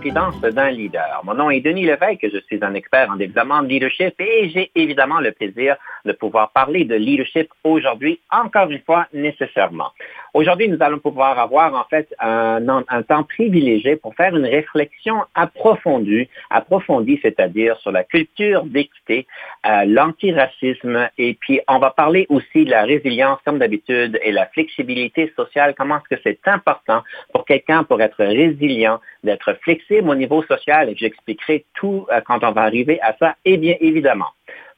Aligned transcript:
Confidence 0.00 0.40
d'un 0.40 0.70
leader. 0.70 1.20
Mon 1.24 1.34
nom 1.34 1.50
est 1.50 1.60
Denis 1.60 1.84
Levesque, 1.84 2.26
je 2.32 2.38
suis 2.46 2.58
un 2.64 2.72
expert 2.72 3.10
en 3.10 3.16
développement 3.16 3.62
de 3.62 3.68
leadership 3.68 4.18
et 4.18 4.48
j'ai 4.48 4.70
évidemment 4.74 5.20
le 5.20 5.30
plaisir 5.30 5.76
de 6.06 6.12
pouvoir 6.12 6.52
parler 6.52 6.86
de 6.86 6.94
leadership 6.94 7.50
aujourd'hui, 7.64 8.18
encore 8.30 8.70
une 8.70 8.80
fois, 8.80 9.08
nécessairement. 9.12 9.90
Aujourd'hui, 10.32 10.68
nous 10.68 10.78
allons 10.80 10.98
pouvoir 10.98 11.38
avoir 11.38 11.74
en 11.74 11.84
fait 11.84 12.14
un, 12.20 12.60
temps 13.08 13.24
privilégié 13.24 13.96
pour 13.96 14.14
faire 14.14 14.36
une 14.36 14.44
réflexion 14.44 15.22
approfondie, 15.34 16.28
approfondie, 16.50 17.18
c'est-à-dire 17.22 17.76
sur 17.78 17.90
la 17.90 18.04
culture 18.04 18.64
d'équité, 18.64 19.26
euh, 19.66 19.84
l'antiracisme, 19.86 21.08
et 21.18 21.34
puis 21.34 21.60
on 21.68 21.78
va 21.78 21.90
parler 21.90 22.26
aussi 22.28 22.64
de 22.64 22.70
la 22.70 22.82
résilience, 22.82 23.38
comme 23.44 23.58
d'habitude, 23.58 24.18
et 24.22 24.32
la 24.32 24.46
flexibilité 24.46 25.32
sociale, 25.34 25.74
comment 25.76 25.96
est-ce 25.96 26.16
que 26.16 26.20
c'est 26.22 26.46
important 26.46 27.02
pour 27.32 27.44
quelqu'un 27.44 27.84
pour 27.84 28.00
être 28.00 28.24
résilient, 28.24 29.00
d'être 29.24 29.54
flexible 29.62 30.08
au 30.08 30.14
niveau 30.14 30.42
social, 30.44 30.90
et 30.90 30.96
j'expliquerai 30.96 31.64
tout 31.74 32.06
euh, 32.12 32.20
quand 32.20 32.44
on 32.44 32.52
va 32.52 32.62
arriver 32.62 33.00
à 33.00 33.16
ça, 33.18 33.36
et 33.44 33.56
bien 33.56 33.76
évidemment. 33.80 34.28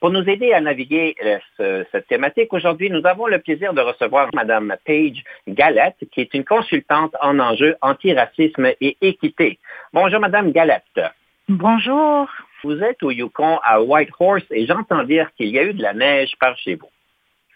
Pour 0.03 0.11
nous 0.11 0.29
aider 0.29 0.53
à 0.53 0.61
naviguer 0.61 1.15
euh, 1.61 1.85
cette 1.93 2.09
thématique, 2.09 2.53
aujourd'hui, 2.53 2.91
nous 2.91 3.07
avons 3.07 3.29
le 3.29 3.39
plaisir 3.39 3.73
de 3.73 3.81
recevoir 3.81 4.31
Mme 4.35 4.75
Paige 4.85 5.23
Galette, 5.47 5.95
qui 6.11 6.23
est 6.23 6.35
une 6.35 6.45
consultante 6.45 7.15
en 7.21 7.39
enjeux 7.39 7.77
antiracisme 7.83 8.73
et 8.81 8.97
équité. 9.01 9.61
Bonjour, 9.93 10.19
Mme 10.19 10.51
Galette. 10.51 11.01
Bonjour. 11.49 12.29
Vous 12.65 12.83
êtes 12.83 13.01
au 13.05 13.13
Yukon 13.13 13.61
à 13.63 13.81
Whitehorse 13.81 14.43
et 14.51 14.67
j'entends 14.67 15.05
dire 15.05 15.31
qu'il 15.37 15.51
y 15.51 15.59
a 15.61 15.63
eu 15.63 15.73
de 15.73 15.81
la 15.81 15.95
neige 15.95 16.33
par 16.41 16.59
chez 16.59 16.75
vous. 16.75 16.91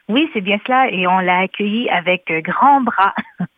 Oui, 0.09 0.31
c'est 0.33 0.41
bien 0.41 0.61
cela 0.65 0.89
et 0.89 1.05
on 1.09 1.19
l'a 1.19 1.41
accueilli 1.41 1.91
avec 1.91 2.31
grand 2.45 2.83
bras. 2.83 3.15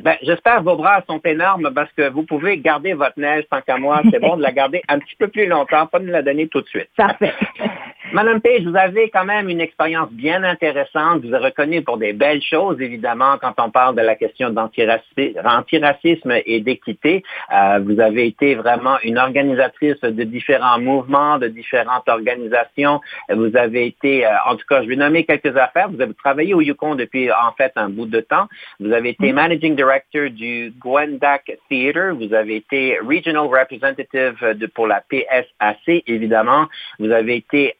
Ben, 0.00 0.16
j'espère 0.22 0.58
que 0.58 0.64
vos 0.64 0.76
bras 0.76 1.02
sont 1.06 1.20
énormes 1.24 1.72
parce 1.74 1.90
que 1.92 2.10
vous 2.10 2.24
pouvez 2.24 2.58
garder 2.58 2.92
votre 2.92 3.18
neige 3.18 3.44
tant 3.50 3.62
qu'à 3.62 3.78
moi. 3.78 4.02
C'est 4.10 4.20
bon 4.20 4.36
de 4.36 4.42
la 4.42 4.52
garder 4.52 4.82
un 4.88 4.98
petit 4.98 5.16
peu 5.16 5.28
plus 5.28 5.46
longtemps, 5.46 5.86
pas 5.86 5.98
de 5.98 6.06
la 6.06 6.20
donner 6.20 6.48
tout 6.48 6.60
de 6.60 6.68
suite. 6.68 6.90
Parfait. 6.96 7.32
Madame 8.12 8.40
Page, 8.40 8.62
vous 8.64 8.76
avez 8.76 9.08
quand 9.10 9.24
même 9.24 9.48
une 9.48 9.60
expérience 9.60 10.10
bien 10.10 10.42
intéressante. 10.42 11.24
Vous 11.24 11.32
êtes 11.32 11.42
reconnue 11.42 11.82
pour 11.82 11.96
des 11.96 12.12
belles 12.12 12.42
choses, 12.42 12.80
évidemment, 12.80 13.36
quand 13.40 13.54
on 13.58 13.70
parle 13.70 13.94
de 13.94 14.00
la 14.00 14.16
question 14.16 14.50
d'antiracisme 14.50 16.32
et 16.44 16.60
d'équité. 16.60 17.22
Euh, 17.54 17.78
vous 17.80 18.00
avez 18.00 18.26
été 18.26 18.56
vraiment 18.56 18.96
une 19.04 19.16
organisatrice 19.16 20.00
de 20.00 20.24
différents 20.24 20.80
mouvements, 20.80 21.38
de 21.38 21.46
différentes 21.46 22.08
organisations. 22.08 23.00
Vous 23.32 23.56
avez 23.56 23.86
été, 23.86 24.26
euh, 24.26 24.30
en 24.46 24.56
tout 24.56 24.66
cas, 24.68 24.82
je 24.82 24.88
vais 24.88 24.96
nommer 24.96 25.24
quelques 25.24 25.56
affaires. 25.56 25.88
Vous 25.88 26.00
avez 26.00 26.14
travaillé 26.14 26.52
au 26.52 26.60
Yukon 26.60 26.96
depuis, 26.96 27.30
en 27.30 27.52
fait, 27.56 27.72
un 27.76 27.90
bout 27.90 28.06
de 28.06 28.20
temps. 28.20 28.48
Vous 28.80 28.92
avez 28.92 29.10
été 29.10 29.32
managing 29.32 29.76
director 29.76 30.30
du 30.30 30.72
Gwendac 30.80 31.58
Theatre. 31.68 32.16
Vous 32.16 32.34
avez 32.34 32.56
été 32.56 32.98
regional 32.98 33.46
representative 33.46 34.54
de, 34.54 34.66
pour 34.66 34.88
la 34.88 35.00
PSAC, 35.00 36.02
évidemment. 36.08 36.66
Vous 36.98 37.12
avez 37.12 37.36
été 37.36 37.76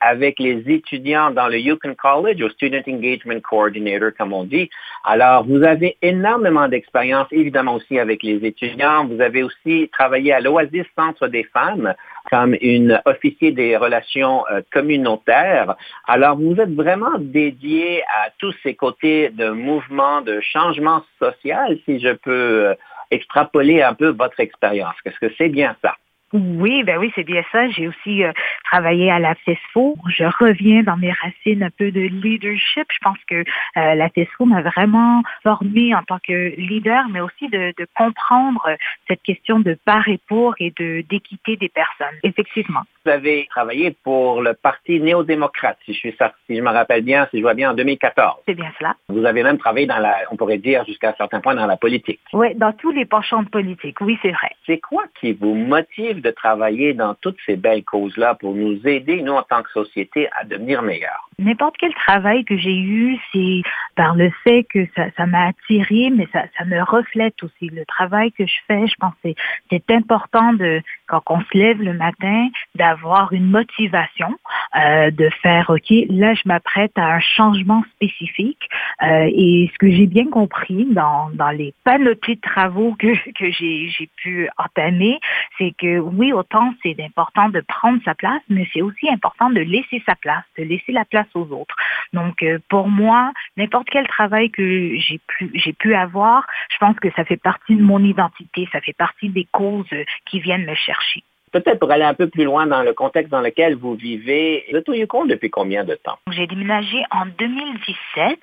avec 0.00 0.38
les 0.38 0.62
étudiants 0.66 1.30
dans 1.30 1.48
le 1.48 1.58
Yukon 1.58 1.94
College, 1.94 2.42
au 2.42 2.48
Student 2.50 2.82
Engagement 2.88 3.40
Coordinator, 3.40 4.10
comme 4.16 4.32
on 4.32 4.44
dit. 4.44 4.68
Alors, 5.04 5.44
vous 5.44 5.62
avez 5.62 5.96
énormément 6.02 6.68
d'expérience, 6.68 7.28
évidemment 7.30 7.74
aussi 7.74 7.98
avec 7.98 8.22
les 8.22 8.44
étudiants. 8.44 9.06
Vous 9.06 9.20
avez 9.20 9.42
aussi 9.42 9.88
travaillé 9.92 10.32
à 10.32 10.40
l'Oasis 10.40 10.86
Centre 10.96 11.28
des 11.28 11.44
femmes 11.44 11.94
comme 12.30 12.56
une 12.60 13.00
officier 13.04 13.52
des 13.52 13.76
relations 13.76 14.44
euh, 14.50 14.60
communautaires. 14.72 15.76
Alors, 16.06 16.36
vous 16.36 16.56
êtes 16.60 16.74
vraiment 16.74 17.18
dédié 17.18 18.02
à 18.02 18.30
tous 18.38 18.54
ces 18.62 18.74
côtés 18.74 19.30
de 19.30 19.50
mouvement, 19.50 20.20
de 20.22 20.40
changement 20.40 21.04
social, 21.20 21.78
si 21.84 22.00
je 22.00 22.12
peux 22.12 22.66
euh, 22.66 22.74
extrapoler 23.10 23.82
un 23.82 23.94
peu 23.94 24.08
votre 24.08 24.40
expérience. 24.40 24.94
Est-ce 25.04 25.18
que 25.20 25.32
c'est 25.38 25.48
bien 25.48 25.76
ça? 25.82 25.94
Oui, 26.32 26.82
ben 26.82 26.98
oui, 26.98 27.12
c'est 27.14 27.24
bien 27.24 27.42
ça. 27.52 27.68
J'ai 27.70 27.86
aussi 27.88 28.24
euh, 28.24 28.32
travaillé 28.64 29.10
à 29.10 29.18
la 29.18 29.34
FESFO. 29.36 29.96
Je 30.08 30.24
reviens 30.24 30.82
dans 30.82 30.96
mes 30.96 31.12
racines 31.12 31.62
un 31.62 31.70
peu 31.70 31.92
de 31.92 32.00
leadership. 32.00 32.86
Je 32.90 32.98
pense 33.02 33.18
que 33.28 33.36
euh, 33.36 33.94
la 33.94 34.08
FESFO 34.08 34.44
m'a 34.44 34.62
vraiment 34.62 35.22
formée 35.42 35.94
en 35.94 36.02
tant 36.02 36.18
que 36.18 36.54
leader, 36.56 37.04
mais 37.10 37.20
aussi 37.20 37.48
de, 37.48 37.72
de 37.78 37.86
comprendre 37.96 38.66
cette 39.08 39.22
question 39.22 39.60
de 39.60 39.78
part 39.84 40.08
et 40.08 40.18
pour 40.26 40.54
et 40.58 40.72
de 40.76 41.04
d'équité 41.08 41.56
des 41.56 41.68
personnes. 41.68 42.18
Effectivement. 42.22 42.82
Vous 43.04 43.12
avez 43.12 43.46
travaillé 43.48 43.96
pour 44.02 44.42
le 44.42 44.54
Parti 44.54 44.98
néo-démocrate, 44.98 45.78
si 45.84 45.94
je 45.94 45.98
suis 45.98 46.16
si 46.46 46.56
je 46.56 46.60
me 46.60 46.70
rappelle 46.70 47.02
bien, 47.02 47.28
si 47.30 47.36
je 47.36 47.42
vois 47.42 47.54
bien, 47.54 47.70
en 47.70 47.74
2014. 47.74 48.42
C'est 48.46 48.54
bien 48.54 48.72
cela. 48.78 48.96
Vous 49.08 49.24
avez 49.24 49.44
même 49.44 49.58
travaillé 49.58 49.86
dans 49.86 49.98
la, 49.98 50.16
on 50.32 50.36
pourrait 50.36 50.58
dire 50.58 50.84
jusqu'à 50.86 51.10
un 51.10 51.14
certain 51.14 51.40
point 51.40 51.54
dans 51.54 51.66
la 51.66 51.76
politique. 51.76 52.18
Oui, 52.32 52.52
dans 52.56 52.72
tous 52.72 52.90
les 52.90 53.04
penchants 53.04 53.44
de 53.44 53.48
politique. 53.48 54.00
Oui, 54.00 54.18
c'est 54.22 54.32
vrai. 54.32 54.50
C'est 54.66 54.80
quoi 54.80 55.04
qui 55.20 55.34
vous 55.34 55.54
motive 55.54 56.15
de 56.20 56.30
travailler 56.30 56.94
dans 56.94 57.14
toutes 57.14 57.38
ces 57.46 57.56
belles 57.56 57.84
causes-là 57.84 58.34
pour 58.34 58.54
nous 58.54 58.86
aider, 58.86 59.22
nous, 59.22 59.32
en 59.32 59.42
tant 59.42 59.62
que 59.62 59.70
société, 59.70 60.28
à 60.32 60.44
devenir 60.44 60.82
meilleurs? 60.82 61.25
N'importe 61.38 61.74
quel 61.78 61.92
travail 61.92 62.46
que 62.46 62.56
j'ai 62.56 62.78
eu, 62.78 63.18
c'est 63.30 63.60
par 63.94 64.14
le 64.14 64.30
fait 64.42 64.64
que 64.64 64.86
ça, 64.96 65.26
m'a 65.26 65.48
attiré, 65.48 66.08
mais 66.08 66.26
ça, 66.32 66.44
ça 66.56 66.64
me 66.64 66.82
reflète 66.82 67.42
aussi. 67.42 67.68
Le 67.68 67.84
travail 67.84 68.32
que 68.32 68.46
je 68.46 68.54
fais, 68.66 68.86
je 68.86 68.94
pense 68.98 69.12
que 69.22 69.28
c'est 69.70 69.90
important 69.90 70.54
de, 70.54 70.80
quand 71.06 71.20
on 71.28 71.40
se 71.40 71.58
lève 71.58 71.82
le 71.82 71.92
matin, 71.92 72.48
d'avoir 72.74 73.34
une 73.34 73.50
motivation, 73.50 74.34
euh, 74.76 75.10
de 75.10 75.28
faire, 75.42 75.68
OK, 75.68 75.90
là, 76.08 76.32
je 76.32 76.40
m'apprête 76.46 76.92
à 76.96 77.16
un 77.16 77.20
changement 77.20 77.84
spécifique. 77.96 78.66
Euh, 79.02 79.28
et 79.30 79.70
ce 79.74 79.78
que 79.78 79.90
j'ai 79.90 80.06
bien 80.06 80.28
compris 80.30 80.86
dans, 80.90 81.28
dans 81.34 81.50
les 81.50 81.74
panoplies 81.84 82.36
de 82.36 82.40
travaux 82.40 82.94
que, 82.98 83.14
que 83.32 83.50
j'ai 83.50 84.08
pu 84.16 84.48
entamer, 84.56 85.20
c'est 85.58 85.74
que 85.78 85.98
oui, 85.98 86.32
autant 86.32 86.72
c'est 86.82 86.96
important 86.98 87.50
de 87.50 87.60
prendre 87.60 88.00
sa 88.06 88.14
place, 88.14 88.40
mais 88.48 88.66
c'est 88.72 88.80
aussi 88.80 89.06
important 89.10 89.50
de 89.50 89.60
laisser 89.60 90.02
sa 90.06 90.14
place, 90.14 90.44
de 90.56 90.64
laisser 90.64 90.92
la 90.92 91.04
place 91.04 91.25
aux 91.34 91.50
autres. 91.52 91.74
Donc, 92.12 92.42
euh, 92.42 92.58
pour 92.68 92.88
moi, 92.88 93.32
n'importe 93.56 93.88
quel 93.90 94.06
travail 94.08 94.50
que 94.50 94.96
j'ai 94.96 95.20
pu, 95.26 95.50
j'ai 95.54 95.72
pu 95.72 95.94
avoir, 95.94 96.46
je 96.70 96.78
pense 96.78 96.96
que 97.00 97.10
ça 97.12 97.24
fait 97.24 97.36
partie 97.36 97.76
de 97.76 97.82
mon 97.82 98.02
identité, 98.02 98.68
ça 98.72 98.80
fait 98.80 98.96
partie 98.96 99.28
des 99.28 99.46
causes 99.52 99.86
qui 100.26 100.40
viennent 100.40 100.66
me 100.66 100.74
chercher. 100.74 101.22
Peut-être 101.52 101.78
pour 101.78 101.90
aller 101.90 102.04
un 102.04 102.12
peu 102.12 102.28
plus 102.28 102.44
loin 102.44 102.66
dans 102.66 102.82
le 102.82 102.92
contexte 102.92 103.30
dans 103.30 103.40
lequel 103.40 103.76
vous 103.76 103.94
vivez, 103.94 104.64
vous 104.70 104.76
êtes 104.76 104.88
au 104.88 104.92
Yukon 104.92 105.24
depuis 105.26 105.48
combien 105.48 105.84
de 105.84 105.94
temps? 105.94 106.18
J'ai 106.30 106.46
déménagé 106.46 107.02
en 107.10 107.24
2017. 107.24 108.40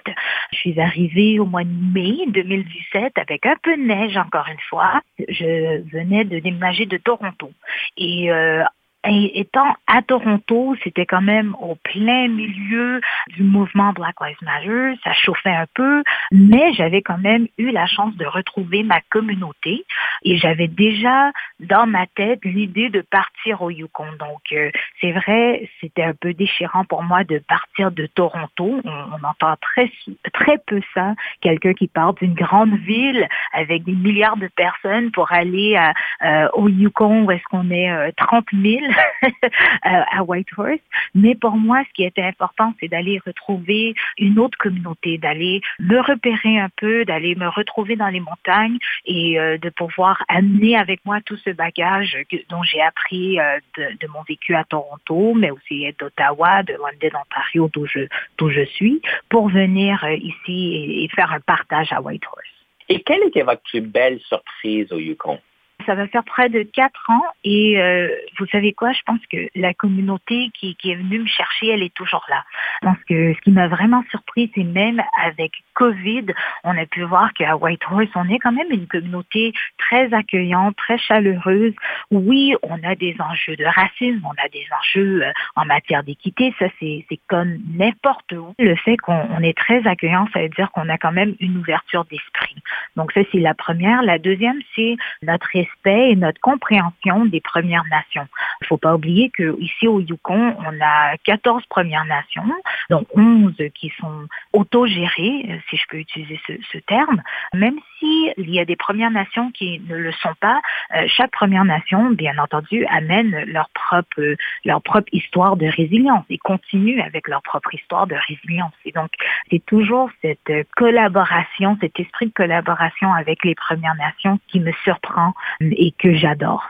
Je 0.52 0.58
suis 0.58 0.80
arrivée 0.80 1.38
au 1.38 1.46
mois 1.46 1.64
de 1.64 1.94
mai 1.94 2.26
2017 2.28 3.18
avec 3.18 3.46
un 3.46 3.56
peu 3.62 3.76
de 3.76 3.84
neige 3.84 4.18
encore 4.18 4.48
une 4.50 4.60
fois. 4.70 5.02
Je 5.28 5.84
venais 5.92 6.24
de 6.24 6.40
déménager 6.40 6.86
de 6.86 6.98
Toronto. 6.98 7.52
Et 7.98 8.32
euh, 8.32 8.64
et 9.06 9.40
étant 9.40 9.76
à 9.88 10.02
Toronto, 10.02 10.76
c'était 10.84 11.06
quand 11.06 11.22
même 11.22 11.56
au 11.60 11.76
plein 11.76 12.28
milieu 12.30 13.02
du 13.30 13.44
mouvement 13.44 13.92
Black 13.92 14.16
Lives 14.22 14.38
Matter, 14.42 14.98
ça 15.04 15.12
chauffait 15.14 15.50
un 15.50 15.66
peu, 15.74 16.04
mais 16.32 16.74
j'avais 16.74 17.02
quand 17.02 17.18
même 17.18 17.48
eu 17.58 17.72
la 17.72 17.86
chance 17.86 18.16
de 18.16 18.26
retrouver 18.26 18.84
ma 18.84 19.02
communauté 19.10 19.86
et 20.24 20.38
j'avais 20.38 20.68
déjà 20.68 21.32
dans 21.60 21.86
ma 21.86 22.06
tête 22.08 22.40
l'idée 22.46 22.90
de 22.90 23.02
partir 23.02 23.62
au 23.62 23.70
Yukon. 23.70 24.08
Donc 24.20 24.42
euh, 24.54 24.72
c'est 25.02 25.12
vrai, 25.12 25.70
c'était 25.82 26.04
un 26.04 26.14
peu 26.14 26.34
déchirant 26.34 26.86
pour 26.86 27.04
moi 27.04 27.24
de 27.26 27.40
partir 27.40 27.92
de 27.92 28.06
Toronto. 28.06 28.82
On, 28.86 29.24
entend 29.24 29.56
très 29.62 29.92
très 30.34 30.58
peu 30.66 30.82
ça, 30.94 31.14
quelqu'un 31.42 31.74
qui 31.74 31.88
part 31.88 32.14
d'une 32.14 32.34
grande 32.34 32.76
ville 32.80 33.28
avec 33.54 33.84
des 33.84 33.94
milliards 33.94 34.38
de 34.38 34.48
personnes 34.48 35.12
pour 35.12 35.32
aller 35.32 35.76
à, 35.76 35.94
euh, 36.26 36.50
au 36.54 36.68
Yukon 36.70 37.24
où 37.24 37.32
est-ce 37.32 37.44
qu'on 37.50 37.70
est 37.70 38.12
30 38.18 38.46
000 38.54 38.93
à 39.84 40.24
Whitehorse. 40.24 40.80
Mais 41.16 41.36
pour 41.36 41.56
moi, 41.56 41.84
ce 41.88 41.94
qui 41.94 42.04
était 42.04 42.24
important, 42.24 42.74
c'est 42.80 42.88
d'aller 42.88 43.20
retrouver 43.26 43.96
une 44.18 44.40
autre 44.40 44.58
communauté, 44.58 45.18
d'aller 45.18 45.62
me 45.80 46.00
repérer 46.00 46.60
un 46.60 46.70
peu, 46.78 47.06
d'aller 47.06 47.36
me 47.36 47.48
retrouver 47.48 47.96
dans 47.96 48.10
les 48.10 48.20
montagnes 48.20 48.78
et 49.06 49.40
euh, 49.40 49.58
de 49.58 49.70
pouvoir 49.70 50.24
amener 50.28 50.78
avec 50.78 51.00
moi 51.06 51.20
tout 51.26 51.38
ce 51.38 51.50
bagage 51.50 52.18
dont 52.50 52.64
j'ai 52.64 52.82
appris 52.82 53.40
euh, 53.40 53.60
de, 53.78 54.08
mon 54.08 54.22
vécu 54.28 54.56
à 54.56 54.64
Toronto, 54.64 55.34
mais 55.34 55.52
aussi 55.52 55.88
d'Ottawa, 56.00 56.64
de 56.64 56.74
London, 56.74 57.20
Ontario, 57.20 57.70
d'où 57.74 57.86
je, 57.86 58.08
d'où 58.38 58.50
je 58.50 58.66
suis, 58.66 59.02
pour 59.30 59.50
venir 59.50 60.04
euh, 60.04 60.16
ici 60.16 61.04
et 61.04 61.10
faire 61.16 61.32
un 61.32 61.40
partage 61.40 61.92
à 61.92 62.02
Whitehorse. 62.02 62.44
Et 62.90 63.02
quelle 63.02 63.24
était 63.24 63.44
votre 63.44 63.62
plus 63.64 63.82
belle 63.82 64.20
surprise 64.20 64.92
au 64.92 65.00
Yukon? 65.00 65.40
Ça 65.86 65.96
va 65.96 66.08
faire 66.08 66.24
près 66.24 66.50
de 66.50 66.64
quatre 66.64 67.10
ans 67.10 67.24
et 67.44 67.82
euh, 67.82 68.10
vous 68.40 68.46
savez 68.48 68.74
quoi, 68.74 68.92
je 68.94 69.02
pense 69.06 69.20
que 69.32 69.50
la 69.56 69.74
communauté 69.74 70.50
qui, 70.54 70.76
est 70.84 70.96
venue 70.96 71.20
me 71.20 71.28
chercher, 71.28 71.70
elle 71.70 71.84
est 71.84 71.94
toujours 71.94 72.26
là. 72.30 72.44
Parce 72.82 73.04
que 73.06 73.34
ce 73.34 73.42
qui 73.42 73.52
m'a 73.52 73.68
vraiment 73.68 74.04
surpris, 74.10 74.52
c'est 74.56 74.64
même 74.64 75.02
avec 75.22 75.52
Covid, 75.74 76.26
on 76.64 76.78
a 76.78 76.86
pu 76.86 77.04
voir 77.04 77.34
qu'à 77.34 77.56
Whitehorse, 77.56 78.10
on 78.16 78.30
est 78.30 78.40
quand 78.40 78.52
même 78.52 78.72
une 78.72 78.88
communauté 78.88 79.54
très 79.78 80.14
accueillante, 80.14 80.76
très 80.76 80.98
chaleureuse. 80.98 81.74
Oui, 82.12 82.56
on 82.64 82.82
a 82.84 82.96
des 82.96 83.16
enjeux 83.20 83.56
de 83.56 83.66
racisme, 83.66 84.22
on 84.26 84.44
a 84.44 84.50
des 84.50 84.66
enjeux 84.80 85.24
euh, 85.24 85.32
en 85.56 85.66
matière 85.66 86.04
d'équité, 86.04 86.54
ça 86.60 86.66
c'est 86.80 87.06
comme 87.28 87.58
n'importe 87.76 88.32
où. 88.34 88.54
Le 88.60 88.76
fait 88.76 88.98
qu'on 88.98 89.40
est 89.40 89.58
très 89.58 89.86
accueillant, 89.88 90.28
ça 90.34 90.42
veut 90.42 90.50
dire 90.50 90.72
qu'on 90.72 90.90
a 90.90 90.98
quand 90.98 91.12
même 91.12 91.36
une 91.40 91.58
ouverture 91.58 92.06
d'esprit. 92.06 92.56
Donc 92.96 93.12
ça 93.12 93.22
c'est 93.32 93.40
la 93.40 93.54
première. 93.54 94.04
La 94.04 94.20
deuxième, 94.20 94.60
c'est 94.76 94.96
notre 95.22 95.56
et 95.86 96.16
notre 96.16 96.40
compréhension 96.42 97.26
des 97.26 97.42
Premières 97.42 97.84
Nations. 97.90 98.28
Il 98.62 98.64
ne 98.64 98.68
faut 98.68 98.78
pas 98.78 98.96
oublier 98.96 99.32
qu'ici 99.32 99.88
au 99.88 100.00
Yukon, 100.00 100.56
on 100.60 100.82
a 100.82 101.18
14 101.24 101.66
Premières 101.68 102.06
Nations, 102.06 102.44
dont 102.90 103.06
11 103.16 103.54
qui 103.74 103.92
sont 104.00 104.28
autogérées, 104.54 105.62
si 105.70 105.78
je 105.78 105.84
peux 105.90 105.98
utiliser 105.98 106.40
ce, 106.48 106.78
terme. 106.86 107.22
Même 107.54 107.78
s'il 108.00 108.50
y 108.50 108.60
a 108.60 108.66
des 108.66 108.76
Premières 108.76 109.12
Nations 109.12 109.52
qui 109.52 109.82
ne 109.88 109.96
le 109.96 110.12
sont 110.14 110.34
pas, 110.40 110.60
euh, 110.96 111.06
chaque 111.08 111.32
Première 111.32 111.66
Nation, 111.66 112.12
bien 112.12 112.38
entendu, 112.38 112.86
amène 112.88 113.32
leur 113.46 113.70
propre, 113.70 114.36
leur 114.66 114.82
propre 114.82 115.08
histoire 115.12 115.56
de 115.56 115.68
résilience 115.68 116.26
et 116.30 116.38
continue 116.38 117.02
avec 117.02 117.28
leur 117.28 117.42
propre 117.42 117.74
histoire 117.74 118.08
de 118.08 118.16
résilience. 118.28 118.74
Et 118.86 118.92
donc, 118.92 119.10
c'est 119.50 119.66
toujours 119.66 120.10
cette 120.22 120.52
collaboration, 120.76 121.78
cet 121.82 122.00
esprit 122.00 122.28
de 122.28 122.34
collaboration 122.34 123.14
avec 123.14 123.44
les 123.46 123.56
Premières 123.56 123.96
Nations 123.96 124.40
qui 124.48 124.60
me 124.60 124.72
surprend 124.84 125.34
et 125.72 125.94
que 125.98 126.14
j'adore. 126.14 126.64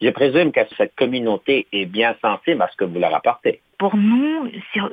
Je 0.00 0.10
présume 0.10 0.52
que 0.52 0.60
cette 0.76 0.94
communauté 0.94 1.66
est 1.72 1.86
bien 1.86 2.14
sensible 2.22 2.62
à 2.62 2.68
ce 2.68 2.76
que 2.76 2.84
vous 2.84 2.98
leur 2.98 3.14
apportez. 3.14 3.60
Pour 3.78 3.96
nous, 3.96 4.48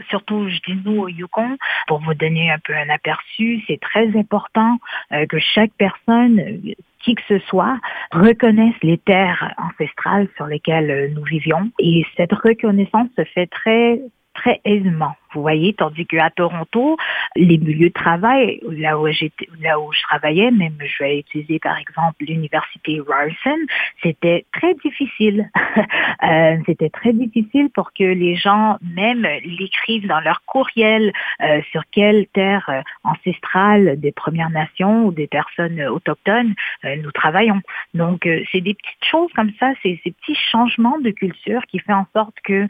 surtout, 0.09 0.47
je 0.49 0.59
dis 0.67 0.79
nous 0.83 1.01
au 1.01 1.07
Yukon, 1.07 1.57
pour 1.87 1.99
vous 1.99 2.13
donner 2.13 2.51
un 2.51 2.59
peu 2.59 2.73
un 2.73 2.89
aperçu, 2.89 3.63
c'est 3.67 3.79
très 3.79 4.07
important 4.17 4.77
euh, 5.11 5.25
que 5.27 5.39
chaque 5.39 5.71
personne 5.77 6.59
qui 6.99 7.15
que 7.15 7.21
ce 7.27 7.39
soit 7.47 7.77
reconnaisse 8.11 8.75
les 8.81 8.97
terres 8.97 9.53
ancestrales 9.57 10.27
sur 10.37 10.47
lesquelles 10.47 10.89
euh, 10.89 11.07
nous 11.09 11.23
vivions. 11.23 11.71
Et 11.79 12.05
cette 12.17 12.33
reconnaissance 12.33 13.09
se 13.15 13.23
fait 13.25 13.47
très 13.47 14.01
très 14.33 14.59
aisément. 14.65 15.15
Vous 15.35 15.41
voyez, 15.41 15.73
tandis 15.73 16.05
qu'à 16.05 16.29
Toronto, 16.29 16.97
les 17.35 17.57
milieux 17.57 17.89
de 17.89 17.93
travail, 17.93 18.61
là 18.69 18.97
où 18.97 19.07
j'étais, 19.09 19.49
là 19.61 19.79
où 19.79 19.91
je 19.91 20.01
travaillais, 20.01 20.49
même 20.51 20.77
je 20.79 21.03
vais 21.03 21.19
utiliser 21.19 21.59
par 21.59 21.77
exemple 21.77 22.15
l'université 22.21 23.01
Ryerson, 23.05 23.59
c'était 24.01 24.45
très 24.53 24.73
difficile. 24.75 25.49
euh, 26.23 26.57
c'était 26.65 26.89
très 26.89 27.11
difficile 27.11 27.69
pour 27.69 27.91
que 27.93 28.03
les 28.03 28.35
gens 28.35 28.77
même 28.95 29.27
l'écrivent 29.43 30.07
dans 30.07 30.21
leur 30.21 30.43
courriel 30.45 31.11
euh, 31.41 31.61
sur 31.71 31.83
quelle 31.91 32.27
terre 32.27 32.65
euh, 32.69 32.81
ancestrale 33.03 33.99
des 33.99 34.11
Premières 34.11 34.49
Nations 34.49 35.05
ou 35.05 35.11
des 35.11 35.27
personnes 35.27 35.81
autochtones 35.87 36.53
nous 36.83 37.11
travaillons. 37.11 37.61
Donc 37.93 38.27
c'est 38.51 38.61
des 38.61 38.73
petites 38.73 39.05
choses 39.09 39.31
comme 39.33 39.51
ça, 39.59 39.73
c'est 39.81 39.99
ces 40.03 40.11
petits 40.11 40.37
changements 40.51 40.99
de 40.99 41.09
culture 41.09 41.61
qui 41.67 41.79
fait 41.79 41.93
en 41.93 42.05
sorte 42.13 42.35
que 42.43 42.67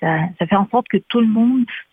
ça 0.00 0.46
fait 0.46 0.56
en 0.56 0.68
sorte 0.68 0.88
que 0.88 0.98
tout 0.98 1.20
le 1.20 1.26
monde 1.26 1.41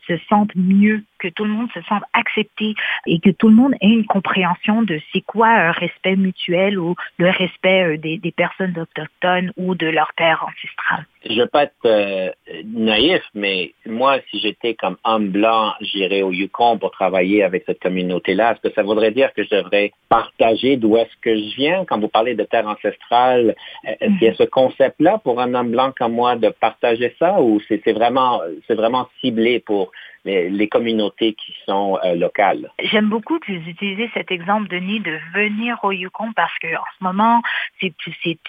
se 0.08 0.18
sentent 0.28 0.56
mieux, 0.56 1.04
que 1.20 1.28
tout 1.28 1.46
le 1.46 1.52
monde 1.52 1.70
se 1.74 1.82
sente 1.84 2.04
accepté 2.14 2.74
et 3.06 3.20
que 3.20 3.30
tout 3.30 3.50
le 3.50 3.56
monde 3.56 3.74
ait 3.82 3.90
une 3.90 4.06
compréhension 4.06 4.82
de 4.82 5.00
c'est 5.12 5.22
quoi 5.22 5.48
un 5.48 5.72
respect 5.72 6.16
mutuel 6.16 6.80
ou 6.80 6.96
le 7.18 7.30
respect 7.30 7.96
euh, 7.96 7.98
des, 7.98 8.34
personnes 8.36 8.78
autochtones 8.78 9.52
ou 9.58 9.76
de 9.76 9.88
leur 9.88 10.12
terre 10.16 10.46
ancestrale. 10.48 11.06
Je 11.26 11.34
ne 11.34 11.42
veux 11.42 11.48
pas 11.48 11.64
être 11.64 11.74
euh, 11.86 12.32
naïf, 12.64 13.22
mais 13.34 13.74
moi, 13.86 14.20
si 14.30 14.40
j'étais 14.40 14.74
comme 14.74 14.96
homme 15.04 15.30
blanc, 15.30 15.74
j'irais 15.82 16.22
au 16.22 16.32
Yukon 16.32 16.78
pour 16.78 16.92
travailler 16.92 17.44
avec 17.44 17.64
cette 17.66 17.82
communauté-là. 17.82 18.54
Est-ce 18.54 18.70
que 18.70 18.74
ça 18.74 18.84
voudrait 18.84 19.12
dire 19.12 19.34
que 19.34 19.44
je 19.44 19.50
devrais 19.50 19.92
partager 20.08 20.78
d'où 20.78 20.96
est-ce 20.96 21.16
que 21.22 21.36
je 21.36 21.56
viens? 21.58 21.84
Quand 21.84 22.00
vous 22.00 22.08
parlez 22.08 22.36
de 22.36 22.44
terre 22.44 22.68
ancestrale, 22.68 23.56
est-ce 23.84 24.18
qu'il 24.18 24.28
y 24.28 24.32
a 24.32 24.36
ce 24.36 24.44
concept-là 24.44 25.20
pour 25.22 25.42
un 25.42 25.54
homme 25.56 25.72
blanc 25.72 25.92
comme 25.98 26.14
moi 26.14 26.38
de 26.38 26.50
partager 26.50 27.14
ça 27.20 27.42
ou 27.42 27.60
c'est 27.68 27.92
vraiment, 27.92 28.42
c'est 28.68 28.76
vraiment 28.76 29.08
ciblé 29.20 29.60
pour 29.60 29.92
les, 30.26 30.68
communautés 30.68 31.34
qui 31.34 31.56
sont 31.66 31.98
euh, 32.04 32.16
locales. 32.16 32.70
J'aime 32.84 33.10
beaucoup 33.10 33.40
que 33.40 33.52
vous 33.52 33.70
utilisez 33.70 34.10
cet 34.14 34.32
exemple, 34.32 34.68
Denis, 34.68 35.00
de 35.00 35.18
venir 35.34 35.80
au 35.84 35.92
Yukon 35.92 36.34
parce 36.34 36.58
que 36.60 36.68
en 36.68 36.86
ce 36.98 37.04
moment, 37.04 37.42
c'est 37.82 37.94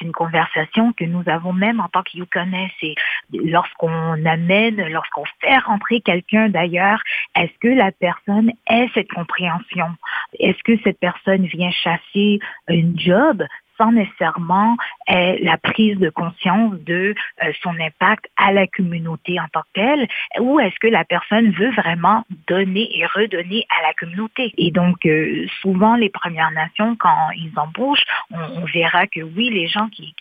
une 0.00 0.12
conversation 0.12 0.92
que 0.92 1.04
nous 1.04 1.22
avons 1.26 1.52
même 1.52 1.80
en 1.80 1.88
tant 1.88 2.02
que 2.02 2.16
Yukonais. 2.16 2.70
C'est 2.80 2.94
lorsqu'on 3.32 4.24
amène, 4.26 4.76
lorsqu'on 4.88 5.24
fait 5.40 5.58
rentrer 5.58 6.00
quelqu'un 6.00 6.48
d'ailleurs, 6.48 7.00
est-ce 7.36 7.56
que 7.60 7.68
la 7.68 7.92
personne 7.92 8.52
ait 8.68 8.88
cette 8.94 9.10
compréhension? 9.10 9.88
Est-ce 10.38 10.62
que 10.62 10.80
cette 10.84 10.98
personne 10.98 11.46
vient 11.46 11.70
chasser 11.70 12.40
une 12.68 12.98
job? 12.98 13.42
Sans 13.80 13.92
nécessairement 13.92 14.76
la 15.08 15.56
prise 15.56 15.98
de 15.98 16.10
conscience 16.10 16.74
de 16.80 17.14
euh, 17.42 17.52
son 17.62 17.74
impact 17.80 18.26
à 18.36 18.52
la 18.52 18.66
communauté 18.66 19.40
en 19.40 19.48
tant 19.52 19.62
que 19.62 19.80
telle, 19.80 20.08
ou 20.40 20.60
est-ce 20.60 20.78
que 20.80 20.86
la 20.86 21.04
personne 21.04 21.50
veut 21.52 21.70
vraiment 21.70 22.24
donner 22.46 22.88
et 22.98 23.06
redonner 23.06 23.66
à 23.78 23.86
la 23.86 23.94
communauté? 23.94 24.52
Et 24.58 24.70
donc, 24.70 25.06
euh, 25.06 25.46
souvent, 25.60 25.96
les 25.96 26.10
Premières 26.10 26.50
Nations, 26.50 26.96
quand 26.96 27.30
ils 27.36 27.52
embauchent, 27.56 28.04
on, 28.30 28.64
verra 28.72 29.06
que 29.06 29.20
oui, 29.20 29.50
les 29.50 29.66
gens 29.66 29.88
qui 29.88 30.14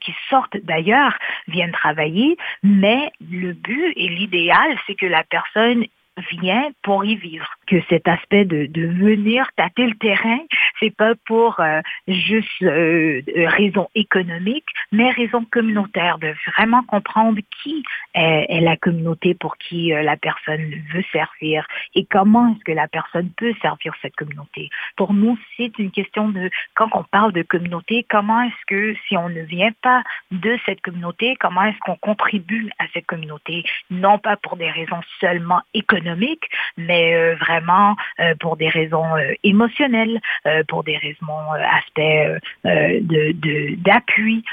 qui 0.00 0.14
sortent 0.28 0.56
d'ailleurs 0.62 1.16
viennent 1.48 1.72
travailler, 1.72 2.36
mais 2.62 3.10
le 3.28 3.52
but 3.54 3.92
et 3.96 4.08
l'idéal, 4.08 4.76
c'est 4.86 4.94
que 4.94 5.06
la 5.06 5.24
personne 5.24 5.84
vient 6.30 6.70
pour 6.82 7.04
y 7.04 7.16
vivre. 7.16 7.46
Que 7.66 7.80
cet 7.88 8.08
aspect 8.08 8.44
de, 8.44 8.68
venir 8.74 9.48
tâter 9.56 9.86
le 9.86 9.94
terrain, 9.94 10.40
c'est 10.78 10.94
pas 10.94 11.14
pour 11.26 11.60
euh, 11.60 11.80
juste 12.08 12.62
euh, 12.62 13.22
raison 13.36 13.88
économique, 13.94 14.66
mais 14.92 15.10
raison 15.10 15.44
communautaire, 15.50 16.18
de 16.18 16.34
vraiment 16.56 16.82
comprendre 16.82 17.38
qui 17.62 17.82
est, 18.14 18.60
la 18.60 18.76
communauté 18.76 19.34
pour 19.34 19.56
qui 19.56 19.92
euh, 19.92 20.02
la 20.02 20.16
personne 20.16 20.74
veut 20.92 21.04
servir 21.12 21.66
et 21.94 22.04
comment 22.04 22.48
est-ce 22.52 22.64
que 22.64 22.72
la 22.72 22.88
personne 22.88 23.30
peut 23.36 23.54
servir 23.62 23.94
cette 24.02 24.16
communauté. 24.16 24.68
Pour 24.96 25.14
nous, 25.14 25.38
c'est 25.56 25.78
une 25.78 25.90
question 25.90 26.28
de, 26.28 26.50
quand 26.74 26.88
on 26.92 27.04
parle 27.04 27.32
de 27.32 27.42
communauté, 27.42 28.04
comment 28.08 28.42
est-ce 28.42 28.66
que 28.66 28.94
si 29.08 29.16
on 29.16 29.28
ne 29.28 29.42
vient 29.42 29.72
pas 29.82 30.02
de 30.30 30.58
cette 30.66 30.80
communauté, 30.80 31.36
comment 31.38 31.62
est-ce 31.64 31.78
qu'on 31.80 31.96
contribue 31.96 32.70
à 32.78 32.84
cette 32.92 33.06
communauté, 33.06 33.64
non 33.90 34.18
pas 34.18 34.36
pour 34.36 34.56
des 34.56 34.70
raisons 34.70 35.00
seulement 35.20 35.60
économiques, 35.74 36.09
mais 36.76 37.14
euh, 37.14 37.34
vraiment 37.36 37.96
euh, 38.18 38.34
pour 38.40 38.56
des 38.56 38.68
raisons 38.68 39.16
euh, 39.16 39.32
émotionnelles, 39.44 40.20
pour 40.68 40.84
des 40.84 40.96
raisons 40.96 41.26
aspects 41.52 42.40
de 42.64 43.74
d'appui. 43.76 44.44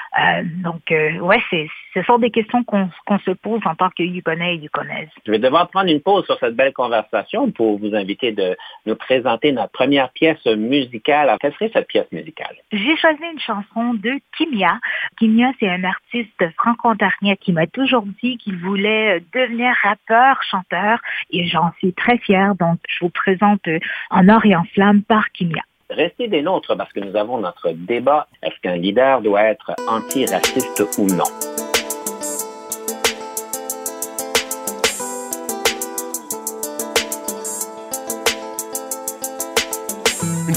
donc 0.63 0.81
ouais, 0.89 1.41
c'est 1.49 1.67
ce 1.97 2.03
sont 2.03 2.19
des 2.19 2.29
questions 2.29 2.63
qu'on 2.63 3.19
se 3.25 3.31
pose 3.31 3.61
en 3.65 3.75
tant 3.75 3.89
que 3.89 4.03
Yukonais 4.03 4.55
et 4.55 4.57
Yukonaise. 4.57 5.09
Je 5.25 5.31
vais 5.31 5.39
devoir 5.39 5.67
prendre 5.69 5.89
une 5.89 6.01
pause 6.01 6.25
sur 6.25 6.37
cette 6.39 6.55
belle 6.55 6.73
conversation 6.73 7.49
pour 7.51 7.79
vous 7.79 7.95
inviter 7.95 8.31
de 8.31 8.55
nous 8.85 8.95
présenter 8.95 9.51
notre 9.51 9.71
première 9.71 10.09
pièce 10.11 10.45
musicale. 10.45 11.27
Alors, 11.27 11.39
quelle 11.39 11.53
serait 11.53 11.71
cette 11.73 11.87
pièce 11.87 12.11
musicale? 12.11 12.55
J'ai 12.71 12.95
choisi 12.97 13.23
une 13.31 13.39
chanson 13.39 13.95
de 13.95 14.11
Kimia. 14.37 14.79
Kimia, 15.17 15.51
c'est 15.59 15.69
un 15.69 15.83
artiste 15.83 16.43
franco-ontarien 16.57 17.35
qui 17.35 17.51
m'a 17.51 17.65
toujours 17.65 18.05
dit 18.21 18.37
qu'il 18.37 18.57
voulait 18.57 19.23
devenir 19.33 19.73
rappeur, 19.81 20.41
chanteur, 20.43 20.99
et 21.31 21.46
j'en 21.47 21.71
suis 21.77 21.93
très 21.93 22.17
fière. 22.17 22.55
Donc, 22.55 22.79
je 22.87 22.99
vous 23.01 23.09
présente 23.09 23.61
En 24.09 24.29
or 24.29 24.45
et 24.45 24.55
en 24.55 24.63
flamme 24.63 25.01
par 25.03 25.31
Kimia. 25.31 25.63
Restez 25.89 26.27
des 26.27 26.41
nôtres 26.41 26.75
parce 26.75 26.91
que 26.91 26.99
nous 26.99 27.15
avons 27.15 27.39
notre 27.39 27.71
débat. 27.71 28.27
Est-ce 28.43 28.59
qu'un 28.61 28.75
leader 28.75 29.21
doit 29.21 29.43
être 29.43 29.71
antiraciste 29.87 30.83
ou 30.97 31.07
non? 31.07 31.66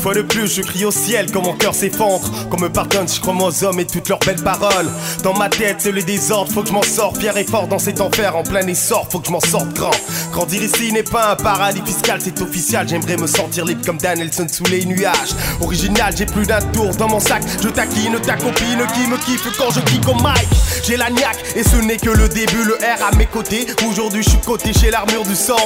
Fois 0.01 0.15
de 0.15 0.23
plus, 0.23 0.55
je 0.55 0.63
crie 0.63 0.85
au 0.85 0.91
ciel 0.91 1.31
quand 1.31 1.43
mon 1.43 1.53
cœur 1.53 1.75
s'effondre. 1.75 2.49
Qu'on 2.49 2.59
me 2.59 2.69
pardonne 2.69 3.07
je 3.07 3.21
crois 3.21 3.35
aux 3.35 3.65
hommes 3.65 3.81
et 3.81 3.87
toutes 3.87 4.09
leurs 4.09 4.19
belles 4.21 4.43
paroles. 4.43 4.89
Dans 5.23 5.35
ma 5.35 5.49
tête, 5.49 5.77
c'est 5.81 5.93
le 5.93 6.03
désordre, 6.03 6.51
faut 6.51 6.63
que 6.63 6.69
je 6.69 6.73
m'en 6.73 6.83
sorte. 6.83 7.19
Pierre 7.19 7.37
et 7.37 7.45
fort 7.45 7.69
dans 7.69 7.79
cet 7.79 8.01
enfer 8.01 8.35
en 8.35 8.43
plein 8.43 8.67
essor, 8.67 9.07
faut 9.11 9.21
que 9.21 9.27
je 9.27 9.33
m'en 9.33 9.41
sorte 9.41 9.73
grand. 9.75 9.91
Grandir 10.33 10.63
ici 10.63 10.93
n'est 10.93 11.03
pas 11.03 11.33
un 11.33 11.37
paradis 11.37 11.83
fiscal, 11.85 12.21
c'est 12.23 12.41
officiel. 12.41 12.89
J'aimerais 12.89 13.17
me 13.17 13.27
sentir 13.27 13.65
libre 13.65 13.85
comme 13.85 13.99
Danielson 13.99 14.47
sous 14.51 14.65
les 14.65 14.85
nuages. 14.87 15.35
Original, 15.61 16.15
j'ai 16.17 16.27
plus 16.27 16.47
d'un 16.47 16.61
tour 16.61 16.95
dans 16.97 17.09
mon 17.09 17.21
sac. 17.21 17.43
Je 17.63 17.69
taquine 17.69 18.19
ta 18.21 18.37
copine 18.37 18.87
qui 18.95 19.07
me 19.07 19.17
kiffe 19.19 19.49
quand 19.59 19.71
je 19.71 19.81
kick 19.81 20.09
au 20.09 20.15
mic. 20.15 20.49
J'ai 20.83 20.97
la 20.97 21.11
niaque 21.11 21.45
et 21.57 21.63
ce 21.63 21.77
n'est 21.77 21.99
que 21.99 22.11
le 22.11 22.29
début, 22.29 22.65
le 22.65 22.75
R 22.75 23.05
à 23.13 23.15
mes 23.17 23.27
côtés. 23.27 23.67
Aujourd'hui, 23.89 24.23
je 24.23 24.31
suis 24.31 24.41
coté 24.41 24.73
chez 24.73 24.91
l'armure 24.91 25.25
du 25.25 25.35
sang. 25.35 25.57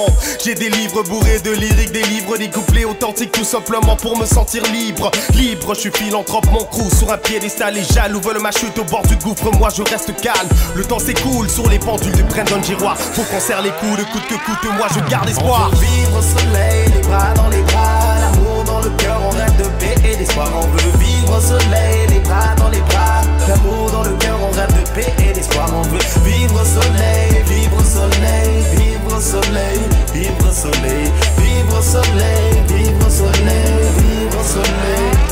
J'ai 0.44 0.54
des 0.54 0.70
livres 0.70 1.02
bourrés 1.04 1.38
de 1.38 1.52
lyriques, 1.52 1.92
des 1.92 2.02
livres, 2.02 2.36
des 2.36 2.50
couplets 2.50 2.84
authentiques, 2.84 3.32
tout 3.32 3.44
simplement 3.44 3.96
pour 3.96 4.18
me 4.18 4.24
sentir 4.26 4.62
libre. 4.73 5.11
Libre, 5.35 5.75
je 5.75 5.81
suis 5.81 5.90
philanthrope, 5.90 6.47
mon 6.50 6.64
crew 6.64 6.88
sur 6.97 7.12
un 7.12 7.19
piédestal. 7.19 7.75
Les 7.75 7.85
jaloux 7.85 8.21
veulent 8.21 8.40
ma 8.40 8.52
chute 8.52 8.78
au 8.78 8.85
bord 8.85 9.02
du 9.02 9.16
gouffre, 9.16 9.50
moi 9.59 9.69
je 9.75 9.83
reste 9.83 10.14
calme. 10.21 10.49
Le 10.75 10.85
temps 10.85 10.99
s'écoule 10.99 11.49
sur 11.49 11.69
les 11.69 11.78
pendules 11.78 12.16
de 12.16 12.23
Brandon 12.23 12.62
Giroir. 12.62 12.97
Faut 12.97 13.23
qu'on 13.23 13.40
serre 13.40 13.62
les 13.62 13.71
coups, 13.71 13.99
de 13.99 14.04
coûte 14.04 14.26
que 14.28 14.35
coûte, 14.35 14.73
moi 14.76 14.87
je 14.95 15.00
garde 15.11 15.28
espoir. 15.28 15.71
On 15.73 15.76
veut 15.76 15.87
vivre 15.87 16.19
au 16.19 16.23
soleil, 16.23 16.93
les 16.95 17.02
bras 17.02 17.33
dans 17.35 17.49
les 17.49 17.62
bras, 17.62 18.21
l'amour 18.21 18.64
dans 18.64 18.81
le 18.81 18.90
cœur, 18.90 19.21
on 19.25 19.31
rêve 19.31 19.57
de 19.57 19.69
paix 19.78 19.95
et 20.09 20.16
d'espoir. 20.16 20.49
On 20.54 20.66
veut 20.66 20.99
vivre 20.99 21.37
au 21.37 21.40
soleil, 21.40 22.07
les 22.09 22.21
bras 22.21 22.54
dans 22.57 22.69
les 22.69 22.81
bras, 22.81 23.23
l'amour 23.49 23.90
dans 23.90 24.02
le 24.02 24.16
cœur, 24.16 24.38
on 24.40 24.50
rêve 24.54 24.73
de 24.73 24.88
paix 24.90 25.12
et 25.19 25.33
d'espoir. 25.33 25.69
On 25.75 25.83
veut 25.83 25.99
vivre 26.25 26.54
au 26.54 26.64
soleil, 26.64 27.43
vivre 27.49 27.76
au 27.78 27.85
soleil, 27.85 28.64
vivre 28.76 29.16
au 29.16 29.21
soleil, 29.21 29.81
vivre 30.12 30.49
au 30.49 30.49
soleil, 30.49 30.49
vivre 30.49 30.49
au 30.49 30.52
soleil, 30.52 31.12
vivre 31.38 31.78
au 31.78 31.83
soleil, 31.83 32.62
vivre 32.69 33.07
au 33.07 33.11
soleil. 33.11 33.83
Je 34.44 35.24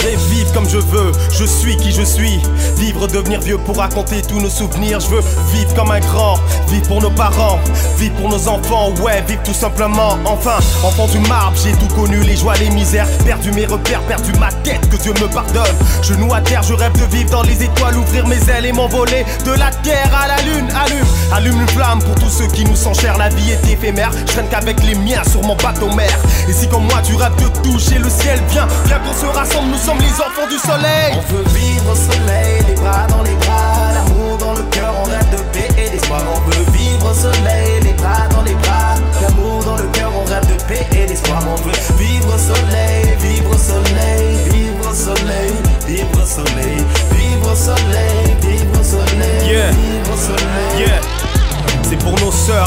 voudrais 0.00 0.16
vivre 0.30 0.52
comme 0.52 0.68
je 0.68 0.78
veux, 0.78 1.12
je 1.32 1.44
suis 1.44 1.76
qui 1.76 1.92
je 1.92 2.02
suis. 2.02 2.40
Vivre, 2.76 3.06
devenir 3.06 3.40
vieux 3.40 3.58
pour 3.58 3.76
raconter 3.76 4.22
tous 4.22 4.40
nos 4.40 4.48
souvenirs. 4.48 5.00
Je 5.00 5.08
veux 5.08 5.22
vivre 5.52 5.74
comme 5.74 5.90
un 5.90 6.00
grand, 6.00 6.38
vivre 6.68 6.86
pour 6.88 7.02
nos 7.02 7.10
parents, 7.10 7.58
vivre 7.98 8.14
pour 8.16 8.28
nos 8.28 8.48
enfants, 8.48 8.90
ouais, 9.02 9.22
vivre 9.28 9.42
tout 9.42 9.54
simplement. 9.54 10.16
Enfin, 10.24 10.58
enfant 10.82 11.06
du 11.08 11.18
marbre, 11.28 11.56
j'ai 11.62 11.72
tout 11.72 11.94
connu, 11.94 12.20
les 12.20 12.36
joies, 12.36 12.54
les 12.56 12.70
misères. 12.70 13.06
Perdu 13.24 13.52
mes 13.52 13.66
repères, 13.66 14.00
perdu 14.02 14.32
ma 14.38 14.50
tête, 14.52 14.88
que 14.88 14.96
Dieu 14.96 15.12
me 15.20 15.28
pardonne. 15.28 15.76
Genoux 16.02 16.32
à 16.32 16.40
terre, 16.40 16.62
je 16.62 16.74
rêve 16.74 16.92
de 16.92 17.16
vivre 17.16 17.30
dans 17.30 17.42
les 17.42 17.62
étoiles, 17.62 17.96
ouvrir 17.96 18.26
mes 18.26 18.40
ailes 18.50 18.66
et 18.66 18.72
m'envoler 18.72 19.24
de 19.44 19.52
la 19.52 19.70
terre 19.70 20.10
à 20.14 20.28
la 20.28 20.40
lune. 20.42 20.68
Allume, 20.74 21.06
allume 21.32 21.60
une 21.60 21.68
flamme 21.68 22.00
pour 22.00 22.14
tous 22.14 22.30
ceux 22.30 22.46
qui 22.46 22.64
nous 22.64 22.76
sont 22.76 22.94
chers. 22.94 23.18
La 23.18 23.28
vie 23.28 23.50
est 23.50 23.72
éphémère, 23.72 24.10
je 24.12 24.32
traîne 24.32 24.48
qu'avec 24.48 24.82
les 24.82 24.94
miens 24.94 25.22
sur 25.30 25.42
mon 25.42 25.56
bateau 25.56 25.90
mer. 25.94 26.10
Et 26.48 26.52
si 26.52 26.68
comme 26.68 26.84
moi 26.84 27.02
tu 27.02 27.14
rêves 27.16 27.36
de 27.36 27.48
toucher 27.62 27.98
le 27.98 28.08
ciel, 28.08 28.40
viens, 28.48 28.66
viens 28.86 28.98
qu'on 28.98 29.12
se 29.12 29.26
rassemble, 29.26 29.70
nous 29.70 29.89
sommes 29.90 30.00
les 30.00 30.20
enfants 30.20 30.48
du 30.48 30.58
soleil. 30.58 31.18
On 31.18 31.34
veut 31.34 31.44
vivre 31.54 31.90
au 31.90 31.94
soleil, 31.94 32.62
les 32.68 32.74
bras 32.74 33.06
dans 33.08 33.22
les 33.22 33.34
bras, 33.34 33.92
l'amour 33.94 34.38
dans 34.38 34.54
le 34.54 34.62
cœur, 34.70 34.94
on 35.02 35.04
rêve 35.04 35.30
de 35.30 35.42
paix 35.52 35.68
et 35.76 35.90
d'espoir. 35.90 36.22
On 36.34 36.40
veut 36.50 36.64
vivre 36.72 37.10
au 37.10 37.14
soleil, 37.14 37.80
les 37.82 37.92
bras 37.94 38.28
dans 38.30 38.42
les 38.42 38.54
bras, 38.54 38.94
l'amour 39.22 39.64
dans 39.64 39.76
le 39.76 39.88
cœur, 39.88 40.10
on 40.14 40.24
rêve 40.24 40.46
de 40.46 40.62
paix 40.64 40.86
et 40.92 41.06
d'espoir. 41.06 41.42
On 41.48 41.56
veut 41.62 41.72
vivre 41.98 42.34
au 42.34 42.38
soleil, 42.38 43.16
vivre 43.18 43.50
au 43.50 43.58
soleil, 43.58 44.36
vivre 44.52 44.90
au 44.90 44.94
soleil, 44.94 45.52
vivre 45.86 46.22
au 46.22 46.26
soleil, 46.26 46.29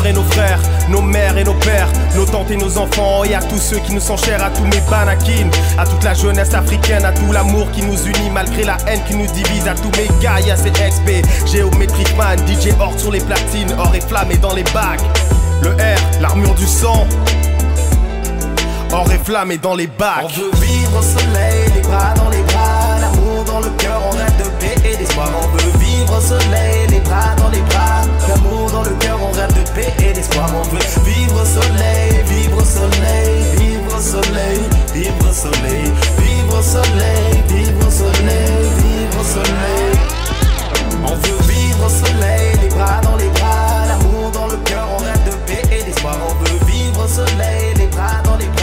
et 0.06 0.14
nos 0.14 0.24
frères, 0.24 0.60
nos 0.90 1.02
mères 1.02 1.38
et 1.38 1.44
nos 1.44 1.54
pères, 1.56 1.90
nos 2.16 2.26
tantes 2.26 2.52
et 2.52 2.56
nos 2.56 2.78
enfants, 2.78 3.24
et 3.26 3.36
à 3.36 3.42
tous 3.42 3.58
ceux 3.60 3.80
qui 3.80 3.94
nous 3.94 4.00
sont 4.00 4.16
chers, 4.16 4.42
à 4.44 4.50
tous 4.50 4.64
mes 4.64 4.82
banakines, 4.90 5.52
à 5.78 5.86
toute 5.86 6.04
la 6.04 6.14
jeunesse 6.14 6.54
africaine, 6.54 7.04
à 7.04 7.12
tout 7.12 7.32
l'amour 7.32 7.70
qui 7.72 7.82
nous 7.82 8.02
unit 8.06 8.30
malgré 8.34 8.64
la 8.64 8.78
haine 8.88 9.02
qui 9.08 9.16
nous 9.16 9.28
divise, 9.28 9.68
à 9.68 9.76
tous 9.76 9.92
mes 9.98 10.08
gars, 10.22 10.40
y'a 10.40 10.56
ces 10.56 10.72
XP, 10.72 11.26
Géométric 11.52 12.16
Man, 12.18 12.40
DJ 12.48 12.70
Orc 12.80 12.98
sur 12.98 13.12
les 13.12 13.20
platines, 13.20 13.74
or 13.78 13.94
et 13.94 14.02
flamme 14.02 14.32
et 14.32 14.38
dans 14.38 14.54
les 14.54 14.64
bacs. 14.64 15.02
Le 15.62 15.72
R, 15.72 16.22
l'armure 16.22 16.56
du 16.56 16.66
sang, 16.66 17.06
or 18.92 19.12
et 19.12 19.20
flamme 19.24 19.52
et 19.52 19.58
dans 19.58 19.76
les 19.76 19.90
On 19.96 20.00
bacs. 20.00 20.32
veut 20.38 20.52
vivre 20.62 20.98
au 20.98 21.02
soleil, 21.02 21.72
les 21.76 21.82
bras 21.82 22.14
dans 22.16 22.30
les 22.30 22.42
bras, 22.44 23.00
l'amour 23.44 23.54
dans 23.54 23.60
le 23.60 23.70
cœur, 23.78 24.02
on 24.06 24.12
rêve 24.12 24.38
de 24.38 24.50
paix 24.60 24.76
et 24.90 24.98
d'espoir. 24.98 25.30
On 25.42 25.48
veut 25.48 25.78
vivre 25.80 26.18
au 26.18 26.22
soleil, 26.22 26.88
les 26.90 27.00
bras 27.00 27.36
dans 27.38 27.50
les 27.50 27.62
bras, 27.62 28.04
l'amour 28.28 28.72
dans 28.72 28.84
le 28.84 28.92
cœur, 28.92 29.18
on 29.22 29.32
rêve 29.32 29.54
de 29.54 29.70
paix 29.72 29.94
et 30.00 30.14
d'espoir. 30.14 30.50
On 30.56 30.64
veut 30.64 30.80
vivre 31.06 31.42
au 31.42 31.46
soleil, 31.46 32.24
vivre 32.28 32.58
au 32.58 32.66
soleil, 32.66 33.44
vivre 33.58 33.98
au 33.98 34.02
soleil, 34.02 34.60
vivre 34.94 35.30
au 35.30 35.34
soleil, 35.34 35.92
vivre 36.18 36.60
au 36.60 36.62
soleil, 36.62 37.44
vivre 37.48 37.88
au 37.88 37.92
soleil, 37.92 38.64
vivre 38.78 39.20
au 39.20 39.24
soleil. 39.24 39.94
On 41.06 41.16
veut 41.16 41.42
vivre 41.48 41.86
au 41.86 41.90
soleil, 41.90 42.54
les 42.62 42.70
bras 42.70 43.02
dans 43.04 43.18
les 43.18 43.30
bras, 43.30 43.86
l'amour 43.88 44.32
dans 44.32 44.48
le 44.48 44.58
cœur, 44.58 44.88
on 44.98 45.04
rêve 45.04 45.24
de 45.26 45.36
paix 45.46 45.64
et 45.72 45.84
d'espoir. 45.84 46.16
On 46.30 46.34
veut 46.44 46.66
vivre 46.66 47.04
au 47.04 47.08
soleil, 47.08 47.74
les 47.78 47.88
bras 47.88 48.22
dans 48.24 48.38
les 48.38 48.48
bras, 48.48 48.63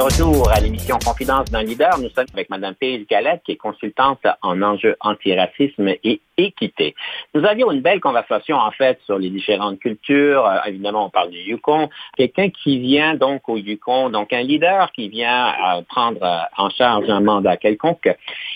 Retour 0.11 0.51
à 0.51 0.59
l'émission 0.59 0.97
Confidence 1.03 1.45
d'un 1.51 1.63
leader, 1.63 1.97
nous 1.97 2.09
sommes 2.09 2.25
avec 2.33 2.49
Mme 2.49 2.75
Paige 2.75 3.05
Galette, 3.09 3.41
qui 3.45 3.53
est 3.53 3.57
consultante 3.57 4.19
en 4.41 4.61
enjeux 4.61 4.97
antiracisme 4.99 5.87
et 6.03 6.19
équité. 6.37 6.95
Nous 7.33 7.45
avions 7.45 7.71
une 7.71 7.81
belle 7.81 8.01
conversation, 8.01 8.57
en 8.57 8.71
fait, 8.71 8.99
sur 9.05 9.17
les 9.17 9.29
différentes 9.29 9.79
cultures. 9.79 10.45
Euh, 10.45 10.57
évidemment, 10.67 11.05
on 11.05 11.09
parle 11.09 11.29
du 11.29 11.37
Yukon. 11.37 11.89
Quelqu'un 12.17 12.49
qui 12.49 12.79
vient 12.79 13.15
donc 13.15 13.47
au 13.47 13.57
Yukon, 13.57 14.09
donc 14.09 14.33
un 14.33 14.41
leader 14.41 14.91
qui 14.91 15.07
vient 15.07 15.49
euh, 15.49 15.81
prendre 15.87 16.21
euh, 16.23 16.39
en 16.57 16.69
charge 16.69 17.09
un 17.09 17.21
mandat 17.21 17.57
quelconque. 17.57 18.09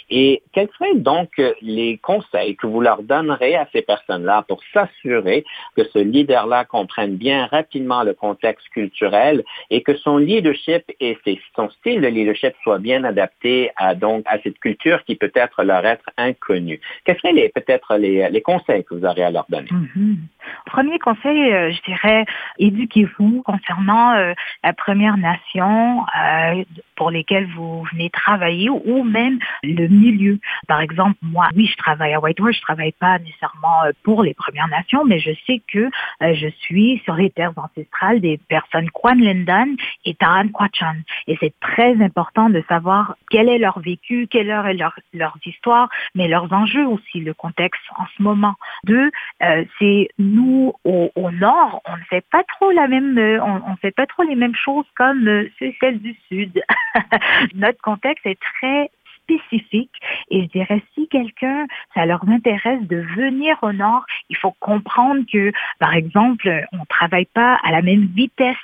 Et 0.09 0.41
quels 0.51 0.69
seraient 0.77 0.95
donc 0.95 1.29
les 1.61 1.97
conseils 1.99 2.55
que 2.55 2.67
vous 2.67 2.81
leur 2.81 3.01
donnerez 3.01 3.55
à 3.55 3.67
ces 3.71 3.81
personnes-là 3.81 4.43
pour 4.47 4.61
s'assurer 4.73 5.45
que 5.77 5.83
ce 5.93 5.99
leader-là 5.99 6.65
comprenne 6.65 7.15
bien 7.15 7.45
rapidement 7.47 8.03
le 8.03 8.13
contexte 8.13 8.67
culturel 8.69 9.43
et 9.69 9.81
que 9.83 9.95
son 9.97 10.17
leadership 10.17 10.83
et 10.99 11.17
ses- 11.23 11.39
son 11.55 11.69
style 11.69 12.01
de 12.01 12.07
leadership 12.07 12.53
soit 12.63 12.79
bien 12.79 13.03
adapté 13.03 13.71
à, 13.75 13.95
donc, 13.95 14.23
à 14.25 14.39
cette 14.39 14.59
culture 14.59 15.03
qui 15.03 15.15
peut-être 15.15 15.63
leur 15.63 15.85
être 15.85 16.09
inconnue? 16.17 16.79
Quels 17.03 17.17
seraient 17.19 17.51
peut-être 17.53 17.95
les, 17.97 18.41
conseils 18.41 18.83
que 18.83 18.95
vous 18.95 19.05
aurez 19.05 19.23
à 19.23 19.31
leur 19.31 19.45
donner? 19.49 19.69
Mhm. 19.71 20.17
Premier 20.65 20.99
conseil, 20.99 21.51
euh, 21.51 21.71
je 21.71 21.81
dirais, 21.91 22.25
éduquez-vous 22.59 23.41
concernant 23.43 24.13
euh, 24.13 24.33
la 24.63 24.73
Première 24.73 25.17
Nation 25.17 26.03
euh, 26.03 26.63
pour 26.95 27.11
lesquelles 27.11 27.47
vous 27.55 27.83
venez 27.91 28.09
travailler 28.09 28.69
ou 28.69 29.03
même 29.03 29.39
le 29.63 29.87
milieu. 29.87 30.39
Par 30.67 30.81
exemple, 30.81 31.17
moi, 31.21 31.49
oui, 31.55 31.67
je 31.67 31.77
travaille 31.77 32.13
à 32.13 32.19
Whitehorse, 32.19 32.55
je 32.55 32.61
travaille 32.61 32.93
pas 32.93 33.19
nécessairement 33.19 33.91
pour 34.03 34.23
les 34.23 34.33
Premières 34.33 34.67
Nations, 34.67 35.03
mais 35.05 35.19
je 35.19 35.31
sais 35.45 35.61
que 35.67 35.89
je 36.21 36.47
suis 36.61 37.01
sur 37.03 37.15
les 37.15 37.29
terres 37.29 37.53
ancestrales 37.55 38.21
des 38.21 38.39
personnes 38.47 38.89
Kwan 38.91 39.19
Lindan 39.19 39.75
et 40.05 40.13
Taran 40.15 40.47
Kwachan. 40.49 40.95
C'est 41.39 41.53
très 41.59 42.01
important 42.01 42.49
de 42.49 42.63
savoir 42.67 43.15
quel 43.29 43.49
est 43.49 43.57
leur 43.57 43.79
vécu, 43.79 44.27
quelle 44.29 44.49
est 44.49 44.73
leur, 44.73 44.93
leur 45.13 45.37
histoire, 45.45 45.89
mais 46.13 46.27
leurs 46.27 46.51
enjeux 46.53 46.85
aussi, 46.85 47.19
le 47.21 47.33
contexte 47.33 47.81
en 47.97 48.05
ce 48.15 48.23
moment. 48.23 48.55
Deux, 48.83 49.11
euh, 49.43 49.65
c'est 49.79 50.09
nous 50.17 50.73
au, 50.83 51.11
au 51.15 51.31
nord, 51.31 51.81
on 51.85 51.97
ne 51.97 52.03
fait 52.09 52.25
pas 52.31 52.43
trop 52.43 52.71
la 52.71 52.87
même, 52.87 53.17
euh, 53.17 53.39
on, 53.43 53.61
on 53.71 53.75
fait 53.77 53.91
pas 53.95 54.05
trop 54.05 54.23
les 54.23 54.35
mêmes 54.35 54.55
choses 54.55 54.85
comme 54.95 55.27
euh, 55.27 55.49
ceux- 55.59 55.73
celles 55.79 55.99
du 55.99 56.15
sud. 56.29 56.61
Notre 57.55 57.81
contexte 57.81 58.25
est 58.25 58.39
très 58.59 58.89
spécifique. 59.25 59.91
Et 60.29 60.43
je 60.43 60.47
dirais 60.47 60.81
si 60.93 61.07
quelqu'un 61.07 61.65
ça 61.93 62.05
leur 62.05 62.27
intéresse 62.27 62.81
de 62.83 62.97
venir 63.15 63.57
au 63.61 63.71
nord 63.71 64.05
il 64.29 64.37
faut 64.37 64.55
comprendre 64.59 65.23
que 65.31 65.51
par 65.79 65.93
exemple 65.93 66.65
on 66.71 66.85
travaille 66.85 67.25
pas 67.25 67.59
à 67.63 67.71
la 67.71 67.81
même 67.81 68.07
vitesse 68.15 68.55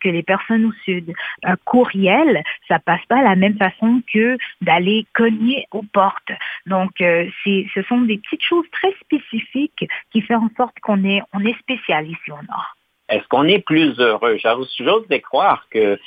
que 0.00 0.08
les 0.08 0.22
personnes 0.22 0.66
au 0.66 0.72
sud. 0.84 1.12
Un 1.42 1.56
courriel 1.56 2.42
ça 2.68 2.78
passe 2.78 3.04
pas 3.08 3.22
la 3.22 3.36
même 3.36 3.56
façon 3.56 4.02
que 4.12 4.36
d'aller 4.60 5.06
cogner 5.14 5.66
aux 5.70 5.82
portes. 5.82 6.32
Donc 6.66 7.00
euh, 7.00 7.28
ce 7.44 7.82
sont 7.88 8.00
des 8.02 8.18
petites 8.18 8.42
choses 8.42 8.68
très 8.72 8.92
spécifiques 9.00 9.86
qui 10.10 10.20
font 10.22 10.36
en 10.36 10.50
sorte 10.56 10.78
qu'on 10.80 11.04
est 11.04 11.22
on 11.32 11.40
est 11.44 11.58
spécial 11.58 12.06
ici 12.06 12.30
au 12.30 12.42
nord 12.48 12.76
est-ce 13.08 13.26
qu'on 13.28 13.44
est 13.44 13.60
plus 13.60 13.98
heureux? 14.00 14.36
J'ose 14.42 15.06
croire 15.22 15.66
que 15.70 15.78
euh, 15.78 15.96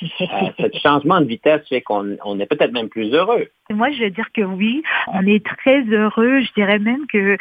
ce 0.58 0.78
changement 0.82 1.20
de 1.20 1.26
vitesse 1.26 1.66
fait 1.68 1.80
qu'on 1.80 2.38
est 2.38 2.46
peut-être 2.46 2.72
même 2.72 2.88
plus 2.88 3.12
heureux. 3.12 3.48
Moi, 3.70 3.90
je 3.92 4.04
veux 4.04 4.10
dire 4.10 4.30
que 4.34 4.42
oui, 4.42 4.82
on 5.08 5.26
est 5.26 5.44
très 5.44 5.82
heureux. 5.84 6.40
Je 6.40 6.52
dirais 6.54 6.78
même 6.78 7.06
que 7.06 7.38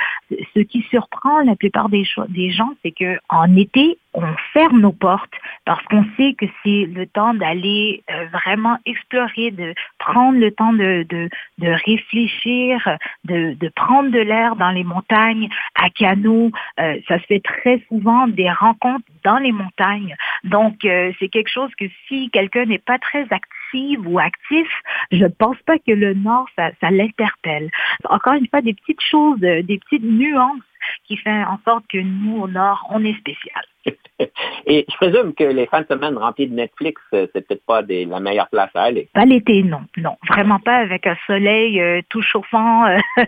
ce 0.56 0.60
qui 0.62 0.82
surprend 0.90 1.42
la 1.42 1.56
plupart 1.56 1.90
des, 1.90 2.04
des 2.30 2.52
gens, 2.52 2.70
c'est 2.84 2.92
que 2.92 3.18
en 3.30 3.56
été, 3.56 3.98
on 4.14 4.26
ferme 4.54 4.82
nos 4.82 4.92
portes 4.92 5.34
parce 5.66 5.84
qu'on 5.86 6.06
sait 6.18 6.34
que 6.34 6.46
c'est 6.64 6.86
le 6.86 7.06
temps 7.06 7.34
d'aller 7.34 8.04
euh, 8.10 8.26
vraiment 8.28 8.78
explorer, 8.86 9.52
de 9.52 9.74
prendre 10.00 10.40
le 10.40 10.52
temps 10.52 10.74
de, 10.74 11.06
de, 11.08 11.30
de 11.60 11.68
réfléchir, 11.86 12.98
de, 13.26 13.54
de, 13.54 13.70
prendre 13.70 14.10
de 14.10 14.20
l'air 14.20 14.56
dans 14.56 14.72
les 14.72 14.84
montagnes 14.84 15.50
à 15.76 15.90
canot. 15.90 16.52
Euh, 16.80 17.00
ça 17.08 17.20
se 17.20 17.26
fait 17.26 17.42
très 17.42 17.84
souvent 17.88 18.28
des 18.28 18.52
rencontres 18.52 19.06
dans 19.24 19.38
les 19.38 19.52
montagnes. 19.52 20.16
Donc, 20.44 20.86
euh, 20.86 21.12
c'est 21.20 21.30
quelque 21.30 21.52
chose 21.52 21.72
que 21.80 21.86
si 22.08 22.30
quelqu'un 22.32 22.66
n'est 22.66 22.80
pas 22.80 22.98
très 22.98 23.28
actif 23.32 24.00
ou 24.06 24.18
actif, 24.18 24.68
je 25.12 25.24
ne 25.24 25.28
pense 25.28 25.58
pas 25.66 25.78
que 25.78 25.92
le 25.92 26.16
Nord, 26.16 26.48
ça, 26.58 26.72
ça 26.82 26.90
l'interpelle. 26.90 27.70
Encore 28.06 28.34
une 28.34 28.48
fois, 28.48 28.62
des 28.62 28.74
petites 28.74 29.02
choses, 29.02 29.40
des 29.40 29.80
petites 29.80 30.04
nuances 30.04 30.62
qui 31.06 31.18
font 31.18 31.44
en 31.44 31.60
sorte 31.66 31.86
que 31.88 31.98
nous, 31.98 32.42
au 32.42 32.48
Nord, 32.48 32.88
on 32.92 33.04
est 33.04 33.18
spécial. 33.18 33.64
Et 34.66 34.86
je 34.90 34.96
présume 34.96 35.34
que 35.34 35.44
les 35.44 35.66
fins 35.68 35.82
de 35.82 35.88
semaine 35.88 36.18
remplies 36.18 36.48
de 36.48 36.54
Netflix, 36.54 37.02
euh, 37.14 37.28
c'est 37.34 37.48
peut-être 37.48 37.66
pas 37.66 37.82
des, 37.84 38.06
la 38.06 38.20
meilleure 38.20 38.50
place 38.50 38.70
à 38.76 38.84
aller. 38.84 39.10
Pas 39.14 39.26
l'été, 39.26 39.64
non. 39.64 39.82
Non, 39.98 40.18
vraiment 40.28 40.60
pas 40.60 40.78
avec 40.78 41.08
un 41.08 41.16
soleil 41.26 41.80
euh, 41.80 42.02
tout 42.10 42.22
chauffant 42.22 42.86
euh, 42.86 42.98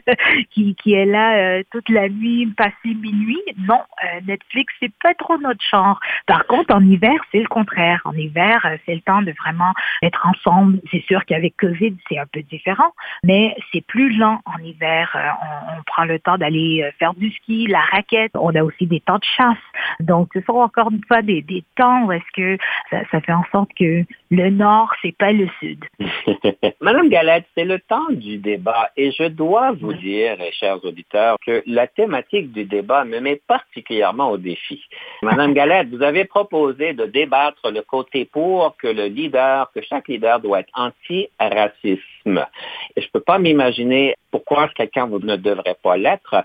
qui, 0.52 0.76
qui 0.76 0.94
est 0.94 1.06
là 1.06 1.64
toute 1.72 1.90
la 1.90 2.10
nuit, 2.10 2.48
passé 2.58 2.74
minuit. 2.84 3.42
Non, 3.58 3.82
Netflix, 4.28 4.74
c'est 4.80 4.94
pas 5.02 5.14
trop 5.14 5.38
notre 5.38 5.64
genre. 5.70 6.00
Par 6.28 6.46
contre, 6.46 6.74
en 6.74 6.84
hiver, 6.84 7.16
c'est 7.32 7.40
le 7.40 7.48
contraire. 7.48 8.02
En 8.06 8.14
hiver, 8.14 8.66
c'est 8.86 8.96
le 8.96 9.02
temps 9.02 9.22
de 9.22 9.34
vraiment 9.44 9.74
être 10.04 10.28
ensemble. 10.28 10.80
C'est 10.92 11.04
sûr 11.06 11.26
qu'avec 11.26 11.56
Covid, 11.58 11.96
c'est 12.10 12.20
un 12.20 12.26
peu 12.32 12.42
différent, 12.42 12.92
mais 13.24 13.56
c'est 13.72 13.86
plus 13.86 14.18
lent 14.18 14.42
en 14.46 14.62
hiver. 14.64 15.10
On, 15.16 15.78
on 15.78 15.84
prend 15.84 16.06
le 16.06 16.20
temps 16.20 16.38
d'aller 16.38 16.90
faire 17.00 17.14
du 17.14 17.32
ski, 17.32 17.51
la 17.68 17.82
raquette. 17.82 18.32
On 18.36 18.54
a 18.56 18.64
aussi 18.64 18.86
des 18.88 19.00
temps 19.00 19.18
de 19.18 19.26
chasse. 19.38 19.58
Donc, 20.00 20.30
ce 20.34 20.42
sont 20.42 20.54
encore 20.54 20.92
une 20.92 21.04
fois 21.08 21.22
des, 21.22 21.44
temps 21.76 22.06
où 22.06 22.12
est-ce 22.12 22.32
que 22.34 22.58
ça, 22.90 23.22
fait 23.22 23.34
en 23.34 23.44
sorte 23.52 23.70
que 23.78 24.04
le 24.30 24.50
Nord, 24.50 24.92
c'est 25.02 25.16
pas 25.16 25.32
le 25.32 25.48
Sud. 25.60 25.84
Madame 26.82 27.10
Galette, 27.10 27.46
c'est 27.56 27.66
le 27.66 27.80
temps 27.80 28.10
du 28.10 28.38
débat 28.38 28.90
et 28.98 29.12
je 29.12 29.28
dois 29.28 29.72
vous 29.74 29.94
dire, 29.94 30.38
chers 30.54 30.84
auditeurs, 30.84 31.38
que 31.46 31.64
la 31.66 31.88
thématique 31.88 32.52
du 32.52 32.66
débat 32.66 33.04
me 33.06 33.20
met 33.20 33.42
particulièrement 33.48 34.32
au 34.32 34.38
défi. 34.38 34.84
Madame 35.22 35.54
Galette, 35.62 35.90
vous 35.90 36.04
avez 36.04 36.26
proposé 36.26 36.94
de 36.94 37.06
débattre 37.06 37.72
le 37.72 37.82
côté 37.82 38.26
pour 38.26 38.76
que 38.78 38.88
le 38.88 39.06
leader, 39.06 39.72
que 39.74 39.82
chaque 39.82 40.08
leader 40.08 40.40
doit 40.40 40.62
être 40.62 40.72
anti-racisme. 40.74 42.02
Et 42.26 43.02
je 43.02 43.08
peux 43.12 43.20
pas 43.20 43.40
m'imaginer 43.40 44.16
pourquoi 44.32 44.68
quelqu'un 44.70 45.08
ne 45.08 45.36
devrait 45.36 45.78
pas 45.82 45.98
l'être, 45.98 46.36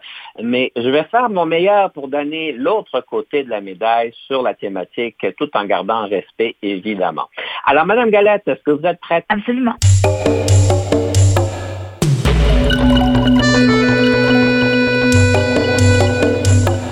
mais 0.40 0.73
je 0.76 0.88
vais 0.88 1.04
faire 1.04 1.28
mon 1.30 1.47
meilleur 1.47 1.92
pour 1.92 2.09
donner 2.09 2.52
l'autre 2.52 3.00
côté 3.00 3.45
de 3.45 3.50
la 3.50 3.61
médaille 3.61 4.12
sur 4.26 4.42
la 4.42 4.54
thématique, 4.54 5.26
tout 5.38 5.50
en 5.54 5.64
gardant 5.64 6.09
respect, 6.09 6.56
évidemment. 6.62 7.28
Alors, 7.66 7.87
Madame 7.87 8.11
Galette, 8.11 8.49
est-ce 8.49 8.62
que 8.62 8.71
vous 8.71 8.87
êtes 8.87 9.00
prête? 9.00 9.25
Absolument. 9.28 9.75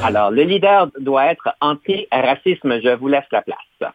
Alors, 0.05 0.31
le 0.31 0.43
leader 0.43 0.89
doit 1.01 1.27
être 1.27 1.49
anti-racisme. 1.61 2.81
Je 2.83 2.95
vous 2.95 3.09
laisse 3.09 3.25
la 3.33 3.43
place. 3.43 3.95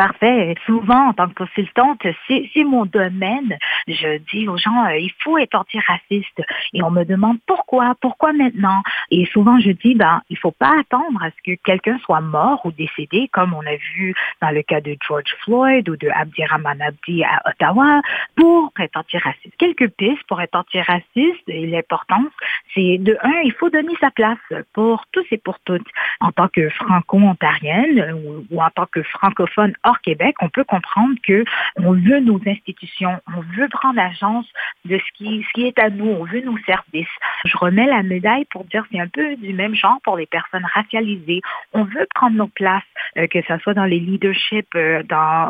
Parfait. 0.00 0.54
Souvent, 0.64 1.08
en 1.08 1.12
tant 1.12 1.28
que 1.28 1.34
consultante, 1.34 2.00
c'est 2.26 2.64
mon 2.64 2.86
domaine. 2.86 3.58
Je 3.86 4.16
dis 4.32 4.48
aux 4.48 4.56
gens, 4.56 4.86
euh, 4.86 4.96
il 4.96 5.12
faut 5.22 5.36
être 5.36 5.54
antiraciste. 5.54 6.40
Et 6.72 6.82
on 6.82 6.90
me 6.90 7.04
demande 7.04 7.36
pourquoi, 7.46 7.94
pourquoi 8.00 8.32
maintenant? 8.32 8.80
Et 9.10 9.26
souvent, 9.26 9.60
je 9.60 9.72
dis, 9.72 9.94
ben, 9.94 10.22
il 10.30 10.38
faut 10.38 10.52
pas 10.52 10.72
attendre 10.80 11.22
à 11.22 11.28
ce 11.28 11.36
que 11.44 11.54
quelqu'un 11.64 11.98
soit 11.98 12.22
mort 12.22 12.64
ou 12.64 12.72
décédé, 12.72 13.28
comme 13.30 13.52
on 13.52 13.60
a 13.60 13.76
vu 13.94 14.14
dans 14.40 14.48
le 14.48 14.62
cas 14.62 14.80
de 14.80 14.96
George 15.06 15.36
Floyd 15.44 15.86
ou 15.90 15.96
de 15.96 16.08
Abdirahman 16.08 16.80
Abdi 16.80 17.22
à 17.22 17.42
Ottawa, 17.44 18.00
pour 18.36 18.72
être 18.78 18.96
antiraciste. 18.96 19.54
Quelques 19.58 19.90
pistes 19.90 20.24
pour 20.28 20.40
être 20.40 20.54
antiraciste 20.54 21.46
et 21.46 21.66
l'importance, 21.66 22.32
c'est 22.74 22.96
de 22.96 23.18
un, 23.22 23.40
il 23.44 23.52
faut 23.52 23.68
donner 23.68 23.94
sa 24.00 24.10
place 24.10 24.38
pour 24.72 25.04
tous 25.12 25.26
et 25.30 25.36
pour 25.36 25.58
toutes. 25.66 25.86
En 26.20 26.32
tant 26.32 26.48
que 26.48 26.70
franco-ontarienne 26.70 28.14
ou, 28.24 28.46
ou 28.50 28.62
en 28.62 28.70
tant 28.70 28.86
que 28.86 29.02
francophone 29.02 29.74
Québec, 29.98 30.36
on 30.40 30.48
peut 30.48 30.64
comprendre 30.64 31.16
que 31.26 31.44
on 31.76 31.92
veut 31.92 32.20
nos 32.20 32.40
institutions, 32.46 33.20
on 33.36 33.40
veut 33.56 33.68
prendre 33.68 33.96
l'agence 33.96 34.46
de 34.84 34.98
ce 34.98 35.12
qui, 35.14 35.66
est 35.66 35.78
à 35.78 35.90
nous, 35.90 36.06
on 36.06 36.24
veut 36.24 36.40
nos 36.42 36.58
services. 36.58 37.08
Je 37.44 37.56
remets 37.56 37.86
la 37.86 38.02
médaille 38.02 38.44
pour 38.46 38.64
dire 38.64 38.84
c'est 38.92 39.00
un 39.00 39.08
peu 39.08 39.36
du 39.36 39.52
même 39.52 39.74
genre 39.74 39.98
pour 40.04 40.16
les 40.16 40.26
personnes 40.26 40.66
racialisées. 40.74 41.40
On 41.72 41.84
veut 41.84 42.06
prendre 42.14 42.36
nos 42.36 42.48
places, 42.48 42.82
euh, 43.16 43.26
que 43.26 43.40
ce 43.42 43.58
soit 43.58 43.74
dans 43.74 43.84
les 43.84 44.00
leaderships 44.00 44.74
euh, 44.74 45.02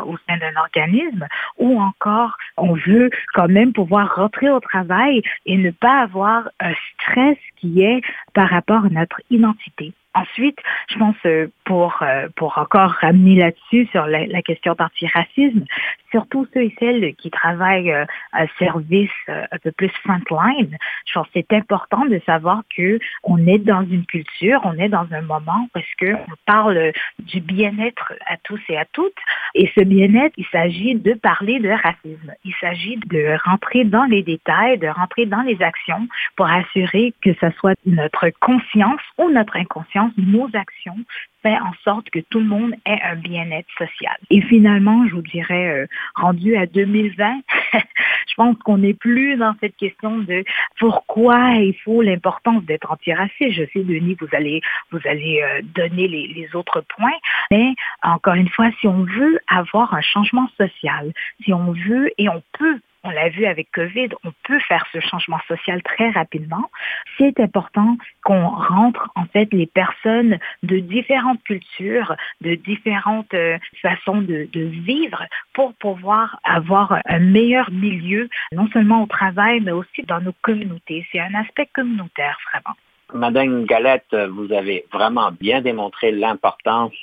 au 0.05 0.17
sein 0.27 0.37
d'un 0.37 0.55
organisme 0.59 1.27
ou 1.57 1.79
encore 1.79 2.35
on 2.57 2.73
veut 2.73 3.09
quand 3.33 3.47
même 3.47 3.73
pouvoir 3.73 4.15
rentrer 4.15 4.49
au 4.49 4.59
travail 4.59 5.21
et 5.45 5.57
ne 5.57 5.71
pas 5.71 6.01
avoir 6.01 6.49
un 6.59 6.73
stress 6.93 7.37
qui 7.57 7.81
est 7.81 8.01
par 8.33 8.49
rapport 8.49 8.85
à 8.85 8.89
notre 8.89 9.21
identité. 9.29 9.93
Ensuite, 10.13 10.59
je 10.89 10.97
pense 10.97 11.15
euh, 11.25 11.47
pour 11.63 11.99
euh, 12.01 12.27
pour 12.35 12.57
encore 12.57 12.91
ramener 12.99 13.35
là-dessus 13.35 13.87
sur 13.91 14.05
la, 14.07 14.41
question 14.41 14.75
d'antiracisme, 14.77 15.63
surtout 16.09 16.45
ceux 16.53 16.63
et 16.63 16.75
celles 16.79 17.15
qui 17.15 17.31
travaillent 17.31 17.93
euh, 17.93 18.03
à 18.33 18.45
service 18.59 19.09
un 19.29 19.57
peu 19.63 19.71
plus 19.71 19.89
frontline, 20.03 20.77
je 21.05 21.13
pense 21.13 21.27
que 21.27 21.31
c'est 21.35 21.53
important 21.53 22.03
de 22.05 22.19
savoir 22.25 22.63
que 22.75 22.99
on 23.23 23.37
est 23.47 23.59
dans 23.59 23.83
une 23.83 24.05
culture, 24.05 24.59
on 24.65 24.77
est 24.77 24.89
dans 24.89 25.07
un 25.11 25.21
moment 25.21 25.69
parce 25.73 25.93
que 25.97 26.13
on 26.13 26.35
parle 26.45 26.91
du 27.19 27.39
bien-être 27.39 28.11
à 28.27 28.35
tous 28.43 28.59
et 28.67 28.77
à 28.77 28.85
toutes, 28.91 29.13
et 29.55 29.71
ce 29.75 29.81
bien-être, 29.81 30.33
il 30.35 30.45
s'agit 30.51 30.95
de 30.95 31.13
parler 31.13 31.59
de 31.59 31.69
racisme, 31.69 32.33
il 32.43 32.53
s'agit 32.59 32.97
de 33.05 33.37
rentrer 33.45 33.85
dans 33.85 34.05
les 34.05 34.23
détails, 34.23 34.77
de 34.77 34.87
rentrer 34.87 35.25
dans 35.25 35.41
les 35.41 35.61
actions 35.61 36.05
pour 36.35 36.47
assurer 36.47 37.13
que 37.21 37.33
ce 37.39 37.49
soit 37.51 37.79
notre 37.85 38.29
conscience 38.41 39.01
ou 39.17 39.29
notre 39.29 39.55
inconscience 39.55 40.00
nos 40.17 40.49
actions 40.53 40.97
fait 41.41 41.57
en 41.57 41.73
sorte 41.83 42.09
que 42.09 42.19
tout 42.29 42.39
le 42.39 42.45
monde 42.45 42.73
ait 42.85 43.01
un 43.03 43.15
bien-être 43.15 43.69
social. 43.77 44.15
Et 44.29 44.41
finalement, 44.41 45.07
je 45.07 45.15
vous 45.15 45.21
dirais, 45.21 45.69
euh, 45.69 45.87
rendu 46.15 46.55
à 46.55 46.65
2020, 46.65 47.41
je 47.73 48.33
pense 48.35 48.57
qu'on 48.59 48.77
n'est 48.77 48.93
plus 48.93 49.35
dans 49.37 49.55
cette 49.59 49.75
question 49.75 50.19
de 50.19 50.43
pourquoi 50.79 51.55
il 51.55 51.75
faut 51.83 52.01
l'importance 52.01 52.63
d'être 52.63 52.91
antiraciste. 52.91 53.53
Je 53.53 53.63
sais, 53.73 53.83
Denis, 53.83 54.15
vous 54.19 54.29
allez, 54.33 54.61
vous 54.91 54.99
allez 55.05 55.41
euh, 55.41 55.61
donner 55.75 56.07
les, 56.07 56.27
les 56.27 56.55
autres 56.55 56.81
points, 56.95 57.17
mais 57.49 57.73
encore 58.03 58.35
une 58.35 58.49
fois, 58.49 58.69
si 58.79 58.87
on 58.87 59.03
veut 59.03 59.39
avoir 59.47 59.93
un 59.93 60.01
changement 60.01 60.47
social, 60.57 61.11
si 61.43 61.53
on 61.53 61.71
veut 61.71 62.11
et 62.17 62.29
on 62.29 62.41
peut 62.57 62.79
on 63.03 63.09
l'a 63.09 63.29
vu 63.29 63.45
avec 63.45 63.71
COVID, 63.71 64.09
on 64.23 64.31
peut 64.43 64.59
faire 64.59 64.85
ce 64.93 64.99
changement 64.99 65.39
social 65.47 65.81
très 65.83 66.09
rapidement. 66.11 66.69
C'est 67.17 67.39
important 67.39 67.97
qu'on 68.23 68.47
rentre 68.47 69.09
en 69.15 69.25
fait 69.25 69.51
les 69.51 69.67
personnes 69.67 70.37
de 70.63 70.79
différentes 70.79 71.43
cultures, 71.43 72.15
de 72.41 72.55
différentes 72.55 73.33
euh, 73.33 73.57
façons 73.81 74.21
de, 74.21 74.47
de, 74.51 74.61
vivre 74.61 75.23
pour 75.53 75.73
pouvoir 75.75 76.39
avoir 76.43 76.99
un 77.05 77.19
meilleur 77.19 77.71
milieu, 77.71 78.29
non 78.51 78.67
seulement 78.71 79.03
au 79.03 79.07
travail, 79.07 79.61
mais 79.61 79.71
aussi 79.71 80.03
dans 80.03 80.21
nos 80.21 80.33
communautés. 80.41 81.05
C'est 81.11 81.19
un 81.19 81.33
aspect 81.33 81.67
communautaire 81.73 82.37
vraiment. 82.51 82.75
Madame 83.13 83.65
Galette, 83.65 84.15
vous 84.31 84.51
avez 84.53 84.85
vraiment 84.91 85.31
bien 85.31 85.61
démontré 85.61 86.11
l'importance. 86.11 86.93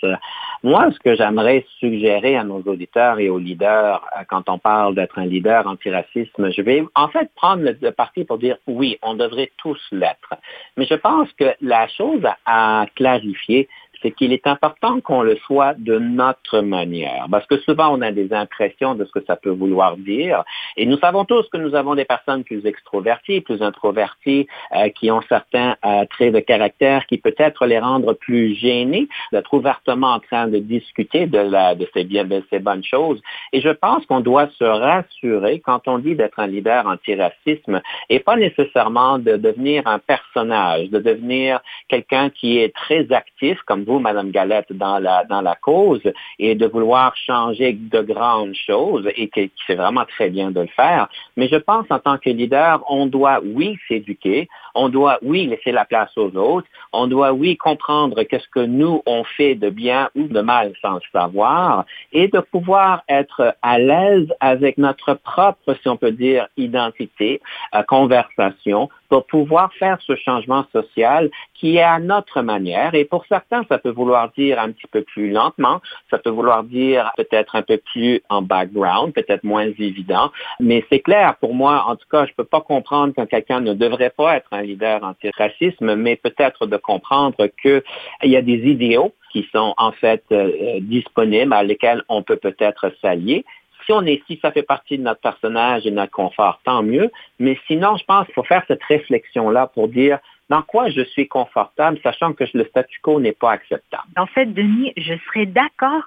Moi, 0.63 0.91
ce 0.93 0.99
que 0.99 1.15
j'aimerais 1.15 1.65
suggérer 1.79 2.37
à 2.37 2.43
nos 2.43 2.61
auditeurs 2.63 3.21
et 3.21 3.29
aux 3.29 3.39
leaders, 3.39 4.05
euh, 4.17 4.25
quand 4.29 4.49
on 4.49 4.59
parle 4.59 4.95
d'être 4.95 5.19
un 5.19 5.27
leader 5.27 5.67
antiracisme, 5.67 6.51
je 6.51 6.63
vais 6.63 6.85
en 6.97 7.09
fait 7.09 7.31
prendre 7.37 7.63
le 7.81 7.91
parti 7.93 8.25
pour 8.25 8.39
dire 8.39 8.57
oui, 8.67 8.99
on 9.03 9.15
devrait 9.15 9.53
tous 9.59 9.81
l'être. 9.93 10.35
Mais 10.77 10.87
je 10.87 10.95
pense 10.95 11.33
que 11.35 11.55
la 11.61 11.87
chose 11.89 12.23
à 12.45 12.87
clarifier, 12.97 13.69
c'est 14.03 14.13
qu'il 14.13 14.33
est 14.33 14.47
important 14.47 15.01
qu'on 15.01 15.23
le 15.23 15.37
soit 15.47 15.75
de 15.79 15.99
notre 15.99 16.61
manière. 16.61 17.27
Parce 17.31 17.47
que 17.47 17.59
souvent, 17.59 17.97
on 17.97 18.01
a 18.01 18.13
des 18.13 18.33
impressions 18.33 18.95
de 18.95 19.05
ce 19.05 19.13
que 19.13 19.25
ça 19.27 19.37
peut 19.37 19.51
vouloir 19.51 19.97
dire. 19.97 20.45
Et 20.77 20.87
nous 20.87 20.99
savons 20.99 21.25
tous 21.25 21.49
que 21.49 21.57
nous 21.57 21.75
avons 21.75 21.95
des 21.95 22.05
personnes 22.05 22.45
plus 22.45 22.65
extroverties, 22.67 23.41
plus 23.41 23.63
introverties, 23.63 24.47
euh, 24.75 24.89
qui 24.91 25.11
ont 25.11 25.23
certains 25.29 25.77
euh, 25.85 26.05
traits 26.11 26.35
de 26.35 26.41
caractère 26.41 27.07
qui 27.07 27.19
peut-être 27.19 27.67
les 27.67 27.79
rendre 27.79 28.15
plus 28.15 28.55
gênés 28.55 29.09
d'être 29.33 29.53
ouvertement 29.55 30.15
en 30.15 30.21
train 30.21 30.49
de 30.49 30.59
discuter 30.59 31.27
de, 31.27 31.39
la, 31.39 31.75
de, 31.75 31.89
ces, 31.95 32.05
bien, 32.05 32.25
de 32.25 32.43
ces 32.51 32.59
bonnes 32.59 32.85
choses. 32.85 33.21
Et 33.53 33.61
je 33.61 33.71
pense 33.71 34.05
qu'on 34.07 34.21
doit 34.21 34.49
se 34.59 34.65
rassurer 34.65 35.61
quand 35.61 35.89
on 35.89 35.99
dit 35.99 36.15
d'être 36.15 36.39
un 36.39 36.47
leader 36.47 36.87
antiracisme 36.87 37.81
et 38.09 38.21
pas 38.21 38.37
nécessairement 38.37 39.19
de 39.19 39.37
devenir 39.37 39.87
un 39.87 39.99
personnage, 39.99 40.91
de 40.91 40.99
devenir 40.99 41.61
quelqu'un 41.89 42.31
qui 42.31 42.59
est 42.59 42.75
très 42.75 43.11
actif, 43.13 43.59
comme 43.67 43.85
vous, 43.89 43.99
Madame 43.99 44.31
Galette, 44.31 44.73
dans 44.73 44.99
la, 44.99 45.25
dans 45.25 45.41
la 45.41 45.57
cause 45.57 46.03
et 46.39 46.55
de 46.55 46.67
vouloir 46.67 47.17
changer 47.17 47.73
de 47.73 48.01
grandes 48.03 48.55
choses 48.55 49.09
et 49.17 49.29
que, 49.29 49.41
c'est 49.67 49.75
vraiment 49.75 50.05
très 50.05 50.29
bien 50.29 50.51
de 50.51 50.61
le 50.61 50.69
faire. 50.69 51.09
Mais 51.37 51.49
je 51.49 51.57
pense 51.57 51.87
en 51.91 51.99
tant 51.99 52.19
que 52.19 52.31
leader, 52.31 52.85
on 52.89 53.07
doit, 53.07 53.41
oui, 53.45 53.77
s'éduquer, 53.89 54.49
on 54.75 54.89
doit, 54.89 55.19
oui, 55.23 55.47
laisser 55.47 55.73
la 55.73 55.85
place 55.85 56.11
aux 56.17 56.35
autres, 56.37 56.69
on 56.93 57.07
doit, 57.07 57.33
oui, 57.33 57.57
comprendre 57.57 58.23
qu'est-ce 58.23 58.49
que 58.49 58.61
nous, 58.61 59.03
on 59.07 59.25
fait 59.25 59.55
de 59.55 59.71
bien 59.71 60.11
ou 60.15 60.25
de 60.25 60.41
mal 60.41 60.73
sans 60.83 60.95
le 60.95 61.01
savoir 61.13 61.85
et 62.13 62.29
de 62.29 62.41
pouvoir 62.41 63.03
être 63.09 63.55
à 63.63 63.79
l'aise 63.79 64.29
avec 64.41 64.79
notre 64.79 65.15
propre, 65.15 65.75
si 65.83 65.89
on 65.89 65.97
peut 65.97 66.13
dire, 66.13 66.47
identité, 66.57 67.41
euh, 67.75 67.83
conversation, 67.83 68.89
pour 69.09 69.27
pouvoir 69.27 69.73
faire 69.75 69.99
ce 70.07 70.15
changement 70.17 70.65
social 70.73 71.31
qui 71.55 71.77
est 71.77 71.83
à 71.83 71.99
notre 71.99 72.43
manière. 72.43 72.95
Et 72.95 73.05
pour 73.05 73.25
certains, 73.27 73.65
ça 73.69 73.79
peut 73.79 73.91
vouloir 73.91 74.31
dire 74.33 74.61
un 74.61 74.71
petit 74.71 74.87
peu 74.91 75.03
plus 75.03 75.31
lentement, 75.31 75.81
ça 76.11 76.19
peut 76.19 76.31
vouloir 76.31 76.65
dire 76.65 77.11
peut-être 77.17 77.57
un 77.57 77.63
peu 77.63 77.79
plus 77.79 78.23
en 78.29 78.43
background, 78.43 79.13
peut-être 79.13 79.45
moins 79.45 79.67
évident. 79.79 80.31
Mais 80.61 80.85
c'est 80.91 81.01
clair, 81.01 81.37
pour 81.41 81.55
moi, 81.55 81.85
en 81.87 81.97
tout 81.97 82.07
cas, 82.11 82.27
je 82.27 82.31
ne 82.33 82.37
peux 82.37 82.45
pas 82.45 82.61
comprendre 82.61 83.15
que 83.15 83.23
quelqu'un 83.23 83.61
ne 83.61 83.75
devrait 83.75 84.11
pas 84.11 84.37
être 84.37 84.49
un 84.53 84.63
leader 84.63 85.03
anti-racisme, 85.03 85.95
mais 85.95 86.17
peut-être 86.17 86.67
de 86.67 86.77
comprendre 86.77 87.37
qu'il 87.63 87.83
y 88.25 88.37
a 88.37 88.43
des 88.43 88.59
idéaux 88.71 89.13
qui 89.33 89.47
sont 89.55 89.75
en 89.77 89.93
fait 89.93 90.25
euh, 90.33 90.81
disponibles, 90.81 91.53
à 91.53 91.63
lesquels 91.63 92.03
on 92.09 92.23
peut 92.23 92.37
peut-être 92.37 92.93
s'allier 93.03 93.45
si 93.89 93.93
on 93.93 94.05
si 94.27 94.39
ça 94.43 94.53
fait 94.53 94.63
partie 94.63 94.99
de 94.99 95.03
notre 95.03 95.21
personnage 95.21 95.87
et 95.87 95.91
de 95.91 95.97
notre 95.97 96.13
confort, 96.13 96.61
tant 96.65 96.83
mieux. 96.83 97.11
Mais 97.39 97.59
sinon, 97.67 97.97
je 97.97 98.05
pense 98.05 98.27
qu'il 98.27 98.35
faut 98.35 98.43
faire 98.43 98.63
cette 98.69 98.83
réflexion-là 98.85 99.67
pour 99.69 99.89
dire 99.89 100.19
dans 100.51 100.63
quoi 100.63 100.91
je 100.91 101.03
suis 101.03 101.27
confortable, 101.27 101.99
sachant 102.03 102.33
que 102.33 102.45
le 102.53 102.65
statu 102.67 103.01
quo 103.01 103.21
n'est 103.21 103.33
pas 103.33 103.53
acceptable. 103.53 104.09
En 104.17 104.27
fait, 104.27 104.47
Denis, 104.47 104.93
je 104.97 105.15
serais 105.27 105.47
d'accord 105.47 106.03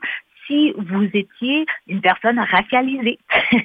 si 0.48 0.74
vous 0.78 1.04
étiez 1.14 1.66
une 1.88 2.02
personne 2.02 2.40
racialisée. 2.40 3.20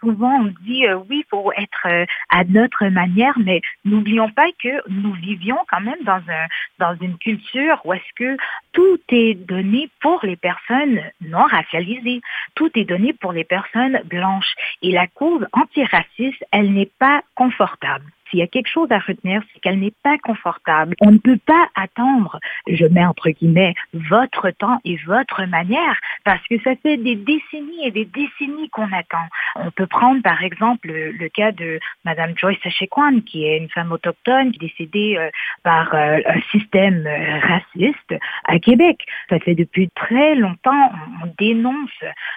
Souvent, 0.00 0.40
on 0.40 0.52
dit 0.62 0.86
euh, 0.86 0.96
oui, 1.08 1.24
il 1.24 1.28
faut 1.28 1.52
être 1.52 1.86
euh, 1.86 2.04
à 2.30 2.44
notre 2.44 2.86
manière, 2.86 3.34
mais 3.38 3.60
n'oublions 3.84 4.30
pas 4.30 4.46
que 4.62 4.88
nous 4.88 5.12
vivions 5.12 5.58
quand 5.68 5.80
même 5.80 6.02
dans, 6.02 6.22
un, 6.28 6.46
dans 6.78 6.96
une 7.00 7.18
culture 7.18 7.80
où 7.84 7.92
est-ce 7.92 8.14
que 8.16 8.36
tout 8.72 8.98
est 9.10 9.34
donné 9.34 9.88
pour 10.00 10.20
les 10.24 10.36
personnes 10.36 11.00
non 11.20 11.44
racialisées. 11.44 12.20
Tout 12.54 12.70
est 12.74 12.84
donné 12.84 13.12
pour 13.12 13.32
les 13.32 13.44
personnes 13.44 14.00
blanches. 14.04 14.54
Et 14.82 14.92
la 14.92 15.06
cause 15.06 15.46
antiraciste, 15.52 16.44
elle 16.52 16.72
n'est 16.72 16.90
pas 16.98 17.22
confortable 17.34 18.04
s'il 18.34 18.40
y 18.40 18.42
a 18.42 18.48
quelque 18.48 18.68
chose 18.68 18.90
à 18.90 18.98
retenir, 18.98 19.42
c'est 19.52 19.60
qu'elle 19.60 19.78
n'est 19.78 19.94
pas 20.02 20.18
confortable. 20.18 20.96
On 21.00 21.12
ne 21.12 21.18
peut 21.18 21.38
pas 21.46 21.68
attendre, 21.76 22.40
je 22.66 22.84
mets 22.86 23.04
entre 23.04 23.30
guillemets, 23.30 23.74
votre 23.92 24.50
temps 24.50 24.80
et 24.84 24.96
votre 25.06 25.44
manière, 25.44 25.96
parce 26.24 26.42
que 26.48 26.60
ça 26.62 26.72
fait 26.82 26.96
des 26.96 27.14
décennies 27.14 27.86
et 27.86 27.92
des 27.92 28.04
décennies 28.04 28.68
qu'on 28.70 28.90
attend. 28.92 29.26
On 29.54 29.70
peut 29.70 29.86
prendre 29.86 30.20
par 30.22 30.42
exemple 30.42 30.88
le, 30.88 31.28
cas 31.28 31.52
de 31.52 31.78
Madame 32.04 32.36
Joyce 32.36 32.58
Echequan, 32.64 33.20
qui 33.20 33.44
est 33.44 33.58
une 33.58 33.68
femme 33.68 33.92
autochtone 33.92 34.50
décédée 34.52 35.16
euh, 35.16 35.30
par 35.62 35.94
euh, 35.94 36.18
un 36.26 36.40
système 36.50 37.06
euh, 37.06 37.38
raciste 37.38 38.14
à 38.46 38.58
Québec. 38.58 38.98
Ça 39.30 39.38
fait 39.38 39.54
depuis 39.54 39.88
très 39.94 40.34
longtemps, 40.34 40.92
on, 41.22 41.32
dénonce 41.38 41.90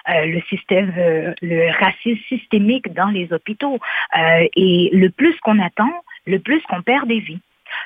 le 0.06 0.40
système, 0.48 0.92
le 1.42 1.70
racisme 1.78 2.20
systémique 2.28 2.92
dans 2.94 3.08
les 3.08 3.32
hôpitaux. 3.32 3.78
et 4.16 4.90
le 4.92 5.08
plus 5.10 5.38
qu'on 5.40 5.58
attend, 5.60 5.87
le 6.28 6.38
plus 6.38 6.62
qu'on 6.68 6.82
perd 6.82 7.08
des 7.08 7.20
vies. 7.20 7.40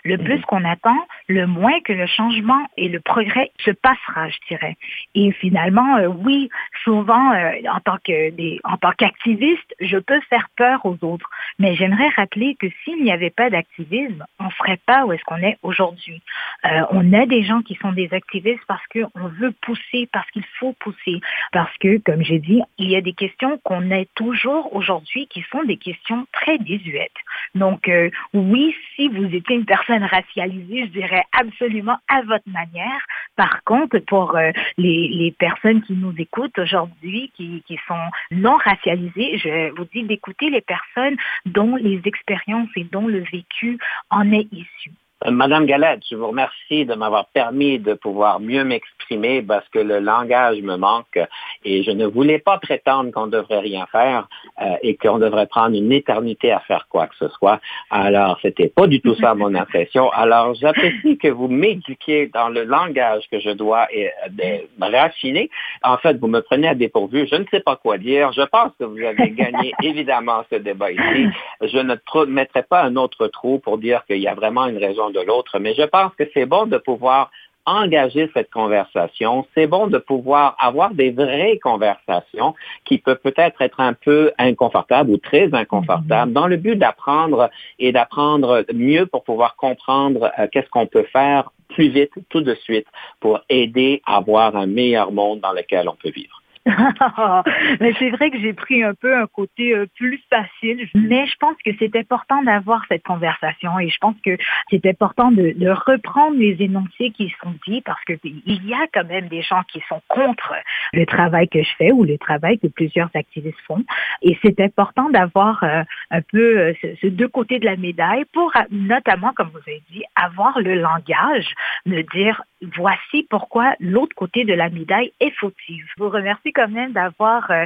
Le 0.05 0.19
plus 0.19 0.37
mhm. 0.37 0.43
qu'on 0.43 0.65
attend, 0.65 1.07
le 1.29 1.47
moins 1.47 1.81
que 1.81 1.93
le 1.93 2.07
changement 2.07 2.67
et 2.77 2.89
le 2.89 3.01
progrès 3.01 3.51
se 3.65 3.71
passera, 3.71 4.29
je 4.29 4.39
dirais. 4.49 4.77
Et 5.15 5.33
finalement, 5.33 5.97
euh, 5.97 6.07
oui, 6.07 6.49
souvent, 6.85 7.33
euh, 7.33 7.53
en 7.71 7.81
tant 7.81 7.99
que 8.05 8.31
des, 8.31 8.61
en 8.65 8.77
tant 8.77 8.93
qu'activiste, 8.93 9.75
je 9.81 9.99
peux 9.99 10.21
faire 10.29 10.49
peur 10.57 10.85
aux 10.85 10.99
autres. 11.03 11.29
Mais 11.59 11.75
j'aimerais 11.75 12.09
rappeler 12.17 12.57
que 12.57 12.67
s'il 12.83 13.03
n'y 13.03 13.13
avait 13.13 13.31
pas 13.31 13.51
d'activisme, 13.51 14.25
on 14.39 14.45
ne 14.45 14.51
serait 14.51 14.81
pas 14.87 15.05
où 15.05 15.13
est-ce 15.13 15.25
qu'on 15.25 15.37
est 15.37 15.59
aujourd'hui. 15.63 16.23
Euh, 16.65 16.83
on 16.91 17.13
a 17.13 17.27
des 17.27 17.43
gens 17.43 17.63
qui 17.63 17.75
sont 17.77 17.93
des 17.93 18.09
activistes 18.13 18.65
parce 18.67 18.87
qu'on 18.89 19.29
veut 19.29 19.53
pousser, 19.63 20.09
parce 20.13 20.31
qu'il 20.31 20.45
faut 20.59 20.73
pousser, 20.81 21.21
parce 21.53 21.77
que, 21.79 21.99
comme 21.99 22.23
j'ai 22.23 22.39
dit, 22.39 22.63
il 22.79 22.91
y 22.91 22.97
a 22.97 23.01
des 23.01 23.13
questions 23.13 23.59
qu'on 23.65 23.91
a 23.91 24.05
toujours 24.15 24.75
aujourd'hui 24.75 25.27
qui 25.29 25.45
sont 25.51 25.63
des 25.65 25.77
questions 25.77 26.27
très 26.33 26.59
désuètes. 26.59 27.11
Donc, 27.55 27.91
oui, 28.33 28.75
si 28.97 29.09
vous 29.09 29.25
étiez 29.25 29.57
une 29.57 29.65
personnes 29.73 30.05
racialisées, 30.05 30.85
je 30.87 31.01
dirais 31.01 31.25
absolument 31.33 31.97
à 32.09 32.21
votre 32.23 32.49
manière. 32.49 33.01
Par 33.37 33.65
contre, 33.65 33.99
pour 34.01 34.37
euh, 34.37 34.51
les, 34.77 35.35
personnes 35.39 35.81
qui 35.83 35.95
nous 35.95 36.13
écoutent 36.19 36.59
aujourd'hui, 36.59 37.33
qui, 37.35 37.63
qui 37.67 37.79
sont 37.89 38.07
non 38.31 38.57
racialisées, 38.57 39.39
je 39.39 39.75
vous 39.75 39.87
dis 39.87 40.03
d'écouter 40.03 40.51
les 40.51 40.61
personnes 40.61 41.17
dont 41.47 41.77
les 41.77 42.03
expériences 42.05 42.69
et 42.77 42.85
dont 42.85 43.07
le 43.07 43.21
vécu 43.21 43.79
en 44.11 44.31
est 44.31 44.47
issu. 44.53 44.91
Madame 45.31 45.67
Galette, 45.67 46.03
je 46.11 46.17
vous 46.17 46.29
remercie 46.29 46.85
de 46.85 46.95
m'avoir 46.95 47.27
permis 47.27 47.79
de 47.79 47.95
pouvoir 47.95 48.41
mieux 48.41 48.65
m'exprimer 48.65 49.43
parce 49.43 49.69
que 49.69 49.79
le 49.79 50.01
langage 50.01 50.61
me 50.63 50.77
manque 50.77 51.19
et 51.65 51.83
je 51.83 51.91
ne 51.91 52.07
voulais 52.07 52.39
pas 52.39 52.59
prétendre 52.59 53.11
qu'on 53.13 53.27
ne 53.27 53.31
devrait 53.31 53.61
rien 53.61 53.87
faire 53.93 54.29
euh, 54.61 54.75
et 54.83 54.97
qu'on 54.97 55.19
devrait 55.19 55.47
prendre 55.47 55.77
une 55.77 55.93
éternité 55.93 56.51
à 56.51 56.61
faire 56.61 56.87
quoi 56.89 57.07
que 57.07 57.15
ce 57.17 57.29
soit. 57.29 57.61
Alors, 57.91 58.39
c'était 58.43 58.69
pas 58.69 58.87
du 58.87 59.01
tout 59.01 59.15
ça 59.17 59.35
mon 59.37 59.55
impression. 59.55 60.11
Alors, 60.11 60.55
j'apprécie 60.55 61.19
que 61.19 61.29
vous 61.29 61.49
m'éduquiez 61.49 62.29
dans 62.29 62.49
le 62.49 62.65
langage 62.65 63.25
que 63.31 63.39
je 63.39 63.51
dois 63.51 63.87
et, 63.93 64.09
euh, 64.09 64.59
raffiner. 64.81 65.51
En 65.83 65.99
fait, 65.99 66.19
vous 66.19 66.27
me 66.27 66.41
prenez 66.41 66.69
à 66.69 66.75
dépourvu. 66.75 67.29
Je 67.31 67.37
ne 67.37 67.45
sais 67.51 67.61
pas 67.61 67.77
quoi 67.77 67.99
dire. 67.99 68.33
Je 68.33 68.43
pense 68.43 68.73
que 68.79 68.85
vous 68.85 68.99
avez 68.99 69.31
gagné 69.43 69.73
évidemment 69.83 70.45
ce 70.51 70.57
débat 70.57 70.91
ici. 70.91 71.29
Je 71.61 71.79
ne 71.79 72.25
mettrai 72.27 72.63
pas 72.63 72.83
un 72.83 72.97
autre 72.97 73.29
trou 73.29 73.59
pour 73.59 73.79
dire 73.79 74.05
qu'il 74.07 74.19
y 74.19 74.29
a 74.29 74.35
vraiment 74.35 74.67
une 74.67 74.79
raison 74.79 75.12
de 75.13 75.21
l'autre, 75.21 75.59
mais 75.59 75.75
je 75.75 75.83
pense 75.83 76.13
que 76.15 76.25
c'est 76.35 76.47
bon 76.47 76.67
de 76.67 76.79
pouvoir 76.79 77.31
engager 77.67 78.31
cette 78.35 78.51
conversation. 78.51 79.47
C'est 79.55 79.67
bon 79.67 79.87
de 79.87 79.99
pouvoir 79.99 80.57
avoir 80.59 80.95
des 80.95 81.11
vraies 81.11 81.59
conversations 81.63 82.55
qui 82.85 82.99
peuvent 82.99 83.21
peut-être 83.23 83.63
être 83.63 83.81
un 83.81 83.93
peu 83.93 84.33
inconfortables 84.39 85.11
ou 85.11 85.19
très 85.19 85.53
inconfortables 85.55 86.31
mm-hmm. 86.31 86.35
dans 86.35 86.47
le 86.47 86.57
but 86.57 86.77
d'apprendre 86.77 87.51
et 87.79 87.93
d'apprendre 87.93 88.65
mieux 88.75 89.07
pour 89.07 89.23
pouvoir 89.25 89.57
comprendre 89.57 90.31
euh, 90.39 90.47
qu'est-ce 90.51 90.69
qu'on 90.71 90.87
peut 90.87 91.07
faire 91.13 91.51
plus 91.69 91.89
vite, 91.89 92.13
tout 92.29 92.43
de 92.43 92.55
suite, 92.55 92.87
pour 93.21 93.41
aider 93.49 94.03
à 94.07 94.17
avoir 94.17 94.57
un 94.57 94.67
meilleur 94.67 95.11
monde 95.11 95.41
dans 95.41 95.53
lequel 95.53 95.89
on 95.89 95.95
peut 95.95 96.11
vivre. 96.11 96.42
mais 97.81 97.93
c'est 97.99 98.11
vrai 98.11 98.31
que 98.31 98.39
j'ai 98.39 98.53
pris 98.53 98.85
un 98.85 98.95
peu 98.95 99.17
un 99.17 99.27
côté 99.27 99.75
euh, 99.75 99.87
plus 99.97 100.23
facile, 100.31 100.89
mais 100.95 101.27
je 101.27 101.35
pense 101.41 101.57
que 101.65 101.71
c'est 101.79 101.97
important 101.97 102.41
d'avoir 102.43 102.85
cette 102.89 103.03
conversation 103.03 103.81
et 103.81 103.89
je 103.89 103.99
pense 103.99 104.15
que 104.25 104.37
c'est 104.71 104.87
important 104.87 105.33
de, 105.33 105.55
reprendre 105.73 106.37
les 106.37 106.57
énoncés 106.61 107.11
qui 107.11 107.35
sont 107.43 107.55
dits 107.67 107.81
parce 107.81 108.03
que 108.05 108.13
il 108.25 108.65
y 108.67 108.75
a 108.75 108.87
quand 108.93 109.05
même 109.05 109.29
des 109.29 109.43
gens 109.43 109.63
qui 109.73 109.83
sont 109.89 110.01
contre 110.09 110.55
le 110.93 111.05
travail 111.07 111.49
que 111.49 111.63
je 111.63 111.71
fais 111.79 111.91
ou 111.91 112.05
le 112.05 112.19
travail 112.19 112.59
que 112.59 112.69
plusieurs 112.69 113.11
activistes 113.15 113.59
font 113.67 113.85
et 114.21 114.39
c'est 114.43 114.61
important 114.61 115.11
d'avoir 115.11 115.65
euh, 115.65 115.83
un 116.11 116.23
peu 116.23 116.59
euh, 116.59 116.73
ce, 117.01 117.07
deux 117.09 117.29
côtés 117.29 117.59
de 117.59 117.65
la 117.65 117.77
médaille 117.77 118.25
pour 118.33 118.53
notamment, 118.71 119.33
comme 119.35 119.49
vous 119.49 119.61
avez 119.67 119.83
dit, 119.91 120.05
avoir 120.15 120.61
le 120.61 120.75
langage 120.75 121.55
de 121.87 122.03
dire 122.13 122.43
voici 122.77 123.27
pourquoi 123.29 123.75
l'autre 123.81 124.15
côté 124.15 124.45
de 124.45 124.55
la 124.55 124.69
médaille 124.69 125.13
est 125.21 125.35
fautive. 125.39 125.85
Je 125.97 126.03
vous 126.03 126.11
remercie 126.11 126.52
quand 126.53 126.69
même 126.69 126.93
d'avoir 126.93 127.51
euh, 127.51 127.65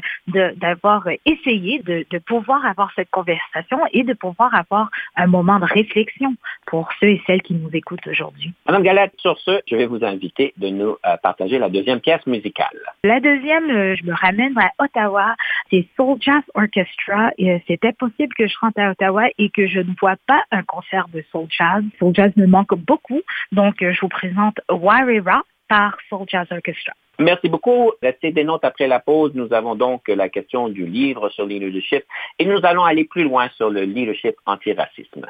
d'avoir 0.57 1.07
essayé 1.25 1.81
de, 1.81 2.07
de, 2.11 2.19
pouvoir 2.19 2.65
avoir 2.67 2.91
cette 2.97 3.11
conversation 3.11 3.79
et 3.93 4.03
de 4.03 4.15
pouvoir 4.15 4.55
avoir 4.55 4.91
un 5.17 5.27
moment 5.27 5.59
de 5.59 5.65
réflexion 5.65 6.35
pour 6.67 6.89
ceux 7.01 7.09
et 7.09 7.23
celles 7.27 7.43
qui 7.43 7.55
nous 7.55 7.71
écoutent 7.73 8.07
aujourd'hui. 8.07 8.53
Madame 8.67 8.83
Galette, 8.83 9.13
sur 9.19 9.39
ce, 9.39 9.61
je 9.67 9.77
vais 9.77 9.87
vous 9.87 10.05
inviter 10.05 10.53
de 10.57 10.69
nous 10.69 10.97
euh, 11.07 11.17
partager 11.23 11.59
la 11.59 11.69
deuxième 11.69 12.01
pièce 12.01 12.25
musicale. 12.27 12.79
La 13.05 13.21
deuxième, 13.21 13.71
euh, 13.71 13.95
je 13.97 14.05
me 14.05 14.15
ramène 14.15 14.57
à 14.59 14.71
Ottawa. 14.83 15.35
C'est 15.71 15.87
Soul 15.97 16.19
Jazz 16.21 16.43
Orchestra. 16.55 17.31
C'était 17.67 17.93
possible 17.93 18.35
que 18.35 18.47
je 18.47 18.55
rentre 18.61 18.81
à 18.81 18.91
Ottawa 18.91 19.29
et 19.39 19.51
que 19.51 19.67
je 19.67 19.81
ne 19.81 19.93
vois 20.01 20.17
pas 20.27 20.43
un 20.51 20.63
concert 20.63 21.07
de 21.13 21.23
Soul 21.31 21.47
Jazz. 21.51 21.83
Soul 21.99 22.15
Jazz 22.15 22.33
me 22.37 22.47
manque 22.47 22.75
beaucoup. 22.75 23.21
Donc, 23.53 23.77
je 23.81 24.01
vous 24.01 24.09
présente 24.09 24.61
Warrior 24.71 25.43
Merci 27.19 27.49
beaucoup. 27.49 27.93
Restez 28.03 28.33
des 28.33 28.45
notes 28.45 28.65
après 28.65 28.87
la 28.87 29.01
pause. 29.01 29.33
Nous 29.35 29.53
avons 29.53 29.75
donc 29.75 30.09
la 30.09 30.29
question 30.29 30.69
du 30.69 30.87
livre 30.87 31.31
sur 31.31 31.47
le 31.47 31.57
leadership 31.57 32.05
et 32.39 32.45
nous 32.45 32.61
allons 32.63 32.85
aller 32.85 33.05
plus 33.05 33.25
loin 33.25 33.49
sur 33.57 33.71
le 33.71 33.83
leadership 33.83 34.37
antiracisme. 34.45 35.27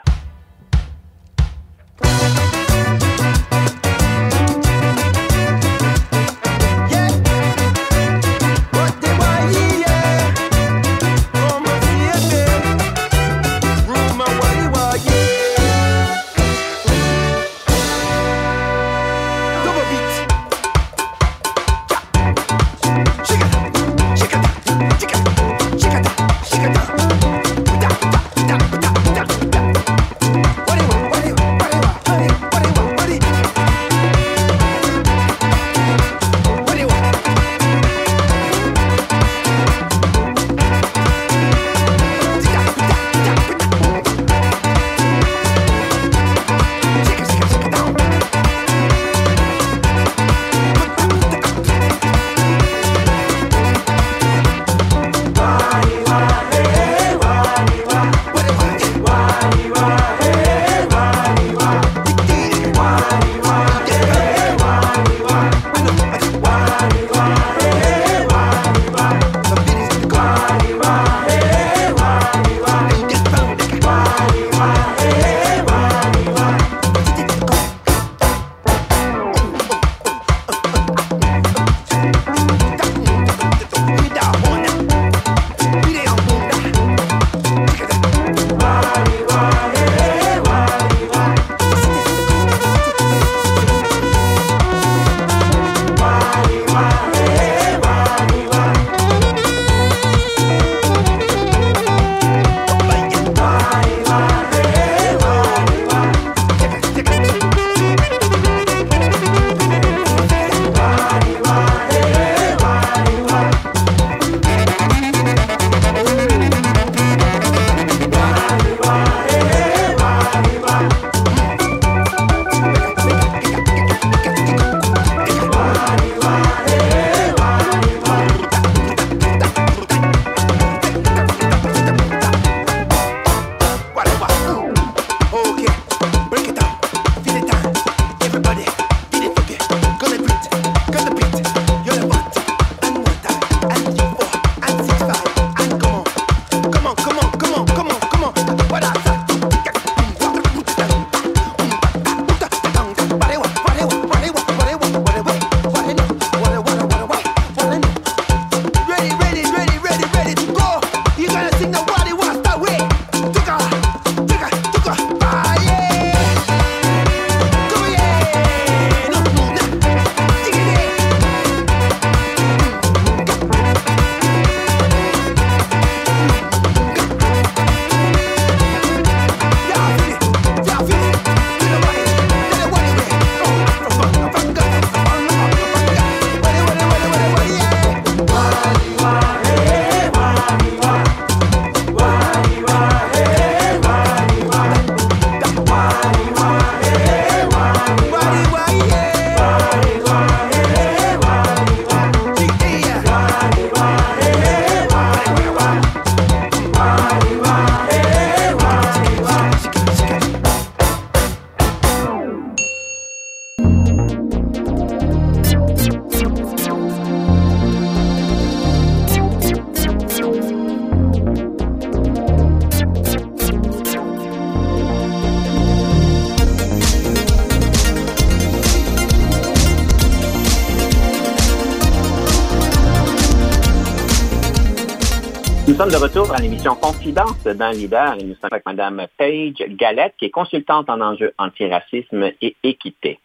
Sommes 235.77 235.91
de 235.91 235.97
retour 235.97 236.33
à 236.33 236.39
l'émission 236.39 236.75
Confidence 236.75 237.45
d'un 237.45 237.73
leader 237.73 238.15
et 238.15 238.25
nous 238.25 238.35
sommes 238.37 238.49
avec 238.51 238.65
Mme 238.65 239.07
Paige 239.19 239.63
Galette, 239.69 240.15
qui 240.19 240.25
est 240.25 240.31
consultante 240.31 240.89
en 240.89 241.03
enjeux 241.03 241.35
antiracisme 241.37 242.31
et 242.41 242.57
équité. 242.63 243.19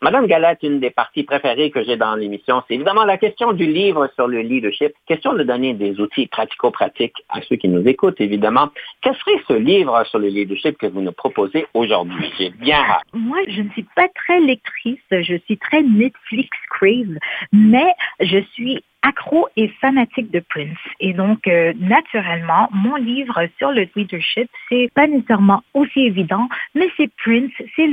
Madame 0.00 0.26
Galette, 0.26 0.60
une 0.62 0.80
des 0.80 0.88
parties 0.88 1.24
préférées 1.24 1.70
que 1.70 1.84
j'ai 1.84 1.98
dans 1.98 2.14
l'émission, 2.14 2.62
c'est 2.66 2.74
évidemment 2.74 3.04
la 3.04 3.18
question 3.18 3.52
du 3.52 3.66
livre 3.66 4.10
sur 4.14 4.28
le 4.28 4.40
leadership. 4.40 4.92
Question 5.06 5.34
de 5.34 5.42
donner 5.42 5.74
des 5.74 6.00
outils 6.00 6.26
pratico-pratiques 6.26 7.16
à 7.28 7.42
ceux 7.42 7.56
qui 7.56 7.68
nous 7.68 7.86
écoutent, 7.86 8.18
évidemment. 8.18 8.70
Quel 9.02 9.14
serait 9.16 9.42
ce 9.46 9.52
livre 9.52 10.02
sur 10.06 10.20
le 10.20 10.28
leadership 10.28 10.78
que 10.78 10.86
vous 10.86 11.02
nous 11.02 11.12
proposez 11.12 11.66
aujourd'hui? 11.74 12.32
J'ai 12.38 12.48
bien. 12.48 12.82
Moi, 13.12 13.40
je 13.46 13.60
ne 13.60 13.68
suis 13.72 13.86
pas 13.94 14.08
très 14.14 14.40
lectrice. 14.40 15.00
Je 15.10 15.36
suis 15.44 15.58
très 15.58 15.82
Netflix 15.82 16.48
crave, 16.70 17.18
mais 17.52 17.92
je 18.20 18.38
suis 18.54 18.82
accro 19.02 19.48
et 19.56 19.68
fanatique 19.80 20.30
de 20.30 20.40
Prince. 20.40 20.78
Et 21.00 21.12
donc, 21.12 21.46
euh, 21.46 21.72
naturellement, 21.78 22.68
mon 22.72 22.96
livre 22.96 23.40
sur 23.58 23.70
le 23.70 23.86
leadership, 23.96 24.48
c'est 24.68 24.88
pas 24.94 25.06
nécessairement 25.06 25.62
aussi 25.74 26.00
évident, 26.00 26.48
mais 26.74 26.88
c'est 26.96 27.10
Prince, 27.24 27.50
c'est 27.76 27.90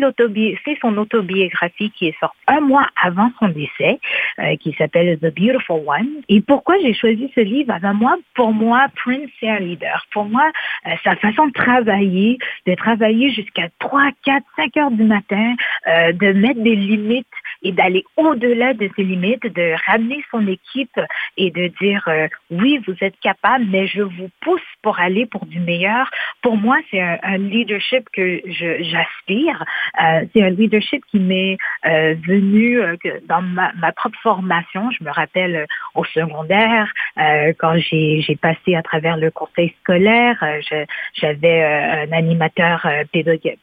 son 0.81 0.97
autobiographie 0.97 1.91
qui 1.91 2.07
est 2.07 2.19
sortie 2.19 2.37
un 2.47 2.61
mois 2.61 2.87
avant 3.01 3.31
son 3.39 3.49
décès, 3.49 3.99
euh, 4.39 4.55
qui 4.57 4.73
s'appelle 4.73 5.17
The 5.19 5.33
Beautiful 5.33 5.81
One. 5.85 6.21
Et 6.29 6.41
pourquoi 6.41 6.75
j'ai 6.81 6.93
choisi 6.93 7.31
ce 7.35 7.41
livre? 7.41 7.73
avant 7.73 7.93
moi, 7.93 8.17
pour 8.35 8.53
moi, 8.53 8.87
Prince, 8.95 9.29
c'est 9.39 9.49
un 9.49 9.59
leader. 9.59 10.05
Pour 10.11 10.25
moi, 10.25 10.49
euh, 10.87 10.91
sa 11.03 11.15
façon 11.15 11.47
de 11.47 11.53
travailler, 11.53 12.37
de 12.65 12.75
travailler 12.75 13.29
jusqu'à 13.31 13.69
3, 13.79 14.09
4, 14.25 14.43
5 14.55 14.77
heures 14.77 14.91
du 14.91 15.03
matin, 15.03 15.55
de 15.87 16.33
mettre 16.33 16.61
des 16.61 16.75
limites 16.75 17.25
et 17.63 17.71
d'aller 17.71 18.03
au-delà 18.17 18.73
de 18.73 18.89
ses 18.95 19.03
limites, 19.03 19.43
de 19.43 19.73
ramener 19.87 20.23
son 20.31 20.45
équipe 20.47 20.96
et 21.37 21.51
de 21.51 21.67
dire 21.79 22.03
euh, 22.07 22.27
oui, 22.51 22.79
vous 22.87 22.95
êtes 23.01 23.19
capable, 23.19 23.65
mais 23.69 23.87
je 23.87 24.01
vous 24.01 24.29
pousse 24.41 24.61
pour 24.81 24.99
aller 24.99 25.25
pour 25.25 25.45
du 25.45 25.59
meilleur. 25.59 26.09
Pour 26.41 26.57
moi, 26.57 26.77
c'est 26.91 27.01
un, 27.01 27.37
leadership 27.37 28.07
que 28.13 28.41
j'aspire. 28.45 29.63
Euh, 30.01 30.25
c'est 30.33 30.43
un 30.43 30.49
leadership 30.49 31.03
qui 31.11 31.19
m'est 31.19 31.57
euh, 31.85 32.15
venu 32.27 32.79
dans 33.27 33.41
ma, 33.41 33.71
propre 33.95 34.17
formation. 34.21 34.89
Je 34.91 35.03
me 35.03 35.11
rappelle 35.11 35.65
au 35.95 36.03
secondaire, 36.05 36.91
quand 37.59 37.77
j'ai 37.77 38.37
passé 38.41 38.75
à 38.75 38.81
travers 38.81 39.17
le 39.17 39.31
conseil 39.31 39.73
scolaire, 39.81 40.43
j'avais 41.13 41.63
un 41.63 42.11
animateur 42.11 42.87
pédagogique 43.11 43.59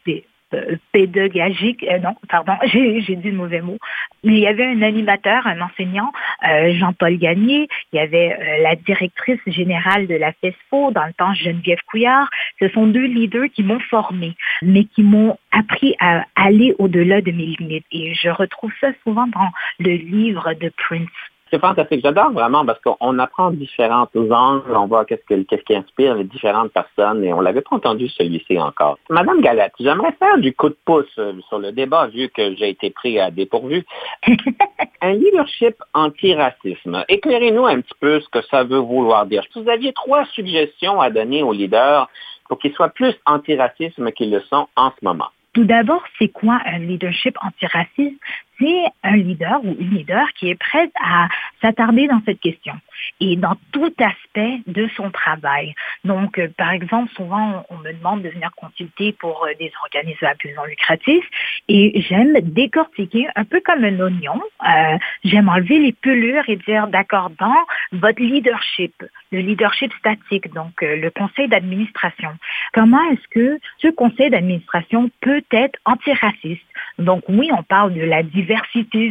pédagogique, 0.92 1.84
euh, 1.90 1.98
non, 1.98 2.14
pardon, 2.28 2.54
j'ai 2.66 3.16
dit 3.16 3.30
le 3.30 3.36
mauvais 3.36 3.60
mot. 3.60 3.78
Il 4.22 4.38
y 4.38 4.46
avait 4.46 4.66
un 4.66 4.82
animateur, 4.82 5.46
un 5.46 5.60
enseignant, 5.60 6.12
euh, 6.48 6.74
Jean-Paul 6.74 7.16
Gagné, 7.18 7.68
il 7.92 7.96
y 7.96 7.98
avait 7.98 8.58
la 8.62 8.74
directrice 8.76 9.40
générale 9.46 10.06
de 10.06 10.14
la 10.14 10.32
FESFO, 10.32 10.92
dans 10.92 11.04
le 11.04 11.12
temps 11.12 11.34
Geneviève 11.34 11.80
Couillard. 11.86 12.28
Ce 12.60 12.68
sont 12.68 12.86
deux 12.86 13.06
leaders 13.06 13.48
qui 13.54 13.62
m'ont 13.62 13.80
formé, 13.80 14.34
mais 14.62 14.84
qui 14.84 15.02
m'ont 15.02 15.36
appris 15.52 15.94
à 16.00 16.24
aller 16.34 16.74
au-delà 16.78 17.20
de 17.20 17.30
mes 17.30 17.46
limites. 17.58 17.86
Et 17.92 18.14
je 18.14 18.28
retrouve 18.28 18.72
ça 18.80 18.88
souvent 19.02 19.26
dans 19.26 19.50
le 19.78 19.92
livre 19.92 20.54
de 20.54 20.70
Prince 20.76 21.08
c'est 21.54 21.60
fantastique. 21.60 22.00
J'adore 22.02 22.32
vraiment 22.32 22.66
parce 22.66 22.80
qu'on 22.80 23.18
apprend 23.20 23.52
différents 23.52 24.08
angles, 24.14 24.74
on 24.74 24.86
voit 24.86 25.04
qu'est-ce, 25.04 25.24
qui 25.24 25.76
inspire 25.76 26.16
les 26.16 26.24
différentes 26.24 26.72
personnes 26.72 27.22
et 27.22 27.32
on 27.32 27.40
l'avait 27.40 27.60
pas 27.60 27.76
entendu 27.76 28.08
celui-ci 28.08 28.58
encore. 28.58 28.98
Madame 29.08 29.40
Galette, 29.40 29.72
j'aimerais 29.78 30.12
faire 30.18 30.38
du 30.38 30.52
coup 30.52 30.68
de 30.68 30.76
pouce 30.84 31.06
euh, 31.18 31.34
sur 31.48 31.60
le 31.60 31.70
débat 31.70 32.08
vu 32.08 32.28
que 32.28 32.56
j'ai 32.56 32.70
été 32.70 32.90
pris 32.90 33.20
à 33.20 33.30
dépourvu. 33.30 33.84
un 35.00 35.12
leadership 35.12 35.76
anti-racisme. 35.92 37.04
Éclairez-nous 37.08 37.66
un 37.66 37.80
petit 37.82 37.94
peu 38.00 38.20
ce 38.20 38.28
que 38.30 38.42
ça 38.50 38.64
veut 38.64 38.78
vouloir 38.78 39.26
dire. 39.26 39.44
Vous 39.54 39.68
aviez 39.68 39.92
trois 39.92 40.24
suggestions 40.34 41.00
à 41.00 41.10
donner 41.10 41.44
aux 41.44 41.52
leaders 41.52 42.08
pour 42.48 42.58
qu'ils 42.58 42.72
soient 42.72 42.88
plus 42.88 43.14
anti-racisme 43.26 44.10
qu'ils 44.10 44.32
le 44.32 44.40
sont 44.40 44.66
en 44.74 44.90
ce 44.90 45.04
moment. 45.04 45.28
Tout 45.52 45.64
d'abord, 45.64 46.02
c'est 46.18 46.28
quoi 46.28 46.58
un 46.66 46.80
leadership 46.80 47.36
antiraciste? 47.40 48.20
C'est 48.58 48.84
un 49.02 49.16
leader 49.16 49.64
ou 49.64 49.76
une 49.78 49.90
leader 49.90 50.26
qui 50.34 50.48
est 50.48 50.54
prête 50.54 50.92
à 51.02 51.28
s'attarder 51.60 52.06
dans 52.06 52.20
cette 52.24 52.40
question 52.40 52.74
et 53.20 53.36
dans 53.36 53.56
tout 53.72 53.92
aspect 53.98 54.60
de 54.66 54.88
son 54.96 55.10
travail. 55.10 55.74
Donc, 56.04 56.38
euh, 56.38 56.48
par 56.56 56.70
exemple, 56.70 57.12
souvent, 57.16 57.64
on 57.68 57.78
me 57.78 57.92
demande 57.92 58.22
de 58.22 58.28
venir 58.28 58.50
consulter 58.56 59.12
pour 59.12 59.44
euh, 59.44 59.50
des 59.58 59.72
organismes 59.82 60.26
à 60.26 60.34
plus 60.34 60.54
lucratifs 60.68 61.28
et 61.68 62.00
j'aime 62.02 62.34
décortiquer 62.40 63.26
un 63.34 63.44
peu 63.44 63.60
comme 63.64 63.84
un 63.84 63.98
oignon. 64.00 64.40
Euh, 64.66 64.98
j'aime 65.24 65.48
enlever 65.48 65.78
les 65.78 65.92
pelures 65.92 66.44
et 66.48 66.56
dire, 66.56 66.86
d'accord, 66.88 67.30
dans 67.38 67.54
votre 67.92 68.22
leadership, 68.22 68.94
le 69.32 69.40
leadership 69.40 69.92
statique, 69.98 70.52
donc 70.52 70.72
le 70.80 71.08
conseil 71.10 71.48
d'administration, 71.48 72.30
comment 72.72 73.02
est-ce 73.10 73.28
que 73.30 73.58
ce 73.78 73.88
conseil 73.88 74.30
d'administration 74.30 75.10
peut 75.20 75.42
être 75.50 75.78
antiraciste? 75.84 76.62
Donc 76.98 77.24
oui, 77.28 77.50
on 77.52 77.62
parle 77.62 77.94
de 77.94 78.02
la 78.02 78.22
diversité. 78.22 78.43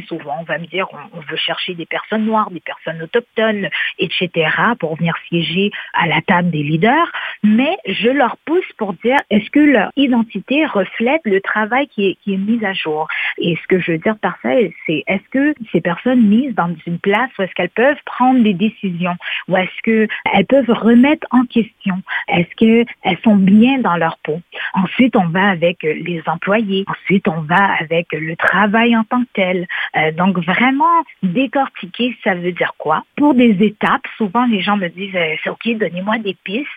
Souvent, 0.08 0.38
on 0.42 0.44
va 0.44 0.58
me 0.58 0.66
dire, 0.66 0.88
on, 1.14 1.20
veut 1.20 1.38
chercher 1.38 1.74
des 1.74 1.86
personnes 1.86 2.26
noires, 2.26 2.52
des 2.52 2.60
personnes 2.60 3.02
autochtones, 3.02 3.70
etc., 4.00 4.50
pour 4.80 4.96
venir 4.98 5.16
siéger 5.30 5.72
à 5.94 6.08
la 6.08 6.22
table 6.22 6.50
des 6.52 6.64
leaders. 6.64 7.12
Mais 7.44 7.78
je 7.88 8.10
leur 8.10 8.38
pousse 8.46 8.66
pour 8.78 8.94
dire, 8.94 9.18
est-ce 9.30 9.50
que 9.50 9.60
leur 9.60 9.92
identité 9.96 10.66
reflète 10.66 11.22
le 11.26 11.42
travail 11.42 11.88
qui 11.88 12.08
est, 12.08 12.16
qui 12.24 12.34
est 12.34 12.38
mis 12.38 12.64
à 12.66 12.74
jour? 12.74 13.08
Et 13.38 13.58
ce 13.62 13.68
que 13.68 13.80
je 13.80 13.94
veux 13.94 13.98
dire 13.98 14.18
par 14.18 14.38
ça, 14.42 14.50
c'est 14.86 15.04
est-ce 15.08 15.30
que 15.32 15.54
ces 15.72 15.82
personnes 15.82 16.22
mises 16.22 16.56
dans 16.56 16.74
une 16.86 17.00
place 17.00 17.30
où 17.38 17.44
est-ce 17.44 17.54
qu'elles 17.54 17.70
peuvent 17.70 18.02
prendre 18.06 18.44
des 18.44 18.54
décisions? 18.54 19.16
Ou 19.48 19.58
est-ce 19.58 19.82
qu'elles 19.84 20.46
peuvent 20.46 20.70
remettre 20.70 21.28
en 21.32 21.46
question? 21.46 22.02
Est-ce 22.28 22.56
qu'elles 22.56 23.18
sont 23.24 23.36
bien 23.36 23.80
dans 23.80 23.98
leur 23.98 24.18
peau? 24.24 24.42
Ensuite, 24.74 25.16
on 25.16 25.28
va 25.28 25.50
avec 25.50 25.84
les 25.84 26.22
employés. 26.28 26.86
Ensuite, 26.88 27.28
on 27.28 27.42
va 27.42 27.74
avec 27.80 28.08
le 28.12 28.36
travail 28.36 28.96
en 28.96 29.04
tant 29.04 29.23
Euh, 29.38 30.12
donc 30.12 30.38
vraiment 30.40 31.04
décortiquer, 31.22 32.16
ça 32.24 32.36
veut 32.36 32.52
dire 32.52 32.74
quoi? 32.78 33.04
Pour 33.16 33.34
des 33.34 33.58
étapes, 33.62 34.06
souvent 34.18 34.46
les 34.46 34.62
gens 34.62 34.78
me 34.78 34.88
disent 34.90 35.16
euh, 35.16 35.36
c'est 35.44 35.50
ok, 35.50 35.78
donnez-moi 35.78 36.18
des 36.20 36.36
pistes. 36.44 36.68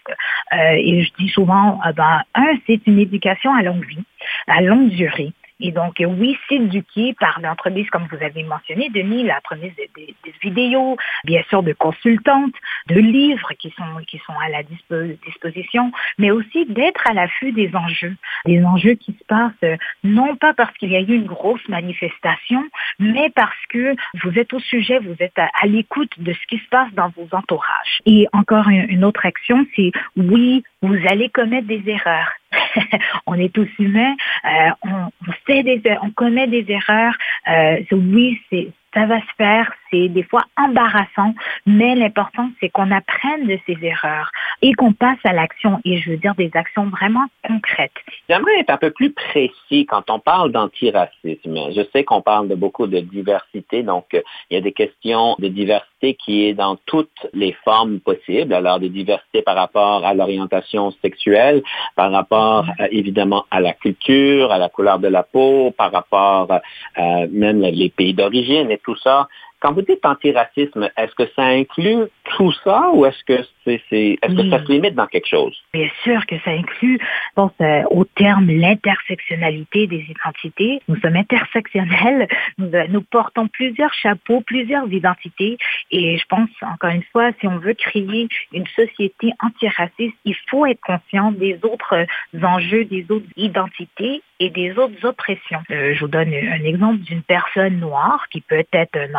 Euh, 0.52 0.56
et 0.76 1.02
je 1.02 1.12
dis 1.18 1.28
souvent 1.28 1.80
ben 1.96 2.22
un, 2.34 2.52
c'est 2.66 2.86
une 2.86 2.98
éducation 2.98 3.54
à 3.54 3.62
longue 3.62 3.84
vie, 3.86 4.04
à 4.46 4.60
longue 4.60 4.90
durée. 4.90 5.32
Et 5.60 5.72
donc, 5.72 5.94
oui, 6.00 6.36
s'éduquer 6.48 7.14
par 7.18 7.40
l'entreprise, 7.40 7.88
comme 7.90 8.06
vous 8.10 8.22
avez 8.22 8.42
mentionné, 8.42 8.90
Denis, 8.90 9.24
des, 9.24 9.86
des, 9.96 10.34
vidéos, 10.42 10.96
bien 11.24 11.42
sûr 11.48 11.62
de 11.62 11.72
consultantes, 11.72 12.54
de 12.88 13.00
livres 13.00 13.52
qui 13.58 13.70
sont, 13.70 14.04
qui 14.06 14.18
sont 14.26 14.34
à 14.44 14.48
la 14.50 14.62
disposition, 14.62 15.92
mais 16.18 16.30
aussi 16.30 16.66
d'être 16.66 17.06
à 17.08 17.14
l'affût 17.14 17.52
des 17.52 17.74
enjeux. 17.74 18.14
Des 18.44 18.62
enjeux 18.62 18.94
qui 18.94 19.12
se 19.12 19.24
passent 19.26 19.52
euh, 19.64 19.76
non 20.04 20.36
pas 20.36 20.52
parce 20.54 20.76
qu'il 20.76 20.90
y 20.90 20.96
a 20.96 21.00
eu 21.00 21.14
une 21.14 21.26
grosse 21.26 21.66
manifestation, 21.68 22.62
mais 22.98 23.30
parce 23.30 23.66
que 23.70 23.94
vous 24.22 24.38
êtes 24.38 24.52
au 24.52 24.60
sujet, 24.60 24.98
vous 24.98 25.16
êtes 25.20 25.38
à, 25.38 25.66
l'écoute 25.66 26.12
de 26.18 26.32
ce 26.32 26.46
qui 26.48 26.58
se 26.58 26.68
passe 26.68 26.92
dans 26.92 27.08
vos 27.10 27.28
entourages. 27.32 28.00
Et 28.04 28.26
encore 28.32 28.68
une 28.68 29.04
autre 29.04 29.24
action, 29.24 29.66
c'est 29.74 29.90
oui, 30.16 30.62
vous 30.86 31.06
allez 31.08 31.28
commettre 31.28 31.66
des 31.66 31.82
erreurs. 31.86 32.32
on 33.26 33.34
est 33.34 33.52
tous 33.52 33.68
humains, 33.78 34.14
euh, 34.44 34.70
on, 34.82 35.10
on, 35.26 35.62
des, 35.62 35.82
on 36.02 36.10
commet 36.10 36.46
des 36.46 36.64
erreurs. 36.68 37.14
Euh, 37.48 37.80
oui, 37.92 38.40
c'est 38.50 38.68
ça 38.94 39.04
va 39.04 39.20
se 39.20 39.34
faire, 39.36 39.70
c'est 39.90 40.08
des 40.08 40.22
fois 40.22 40.42
embarrassant, 40.56 41.34
mais 41.66 41.94
l'important, 41.94 42.50
c'est 42.60 42.68
qu'on 42.68 42.90
apprenne 42.90 43.46
de 43.46 43.58
ces 43.66 43.76
erreurs 43.82 44.30
et 44.62 44.72
qu'on 44.74 44.92
passe 44.92 45.18
à 45.24 45.32
l'action, 45.32 45.80
et 45.84 45.98
je 45.98 46.10
veux 46.10 46.16
dire 46.16 46.34
des 46.34 46.50
actions 46.54 46.86
vraiment 46.86 47.26
concrètes. 47.46 47.92
J'aimerais 48.28 48.60
être 48.60 48.70
un 48.70 48.76
peu 48.76 48.90
plus 48.90 49.12
précis 49.12 49.86
quand 49.86 50.10
on 50.10 50.18
parle 50.18 50.52
d'antiracisme. 50.52 51.72
Je 51.74 51.82
sais 51.92 52.04
qu'on 52.04 52.22
parle 52.22 52.48
de 52.48 52.54
beaucoup 52.54 52.86
de 52.86 53.00
diversité, 53.00 53.82
donc 53.82 54.06
euh, 54.14 54.22
il 54.50 54.54
y 54.54 54.56
a 54.58 54.60
des 54.60 54.72
questions 54.72 55.36
de 55.38 55.48
diversité 55.48 56.14
qui 56.14 56.46
est 56.46 56.54
dans 56.54 56.76
toutes 56.86 57.26
les 57.32 57.52
formes 57.64 58.00
possibles, 58.00 58.52
alors 58.52 58.78
des 58.78 58.88
diversités 58.88 59.42
par 59.42 59.56
rapport 59.56 60.04
à 60.04 60.14
l'orientation 60.14 60.90
sexuelle, 61.02 61.62
par 61.94 62.12
rapport 62.12 62.66
euh, 62.80 62.88
évidemment 62.90 63.44
à 63.50 63.60
la 63.60 63.72
culture, 63.72 64.52
à 64.52 64.58
la 64.58 64.68
couleur 64.68 64.98
de 64.98 65.08
la 65.08 65.22
peau, 65.22 65.72
par 65.76 65.92
rapport 65.92 66.50
euh, 66.52 67.26
même 67.30 67.60
les 67.60 67.90
pays 67.90 68.14
d'origine 68.14 68.70
et 68.70 68.78
tout 68.78 68.96
ça. 68.96 69.28
Quand 69.60 69.72
vous 69.72 69.82
dites 69.82 70.04
antiracisme, 70.04 70.90
est-ce 70.96 71.14
que 71.14 71.30
ça 71.34 71.44
inclut 71.44 72.04
tout 72.36 72.52
ça 72.64 72.90
ou 72.92 73.06
est-ce 73.06 73.24
que 73.24 73.42
c'est, 73.64 73.80
est-ce 73.90 74.34
que 74.34 74.50
ça 74.50 74.64
se 74.64 74.70
limite 74.70 74.94
dans 74.94 75.06
quelque 75.06 75.28
chose? 75.28 75.56
Bien 75.72 75.88
sûr 76.04 76.24
que 76.26 76.36
ça 76.44 76.50
inclut, 76.50 76.98
je 77.00 77.34
pense, 77.34 77.52
euh, 77.60 77.82
au 77.90 78.04
terme 78.04 78.46
l'intersectionnalité 78.48 79.86
des 79.86 80.04
identités. 80.08 80.80
Nous 80.88 80.96
sommes 81.00 81.16
intersectionnels, 81.16 82.28
nous, 82.58 82.72
euh, 82.74 82.86
nous, 82.88 83.02
portons 83.02 83.48
plusieurs 83.48 83.92
chapeaux, 83.94 84.40
plusieurs 84.42 84.92
identités 84.92 85.56
et 85.90 86.18
je 86.18 86.24
pense, 86.28 86.50
encore 86.62 86.90
une 86.90 87.04
fois, 87.12 87.30
si 87.40 87.46
on 87.46 87.58
veut 87.58 87.74
créer 87.74 88.28
une 88.52 88.66
société 88.68 89.32
antiraciste, 89.42 90.16
il 90.24 90.36
faut 90.48 90.66
être 90.66 90.80
conscient 90.80 91.32
des 91.32 91.58
autres 91.62 91.94
euh, 91.94 92.42
enjeux, 92.42 92.84
des 92.84 93.06
autres 93.10 93.26
identités 93.36 94.22
et 94.38 94.50
des 94.50 94.76
autres 94.76 95.02
oppressions. 95.04 95.62
je 95.70 95.98
vous 95.98 96.08
donne 96.08 96.28
un 96.28 96.62
exemple 96.62 96.98
d'une 96.98 97.22
personne 97.22 97.78
noire 97.78 98.26
qui 98.30 98.42
peut 98.42 98.62
être 98.70 98.94
un 98.94 99.14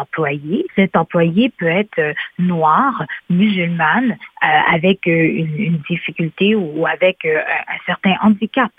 Cet 0.75 0.95
employé 0.95 1.51
peut 1.57 1.67
être 1.67 2.15
noir, 2.39 3.05
musulmane, 3.29 4.17
avec 4.41 5.05
une, 5.05 5.81
difficulté 5.89 6.55
ou 6.55 6.85
avec 6.85 7.25
un 7.25 7.85
certain 7.85 8.15
handicap. 8.21 8.71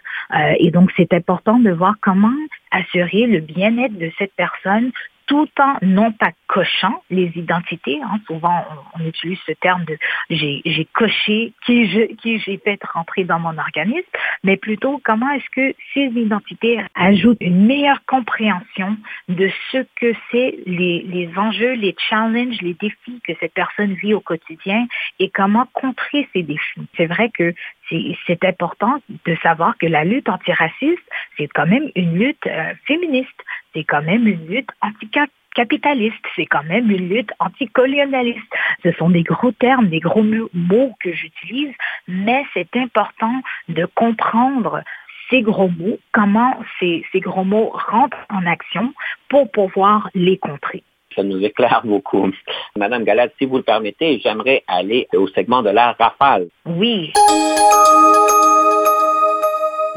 et 0.58 0.70
donc, 0.70 0.90
c'est 0.96 1.12
important 1.12 1.58
de 1.58 1.70
voir 1.70 1.94
comment 2.00 2.36
assurer 2.70 3.26
le 3.26 3.40
bien-être 3.40 3.96
de 3.98 4.10
cette 4.18 4.32
personne 4.34 4.92
tout 5.28 5.48
en 5.60 5.76
non 5.82 6.10
pas 6.10 6.32
cochant 6.48 7.02
les 7.10 7.30
identités. 7.36 8.00
Hein. 8.02 8.18
Souvent, 8.26 8.64
on, 8.94 9.04
utilise 9.04 9.38
ce 9.46 9.52
terme 9.52 9.84
de 9.84 9.96
j'ai 10.30 10.88
coché 10.94 11.52
qui 11.64 11.88
je, 11.88 12.14
qui 12.16 12.38
j'ai 12.40 12.58
fait 12.58 12.80
rentrer 12.82 13.24
dans 13.24 13.38
mon 13.38 13.56
organisme, 13.56 14.08
mais 14.42 14.56
plutôt 14.56 15.00
comment 15.04 15.30
est-ce 15.30 15.50
que 15.52 15.76
ces 15.94 16.06
identités 16.18 16.80
ajoutent 16.94 17.38
une 17.40 17.66
meilleure 17.66 18.04
compréhension 18.06 18.96
de 19.28 19.50
ce 19.70 19.78
que 19.96 20.12
c'est 20.30 20.58
les, 20.66 21.02
les 21.02 21.30
enjeux, 21.36 21.74
les 21.74 21.94
challenges, 22.08 22.60
les 22.62 22.74
défis 22.74 23.20
que 23.26 23.32
cette 23.38 23.52
personne 23.52 23.92
vit 23.94 24.14
au 24.14 24.20
quotidien 24.20 24.86
et 25.18 25.30
comment 25.30 25.66
contrer 25.74 26.28
ces 26.32 26.42
défis. 26.42 26.88
C'est 26.96 27.06
vrai 27.06 27.30
que 27.30 27.54
c'est 27.90 28.44
important 28.44 29.00
de 29.24 29.36
savoir 29.42 29.76
que 29.78 29.86
la 29.86 30.04
lutte 30.04 30.28
antiraciste, 30.28 31.02
c'est 31.36 31.48
quand 31.48 31.66
même 31.66 31.90
une 31.94 32.18
lutte 32.18 32.46
euh, 32.46 32.74
féministe, 32.86 33.40
c'est 33.74 33.84
quand 33.84 34.02
même 34.02 34.26
une 34.26 34.46
lutte 34.46 34.70
anticapitaliste, 34.82 36.24
c'est 36.36 36.46
quand 36.46 36.64
même 36.64 36.90
une 36.90 37.08
lutte 37.08 37.32
anticolonialiste. 37.38 38.52
Ce 38.82 38.92
sont 38.92 39.10
des 39.10 39.22
gros 39.22 39.52
termes, 39.52 39.88
des 39.88 40.00
gros 40.00 40.22
mots 40.22 40.94
que 41.00 41.12
j'utilise, 41.12 41.74
mais 42.06 42.44
c'est 42.54 42.76
important 42.76 43.42
de 43.68 43.86
comprendre 43.86 44.82
ces 45.30 45.42
gros 45.42 45.68
mots, 45.68 45.98
comment 46.12 46.58
ces, 46.78 47.04
ces 47.12 47.20
gros 47.20 47.44
mots 47.44 47.70
rentrent 47.74 48.24
en 48.30 48.46
action 48.46 48.94
pour 49.28 49.50
pouvoir 49.50 50.10
les 50.14 50.38
contrer 50.38 50.82
ça 51.14 51.22
nous 51.22 51.42
éclaire 51.44 51.80
beaucoup. 51.84 52.30
Madame 52.76 53.04
Galade, 53.04 53.32
si 53.38 53.46
vous 53.46 53.56
le 53.56 53.62
permettez, 53.62 54.20
j'aimerais 54.22 54.62
aller 54.66 55.08
au 55.14 55.26
segment 55.28 55.62
de 55.62 55.70
la 55.70 55.92
rafale. 55.98 56.48
Oui. 56.66 57.12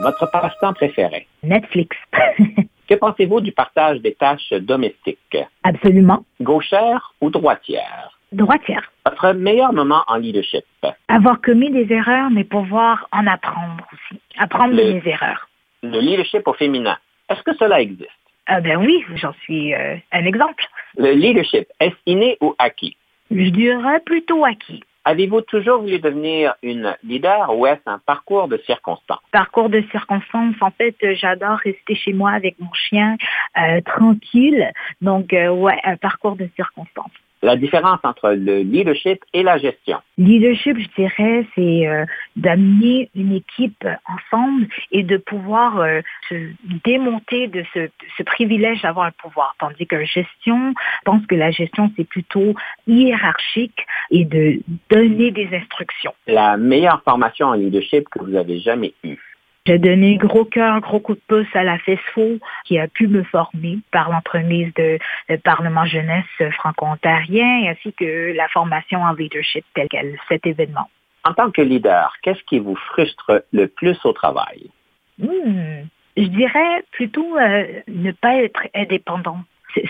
Votre 0.01 0.30
passe-temps 0.32 0.74
préféré? 0.74 1.28
Netflix. 1.43 1.95
que 2.88 2.95
pensez-vous 2.95 3.41
du 3.41 3.51
partage 3.51 3.99
des 4.01 4.16
tâches 4.16 4.51
domestiques? 4.51 5.38
Absolument. 5.64 6.26
Gauchère 6.41 7.14
ou 7.22 7.30
droitière? 7.30 8.18
Droitière. 8.32 8.91
Votre 9.05 9.34
meilleur 9.34 9.74
moment 9.74 10.03
en 10.07 10.16
leadership? 10.16 10.64
Avoir 11.07 11.41
commis 11.41 11.70
des 11.70 11.91
erreurs, 11.93 12.30
mais 12.32 12.45
pouvoir 12.45 13.07
en 13.12 13.28
apprendre 13.28 13.86
aussi. 13.93 14.22
Apprendre 14.38 14.76
de 14.76 14.93
mes 14.93 15.01
erreurs. 15.05 15.49
Le 15.84 15.99
leadership 15.99 16.47
au 16.47 16.53
féminin, 16.53 16.97
est-ce 17.30 17.43
que 17.43 17.55
cela 17.55 17.82
existe? 17.82 18.09
Ah 18.47 18.59
ben 18.59 18.78
oui, 18.78 19.03
j'en 19.16 19.34
suis 19.43 19.74
euh, 19.74 19.95
un 20.12 20.26
exemple. 20.26 20.66
Le 20.98 21.12
leadership, 21.12 21.68
est-ce 21.80 21.96
inné 22.06 22.38
ou 22.42 22.56
acquis? 22.58 22.98
Je 23.30 23.50
dirais 23.50 24.00
plutôt 24.06 24.44
acquis. 24.46 24.84
Avez-vous 25.04 25.42
toujours 25.42 25.82
voulu 25.82 25.98
devenir 26.00 26.54
une 26.62 26.96
leader 27.04 27.58
ou 27.58 27.66
est-ce 27.66 27.82
un 27.88 28.00
parcours 28.00 28.48
de 28.48 28.58
circonstances? 28.66 29.22
Parcours 29.32 29.70
de 29.70 29.82
circonstances. 29.89 30.56
En 30.62 30.70
fait, 30.70 30.96
j'adore 31.16 31.58
rester 31.58 31.96
chez 31.96 32.14
moi 32.14 32.32
avec 32.32 32.60
mon 32.60 32.72
chien 32.74 33.18
euh, 33.58 33.82
tranquille. 33.82 34.72
Donc, 35.02 35.34
euh, 35.34 35.50
ouais, 35.50 35.80
un 35.84 35.98
parcours 35.98 36.36
de 36.36 36.48
circonstances 36.56 37.12
la 37.42 37.56
différence 37.56 38.00
entre 38.04 38.32
le 38.32 38.60
leadership 38.60 39.24
et 39.34 39.44
la 39.44 39.58
gestion? 39.58 39.98
Leadership, 40.18 40.78
je 40.78 40.88
dirais, 40.96 41.46
c'est 41.56 41.88
euh, 41.88 42.06
d'amener 42.36 43.10
une 43.16 43.34
équipe 43.34 43.88
ensemble 44.08 44.68
et 44.92 45.04
de 45.04 45.18
pouvoir 45.18 45.80
euh, 45.80 46.02
se 46.30 46.36
démonter 46.84 47.48
de 47.48 47.64
ce, 47.74 47.89
ce 48.18 48.24
privilège 48.24 48.82
d'avoir 48.82 49.08
un 49.08 49.12
pouvoir. 49.12 49.56
Tandis 49.60 49.88
que 49.88 50.04
gestion, 50.04 50.74
je 50.74 51.04
pense 51.06 51.26
que 51.26 51.36
la 51.36 51.52
gestion, 51.52 51.92
c'est 51.96 52.08
plutôt 52.08 52.54
hiérarchique 52.88 53.86
et 54.12 54.26
de 54.26 54.62
donner 54.89 55.32
des 55.32 55.50
instructions. 55.54 56.14
La 56.28 56.58
meilleure 56.58 57.02
formation 57.04 57.48
en 57.48 57.54
leadership 57.54 58.08
que 58.10 58.20
vous 58.20 58.36
avez 58.36 58.60
jamais 58.60 58.94
eue? 59.04 59.31
J'ai 59.68 59.78
donné 59.78 60.18
gros 60.18 60.45
cœur, 60.45 60.82
gros 60.82 60.99
coup 60.99 61.14
de 61.14 61.22
pouce 61.28 61.55
à 61.55 61.64
la 61.64 61.78
FESFO 61.78 62.39
qui 62.66 62.80
a 62.80 62.88
pu 62.88 63.07
me 63.07 63.24
former 63.24 63.78
par 63.91 64.09
l'entremise 64.09 64.74
de 64.74 64.97
le 65.30 65.38
Parlement 65.38 65.86
jeunesse 65.86 66.26
franco-ontarien 66.53 67.70
ainsi 67.70 67.93
que 67.93 68.34
la 68.36 68.47
formation 68.47 69.03
en 69.03 69.14
leadership 69.14 69.64
telle 69.76 69.88
qu'elle, 69.88 70.18
cet 70.30 70.47
événement. 70.47 70.89
En 71.24 71.34
tant 71.34 71.51
que 71.51 71.62
leader, 71.62 72.16
qu'est-ce 72.24 72.43
qui 72.45 72.57
vous 72.57 72.76
frustre 72.76 73.43
le 73.53 73.68
plus 73.68 73.97
au 74.03 74.14
travail? 74.14 74.72
Hmm, 75.20 75.84
je 76.18 76.24
dirais 76.24 76.84
plutôt 76.91 77.38
euh, 77.38 77.82
ne 77.88 78.12
pas 78.12 78.38
être 78.38 78.68
indépendant 78.74 79.41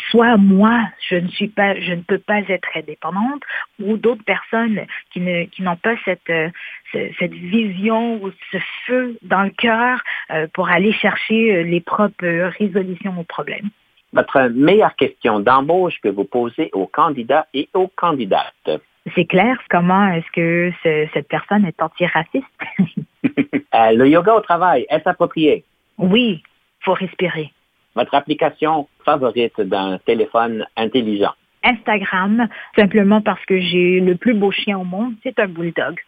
soit 0.10 0.38
moi, 0.38 0.80
je 1.10 1.16
ne 1.16 1.28
suis 1.28 1.48
pas, 1.48 1.80
je 1.80 1.94
ne 1.94 2.02
peux 2.02 2.20
pas 2.20 2.40
être 2.40 2.68
indépendante, 2.76 3.44
ou 3.82 3.98
d'autres 3.98 4.24
personnes 4.24 4.82
qui 5.12 5.20
ne, 5.20 5.46
qui 5.46 5.62
n'ont 5.62 5.76
pas 5.76 5.96
cette, 6.06 6.30
euh, 6.30 6.50
cette 6.94 7.34
vision 7.34 8.22
ou 8.24 8.32
ce 8.52 8.58
feu 8.86 9.18
dans 9.22 9.44
le 9.44 9.50
cœur 9.50 10.00
euh, 10.32 10.48
pour 10.54 10.70
aller 10.70 10.92
chercher 10.94 11.56
euh, 11.56 11.64
les 11.64 11.82
propres 11.82 12.52
résolutions 12.60 13.20
aux 13.20 13.24
problèmes. 13.24 13.70
Votre 14.14 14.50
meilleure 14.50 14.96
question 14.96 15.40
d'embauche 15.40 16.00
que 16.02 16.10
vous 16.10 16.26
posez 16.26 16.70
aux 16.74 16.88
candidats 16.88 17.48
et 17.54 17.70
aux 17.74 17.88
candidates. 17.88 18.70
C'est 19.16 19.26
clair. 19.26 19.58
Comment 19.70 20.10
est-ce 20.10 20.32
que 20.34 20.72
cette 21.14 21.28
personne 21.30 21.66
est 21.66 21.82
antiraciste? 21.82 22.46
le 23.24 24.06
yoga 24.06 24.36
au 24.36 24.42
travail, 24.42 24.86
est-ce 24.90 25.08
approprié? 25.08 25.64
Oui, 25.98 26.44
faut 26.82 26.94
respirer 26.94 27.52
votre 27.96 28.16
application 28.16 28.88
favorite 29.06 29.60
d'un 29.62 29.98
téléphone 30.00 30.66
intelligent? 30.78 31.34
Instagram, 31.64 32.48
simplement 32.76 33.22
parce 33.22 33.44
que 33.46 33.60
j'ai 33.60 34.00
le 34.00 34.16
plus 34.16 34.34
beau 34.34 34.52
chien 34.52 34.80
au 34.80 34.84
monde, 34.84 35.14
c'est 35.24 35.38
un 35.40 35.48
bulldog. 35.48 36.00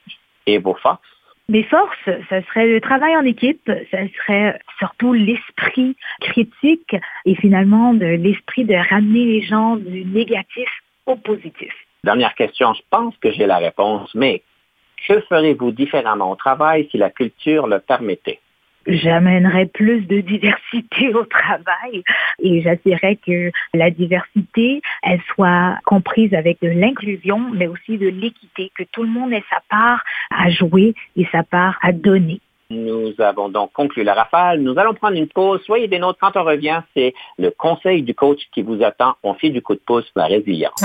Et 0.47 0.57
vos 0.57 0.75
forces? 0.75 1.01
Mes 1.49 1.63
forces, 1.63 1.97
ce 2.05 2.41
serait 2.47 2.67
le 2.67 2.79
travail 2.79 3.17
en 3.17 3.25
équipe, 3.25 3.69
ce 3.91 3.97
serait 4.17 4.59
surtout 4.79 5.11
l'esprit 5.11 5.95
critique 6.21 6.95
et 7.25 7.35
finalement 7.35 7.93
de 7.93 8.05
l'esprit 8.05 8.63
de 8.63 8.75
ramener 8.75 9.25
les 9.25 9.41
gens 9.41 9.75
du 9.75 10.05
négatif 10.05 10.69
au 11.05 11.17
positif. 11.17 11.73
Dernière 12.05 12.33
question, 12.35 12.73
je 12.73 12.81
pense 12.89 13.15
que 13.17 13.31
j'ai 13.31 13.45
la 13.45 13.57
réponse, 13.57 14.13
mais 14.15 14.41
que 15.05 15.19
ferez-vous 15.21 15.71
différemment 15.71 16.31
au 16.31 16.35
travail 16.35 16.87
si 16.91 16.97
la 16.97 17.09
culture 17.09 17.67
le 17.67 17.79
permettait? 17.79 18.39
J'amènerais 18.87 19.67
plus 19.67 20.01
de 20.07 20.19
diversité 20.21 21.13
au 21.13 21.25
travail 21.25 22.03
et 22.39 22.61
j'assurerais 22.61 23.17
que 23.17 23.51
la 23.73 23.89
diversité, 23.89 24.81
elle 25.03 25.21
soit 25.33 25.77
comprise 25.85 26.33
avec 26.33 26.61
de 26.61 26.69
l'inclusion, 26.69 27.39
mais 27.53 27.67
aussi 27.67 27.97
de 27.97 28.07
l'équité, 28.07 28.71
que 28.77 28.83
tout 28.91 29.03
le 29.03 29.09
monde 29.09 29.33
ait 29.33 29.43
sa 29.49 29.61
part 29.69 30.03
à 30.31 30.49
jouer 30.49 30.95
et 31.15 31.27
sa 31.31 31.43
part 31.43 31.77
à 31.81 31.91
donner. 31.91 32.39
Nous 32.69 33.13
avons 33.19 33.49
donc 33.49 33.71
conclu 33.73 34.03
la 34.03 34.13
rafale. 34.13 34.61
Nous 34.61 34.77
allons 34.79 34.93
prendre 34.93 35.15
une 35.15 35.27
pause. 35.27 35.61
Soyez 35.65 35.87
des 35.87 35.99
nôtres. 35.99 36.17
Quand 36.19 36.35
on 36.35 36.43
revient, 36.43 36.81
c'est 36.95 37.13
le 37.37 37.51
conseil 37.51 38.01
du 38.01 38.15
coach 38.15 38.39
qui 38.53 38.63
vous 38.63 38.81
attend. 38.83 39.15
On 39.21 39.35
fait 39.35 39.49
du 39.49 39.61
coup 39.61 39.75
de 39.75 39.81
pouce 39.85 40.09
la 40.15 40.25
résilience. 40.25 40.83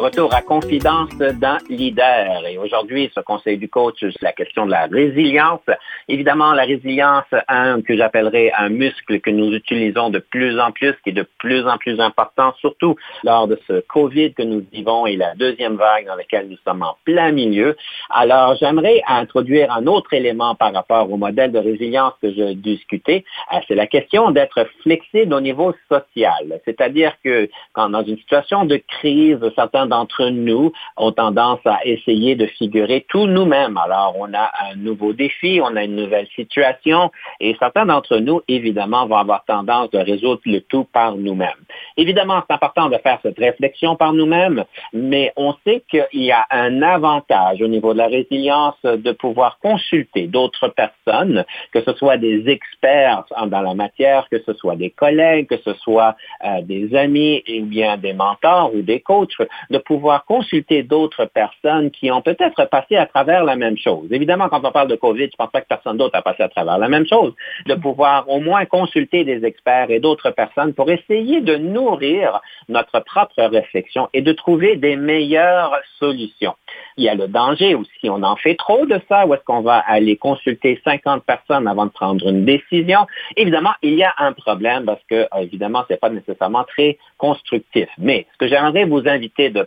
Retour 0.00 0.34
à 0.34 0.40
Confidence 0.40 1.10
d'un 1.18 1.58
leader. 1.68 2.46
Et 2.48 2.56
aujourd'hui, 2.56 3.10
ce 3.14 3.20
conseil 3.20 3.58
du 3.58 3.68
coach, 3.68 3.98
c'est 4.00 4.22
la 4.22 4.32
question 4.32 4.64
de 4.64 4.70
la 4.70 4.86
résilience. 4.86 5.60
Évidemment, 6.08 6.52
la 6.52 6.62
résilience, 6.62 7.26
un 7.48 7.82
que 7.82 7.96
j'appellerais 7.96 8.50
un 8.56 8.70
muscle 8.70 9.20
que 9.20 9.30
nous 9.30 9.52
utilisons 9.52 10.08
de 10.08 10.18
plus 10.18 10.58
en 10.58 10.72
plus, 10.72 10.94
qui 11.04 11.10
est 11.10 11.12
de 11.12 11.26
plus 11.38 11.66
en 11.68 11.76
plus 11.76 12.00
important, 12.00 12.54
surtout 12.60 12.96
lors 13.24 13.46
de 13.46 13.58
ce 13.68 13.80
COVID 13.80 14.32
que 14.32 14.42
nous 14.42 14.64
vivons 14.72 15.06
et 15.06 15.16
la 15.16 15.34
deuxième 15.34 15.76
vague 15.76 16.06
dans 16.06 16.16
laquelle 16.16 16.48
nous 16.48 16.58
sommes 16.64 16.82
en 16.82 16.96
plein 17.04 17.30
milieu. 17.30 17.76
Alors, 18.08 18.56
j'aimerais 18.56 19.02
introduire 19.06 19.70
un 19.70 19.86
autre 19.86 20.14
élément 20.14 20.54
par 20.54 20.72
rapport 20.72 21.12
au 21.12 21.18
modèle 21.18 21.52
de 21.52 21.58
résilience 21.58 22.14
que 22.22 22.32
je 22.32 22.54
discutais. 22.54 23.24
Euh, 23.52 23.58
c'est 23.68 23.74
la 23.74 23.86
question 23.86 24.30
d'être 24.30 24.66
flexible 24.82 25.34
au 25.34 25.40
niveau 25.40 25.74
social. 25.90 26.60
C'est-à-dire 26.64 27.12
que 27.22 27.50
quand 27.74 27.90
dans 27.90 28.02
une 28.02 28.16
situation 28.16 28.64
de 28.64 28.76
crise, 28.76 29.38
certains 29.54 29.89
d'entre 29.90 30.30
nous 30.30 30.72
ont 30.96 31.12
tendance 31.12 31.60
à 31.66 31.80
essayer 31.84 32.34
de 32.34 32.46
figurer 32.46 33.04
tout 33.08 33.26
nous-mêmes. 33.26 33.76
Alors, 33.76 34.14
on 34.18 34.32
a 34.32 34.50
un 34.70 34.76
nouveau 34.76 35.12
défi, 35.12 35.60
on 35.62 35.76
a 35.76 35.84
une 35.84 35.96
nouvelle 35.96 36.28
situation 36.34 37.10
et 37.40 37.54
certains 37.58 37.84
d'entre 37.84 38.16
nous, 38.16 38.40
évidemment, 38.48 39.06
vont 39.06 39.16
avoir 39.16 39.44
tendance 39.44 39.90
de 39.90 39.98
résoudre 39.98 40.40
le 40.46 40.60
tout 40.60 40.84
par 40.84 41.16
nous-mêmes. 41.16 41.50
Évidemment, 41.96 42.42
c'est 42.46 42.54
important 42.54 42.88
de 42.88 42.96
faire 42.98 43.18
cette 43.22 43.38
réflexion 43.38 43.96
par 43.96 44.12
nous-mêmes, 44.12 44.64
mais 44.92 45.32
on 45.36 45.54
sait 45.64 45.84
qu'il 45.90 46.06
y 46.12 46.32
a 46.32 46.46
un 46.50 46.80
avantage 46.80 47.60
au 47.60 47.68
niveau 47.68 47.92
de 47.92 47.98
la 47.98 48.06
résilience 48.06 48.80
de 48.82 49.12
pouvoir 49.12 49.58
consulter 49.60 50.26
d'autres 50.26 50.68
personnes, 50.68 51.44
que 51.72 51.82
ce 51.82 51.92
soit 51.94 52.16
des 52.16 52.48
experts 52.48 53.24
dans 53.46 53.60
la 53.60 53.74
matière, 53.74 54.28
que 54.30 54.40
ce 54.46 54.54
soit 54.54 54.76
des 54.76 54.90
collègues, 54.90 55.48
que 55.48 55.58
ce 55.58 55.74
soit 55.74 56.16
euh, 56.44 56.62
des 56.62 56.94
amis 56.94 57.42
ou 57.48 57.64
bien 57.64 57.96
des 57.96 58.12
mentors 58.12 58.74
ou 58.74 58.82
des 58.82 59.00
coachs, 59.00 59.34
pouvoir 59.80 60.24
consulter 60.24 60.82
d'autres 60.82 61.24
personnes 61.24 61.90
qui 61.90 62.10
ont 62.10 62.22
peut-être 62.22 62.64
passé 62.66 62.96
à 62.96 63.06
travers 63.06 63.44
la 63.44 63.56
même 63.56 63.76
chose. 63.76 64.06
Évidemment, 64.10 64.48
quand 64.48 64.64
on 64.64 64.72
parle 64.72 64.88
de 64.88 64.96
COVID, 64.96 65.28
je 65.30 65.36
pense 65.36 65.50
pas 65.50 65.60
que 65.60 65.68
personne 65.68 65.96
d'autre 65.96 66.16
a 66.16 66.22
passé 66.22 66.42
à 66.42 66.48
travers 66.48 66.78
la 66.78 66.88
même 66.88 67.06
chose. 67.06 67.34
De 67.66 67.74
pouvoir 67.74 68.28
au 68.28 68.40
moins 68.40 68.64
consulter 68.64 69.24
des 69.24 69.44
experts 69.44 69.90
et 69.90 70.00
d'autres 70.00 70.30
personnes 70.30 70.74
pour 70.74 70.90
essayer 70.90 71.40
de 71.40 71.56
nourrir 71.56 72.40
notre 72.68 73.00
propre 73.00 73.42
réflexion 73.42 74.08
et 74.12 74.22
de 74.22 74.32
trouver 74.32 74.76
des 74.76 74.96
meilleures 74.96 75.76
solutions. 75.98 76.54
Il 76.96 77.04
y 77.04 77.08
a 77.08 77.14
le 77.14 77.28
danger 77.28 77.74
aussi, 77.74 78.08
on 78.08 78.22
en 78.22 78.36
fait 78.36 78.54
trop 78.56 78.86
de 78.86 79.00
ça, 79.08 79.26
ou 79.26 79.34
est-ce 79.34 79.44
qu'on 79.44 79.62
va 79.62 79.78
aller 79.78 80.16
consulter 80.16 80.80
50 80.84 81.24
personnes 81.24 81.66
avant 81.66 81.86
de 81.86 81.90
prendre 81.90 82.28
une 82.28 82.44
décision? 82.44 83.06
Évidemment, 83.36 83.72
il 83.82 83.94
y 83.94 84.04
a 84.04 84.14
un 84.18 84.32
problème 84.32 84.84
parce 84.84 85.02
que, 85.08 85.26
évidemment, 85.40 85.84
ce 85.88 85.94
n'est 85.94 85.98
pas 85.98 86.10
nécessairement 86.10 86.64
très 86.64 86.98
constructif. 87.18 87.88
Mais 87.98 88.26
ce 88.32 88.38
que 88.38 88.48
j'aimerais 88.48 88.84
vous 88.84 89.06
inviter 89.06 89.50
de 89.50 89.62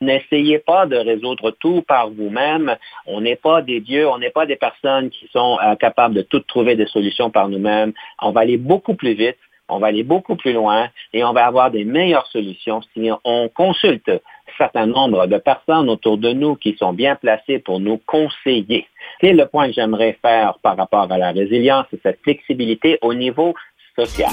n'essayez 0.00 0.58
pas 0.58 0.86
de 0.86 0.96
résoudre 0.96 1.50
tout 1.52 1.82
par 1.82 2.10
vous-même. 2.10 2.76
On 3.06 3.20
n'est 3.20 3.36
pas 3.36 3.62
des 3.62 3.80
dieux, 3.80 4.08
on 4.08 4.18
n'est 4.18 4.30
pas 4.30 4.46
des 4.46 4.56
personnes 4.56 5.10
qui 5.10 5.28
sont 5.32 5.58
euh, 5.62 5.74
capables 5.76 6.14
de 6.14 6.22
toutes 6.22 6.46
trouver 6.46 6.76
des 6.76 6.86
solutions 6.86 7.30
par 7.30 7.48
nous-mêmes. 7.48 7.92
On 8.20 8.32
va 8.32 8.40
aller 8.40 8.56
beaucoup 8.56 8.94
plus 8.94 9.14
vite 9.14 9.38
on 9.70 9.78
va 9.78 9.88
aller 9.88 10.02
beaucoup 10.02 10.36
plus 10.36 10.52
loin 10.52 10.88
et 11.12 11.24
on 11.24 11.32
va 11.32 11.46
avoir 11.46 11.70
des 11.70 11.84
meilleures 11.84 12.26
solutions 12.26 12.80
si 12.92 13.10
on 13.24 13.48
consulte 13.48 14.08
un 14.08 14.18
certain 14.58 14.86
nombre 14.86 15.26
de 15.26 15.38
personnes 15.38 15.88
autour 15.88 16.18
de 16.18 16.32
nous 16.32 16.56
qui 16.56 16.76
sont 16.76 16.92
bien 16.92 17.16
placées 17.16 17.60
pour 17.60 17.80
nous 17.80 17.98
conseiller. 17.98 18.86
C'est 19.20 19.32
le 19.32 19.46
point 19.46 19.68
que 19.68 19.74
j'aimerais 19.74 20.18
faire 20.20 20.58
par 20.62 20.76
rapport 20.76 21.10
à 21.10 21.18
la 21.18 21.30
résilience 21.30 21.86
et 21.92 22.00
cette 22.02 22.20
flexibilité 22.22 22.98
au 23.00 23.14
niveau 23.14 23.54
social. 23.96 24.30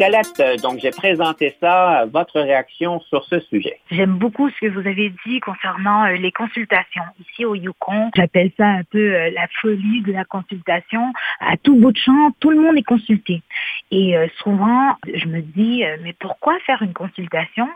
Euh, 0.00 0.56
donc 0.56 0.80
j'ai 0.80 0.90
présenté 0.90 1.54
ça. 1.60 2.06
Votre 2.06 2.40
réaction 2.40 3.00
sur 3.00 3.24
ce 3.24 3.38
sujet? 3.40 3.78
J'aime 3.90 4.18
beaucoup 4.18 4.50
ce 4.50 4.60
que 4.60 4.66
vous 4.66 4.86
avez 4.86 5.12
dit 5.26 5.40
concernant 5.40 6.04
euh, 6.04 6.16
les 6.16 6.32
consultations. 6.32 7.04
Ici 7.20 7.44
au 7.44 7.54
Yukon, 7.54 8.10
j'appelle 8.16 8.50
ça 8.56 8.66
un 8.66 8.82
peu 8.84 8.98
euh, 8.98 9.30
la 9.30 9.46
folie 9.60 10.02
de 10.02 10.12
la 10.12 10.24
consultation. 10.24 11.12
À 11.40 11.56
tout 11.56 11.76
bout 11.76 11.92
de 11.92 11.98
champ, 11.98 12.30
tout 12.40 12.50
le 12.50 12.60
monde 12.60 12.76
est 12.76 12.82
consulté. 12.82 13.42
Et 13.90 14.16
souvent, 14.42 14.96
je 15.12 15.26
me 15.26 15.40
dis, 15.40 15.84
mais 16.02 16.14
pourquoi 16.18 16.58
faire 16.66 16.82
une 16.82 16.94
consultation 16.94 17.68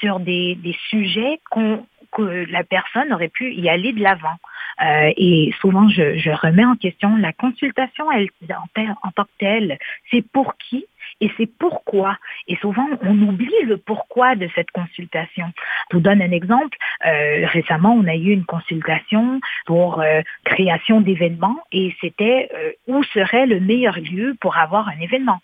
sur 0.00 0.20
des, 0.20 0.54
des 0.54 0.74
sujets 0.88 1.40
qu'on 1.50 1.84
que 2.12 2.46
la 2.50 2.64
personne 2.64 3.12
aurait 3.12 3.28
pu 3.28 3.52
y 3.52 3.68
aller 3.68 3.92
de 3.92 4.00
l'avant? 4.00 4.38
Euh, 4.82 5.12
et 5.16 5.54
souvent, 5.60 5.88
je, 5.88 6.18
je, 6.18 6.30
remets 6.30 6.64
en 6.64 6.76
question 6.76 7.16
la 7.16 7.32
consultation 7.32 8.10
elle, 8.12 8.28
en 8.50 9.10
tant 9.10 9.24
que 9.24 9.30
telle. 9.38 9.78
C'est 10.10 10.22
pour 10.22 10.54
qui? 10.56 10.84
Et 11.20 11.30
c'est 11.36 11.50
pourquoi. 11.58 12.18
Et 12.46 12.56
souvent, 12.56 12.86
on 13.02 13.22
oublie 13.22 13.62
le 13.64 13.76
pourquoi 13.76 14.36
de 14.36 14.48
cette 14.54 14.70
consultation. 14.70 15.46
Je 15.90 15.96
vous 15.96 16.02
donne 16.02 16.20
un 16.20 16.30
exemple. 16.30 16.76
Euh, 17.06 17.46
récemment, 17.46 17.94
on 17.94 18.06
a 18.06 18.14
eu 18.14 18.30
une 18.30 18.44
consultation 18.44 19.40
pour 19.66 20.00
euh, 20.00 20.20
création 20.44 21.00
d'événements 21.00 21.58
et 21.72 21.94
c'était 22.00 22.48
euh, 22.54 22.72
où 22.86 23.02
serait 23.04 23.46
le 23.46 23.60
meilleur 23.60 23.96
lieu 23.98 24.36
pour 24.40 24.56
avoir 24.56 24.88
un 24.88 25.00
événement. 25.00 25.40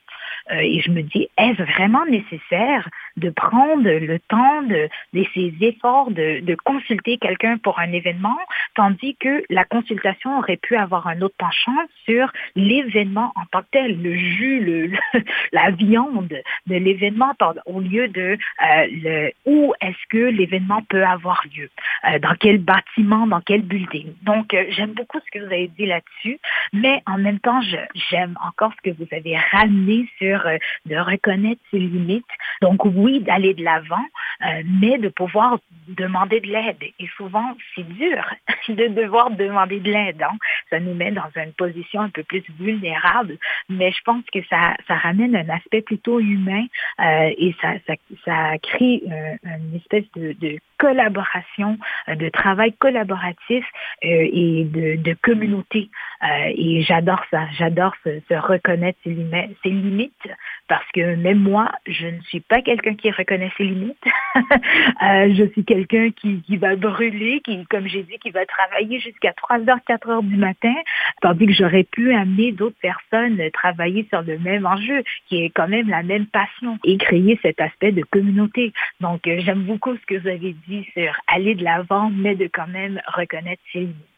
Euh, 0.51 0.57
et 0.57 0.81
je 0.81 0.91
me 0.91 1.03
dis, 1.03 1.29
est-ce 1.39 1.63
vraiment 1.63 2.05
nécessaire 2.07 2.89
de 3.17 3.31
prendre 3.31 3.85
le 3.85 4.19
temps 4.19 4.63
de, 4.63 4.89
de 5.13 5.25
ces 5.35 5.55
efforts 5.61 6.11
de, 6.11 6.41
de 6.41 6.55
consulter 6.65 7.19
quelqu'un 7.19 7.59
pour 7.59 7.79
un 7.79 7.93
événement, 7.93 8.39
tandis 8.75 9.17
que 9.17 9.45
la 9.51 9.65
consultation 9.65 10.39
aurait 10.39 10.57
pu 10.57 10.77
avoir 10.77 11.07
un 11.07 11.21
autre 11.23 11.35
penchant 11.39 11.77
sur 12.05 12.33
l'événement 12.55 13.33
en 13.37 13.45
tant 13.51 13.63
que 13.63 13.69
tel, 13.73 14.01
le 14.03 14.15
jus, 14.15 14.61
le, 14.61 14.93
la 15.53 15.71
viande 15.71 16.35
de 16.67 16.75
l'événement, 16.77 17.33
au 17.67 17.81
lieu 17.81 18.09
de 18.09 18.37
euh, 18.63 18.87
le, 18.91 19.33
où 19.47 19.73
est-ce 19.81 20.07
que 20.09 20.19
l'événement 20.19 20.83
peut 20.89 21.05
avoir 21.05 21.43
lieu, 21.55 21.71
euh, 22.09 22.19
dans 22.19 22.35
quel 22.39 22.59
bâtiment, 22.59 23.27
dans 23.27 23.41
quel 23.41 23.63
building. 23.63 24.13
Donc, 24.23 24.57
j'aime 24.71 24.93
beaucoup 24.93 25.19
ce 25.21 25.31
que 25.31 25.45
vous 25.45 25.53
avez 25.53 25.69
dit 25.69 25.87
là-dessus, 25.87 26.39
mais 26.73 27.03
en 27.07 27.19
même 27.19 27.41
temps, 27.41 27.61
j'aime 28.11 28.37
encore 28.47 28.73
ce 28.77 28.91
que 28.91 28.97
vous 28.97 29.09
avez 29.13 29.37
ramené 29.51 30.09
sur 30.19 30.47
euh, 30.47 30.57
de 30.87 30.97
reconnaître 30.97 31.61
ses 31.71 31.79
limites. 31.79 32.25
Donc 32.61 32.85
oui, 32.85 33.21
d'aller 33.21 33.55
de 33.55 33.65
l'avant, 33.65 34.05
euh, 34.43 34.63
mais 34.81 34.99
de 34.99 35.09
pouvoir 35.09 35.59
demander 35.89 36.41
de 36.41 36.47
l'aide. 36.47 36.83
Et 36.99 37.09
souvent, 37.17 37.57
c'est 37.75 37.87
dur 37.89 38.25
de 38.69 38.89
devoir 38.89 39.31
demander 39.31 39.81
de 39.81 39.91
l'aide. 39.91 40.23
Hein. 40.23 40.37
Ça 40.71 40.81
nous 40.81 40.95
met 40.95 41.11
dans 41.11 41.29
une 41.37 41.53
position 41.53 42.01
un 42.01 42.11
peu 42.11 42.23
plus 42.23 42.45
vulnérable, 42.59 43.37
mais 43.69 43.91
je 43.93 44.01
pense 44.05 44.25
que 44.33 44.43
ça, 44.49 44.75
ça 44.87 44.95
ramène 44.97 45.37
un 45.37 45.49
aspect 45.49 45.83
plutôt 45.83 46.21
humain 46.21 46.65
euh, 47.01 47.31
et 47.37 47.55
ça, 47.61 47.75
ça, 47.87 47.95
ça 48.25 48.59
crée 48.59 49.03
une 49.45 49.77
espèce 49.77 50.05
de 50.15 50.59
collaboration, 50.83 51.79
de 52.09 52.29
travail 52.29 52.73
collaboratif 52.73 53.65
et 54.03 54.65
de, 54.65 55.15
communauté. 55.23 55.91
et 56.57 56.83
j'adore 56.83 57.23
ça, 57.31 57.47
j'adore 57.57 57.95
se, 58.05 58.35
reconnaître 58.35 58.99
ses, 59.05 59.71
limites 59.71 60.29
parce 60.73 60.91
que 60.95 61.17
même 61.17 61.39
moi, 61.39 61.71
je 61.87 62.07
ne 62.07 62.21
suis 62.23 62.41
pas 62.41 62.63
quelqu'un 62.63 62.95
qui 62.95 63.11
reconnaît 63.11 63.53
ses 63.59 63.65
limites. 63.65 64.05
euh, 64.37 65.35
je 65.35 65.45
suis 65.53 65.65
quelqu'un 65.65 66.11
qui, 66.11 66.41
qui 66.43 66.57
va 66.57 66.77
brûler, 66.77 67.43
qui, 67.45 67.67
comme 67.67 67.87
j'ai 67.87 68.03
dit, 68.05 68.19
qui 68.19 68.31
va 68.31 68.47
travailler 68.47 68.99
jusqu'à 68.99 69.35
3 69.35 69.69
heures, 69.69 69.85
4 69.87 70.09
heures 70.09 70.23
du 70.23 70.37
matin, 70.37 70.75
tandis 71.21 71.47
que 71.47 71.53
j'aurais 71.53 71.85
pu 71.85 72.15
amener 72.15 72.53
d'autres 72.53 72.79
personnes 72.81 73.39
travailler 73.53 74.07
sur 74.09 74.23
le 74.23 74.39
même 74.39 74.65
enjeu, 74.65 75.03
qui 75.29 75.45
est 75.45 75.51
quand 75.51 75.69
même 75.69 75.91
la 75.91 76.03
même 76.03 76.27
passion, 76.27 76.79
et 76.85 76.97
créer 76.97 77.39
cet 77.43 77.61
aspect 77.61 77.93
de 77.93 78.03
communauté. 78.03 78.73
Donc, 79.01 79.27
euh, 79.27 79.41
j'aime 79.41 79.65
beaucoup 79.65 79.95
ce 79.95 80.07
que 80.07 80.21
vous 80.21 80.29
avez 80.29 80.57
dit 80.67 80.72
sur 80.93 81.13
aller 81.27 81.55
de 81.55 81.65
l'avant, 81.65 82.11
mais 82.11 82.35
de 82.35 82.49
quand 82.53 82.67
même 82.69 83.01
reconnaître 83.07 83.63
ses 83.73 83.81
limites. 83.81 84.12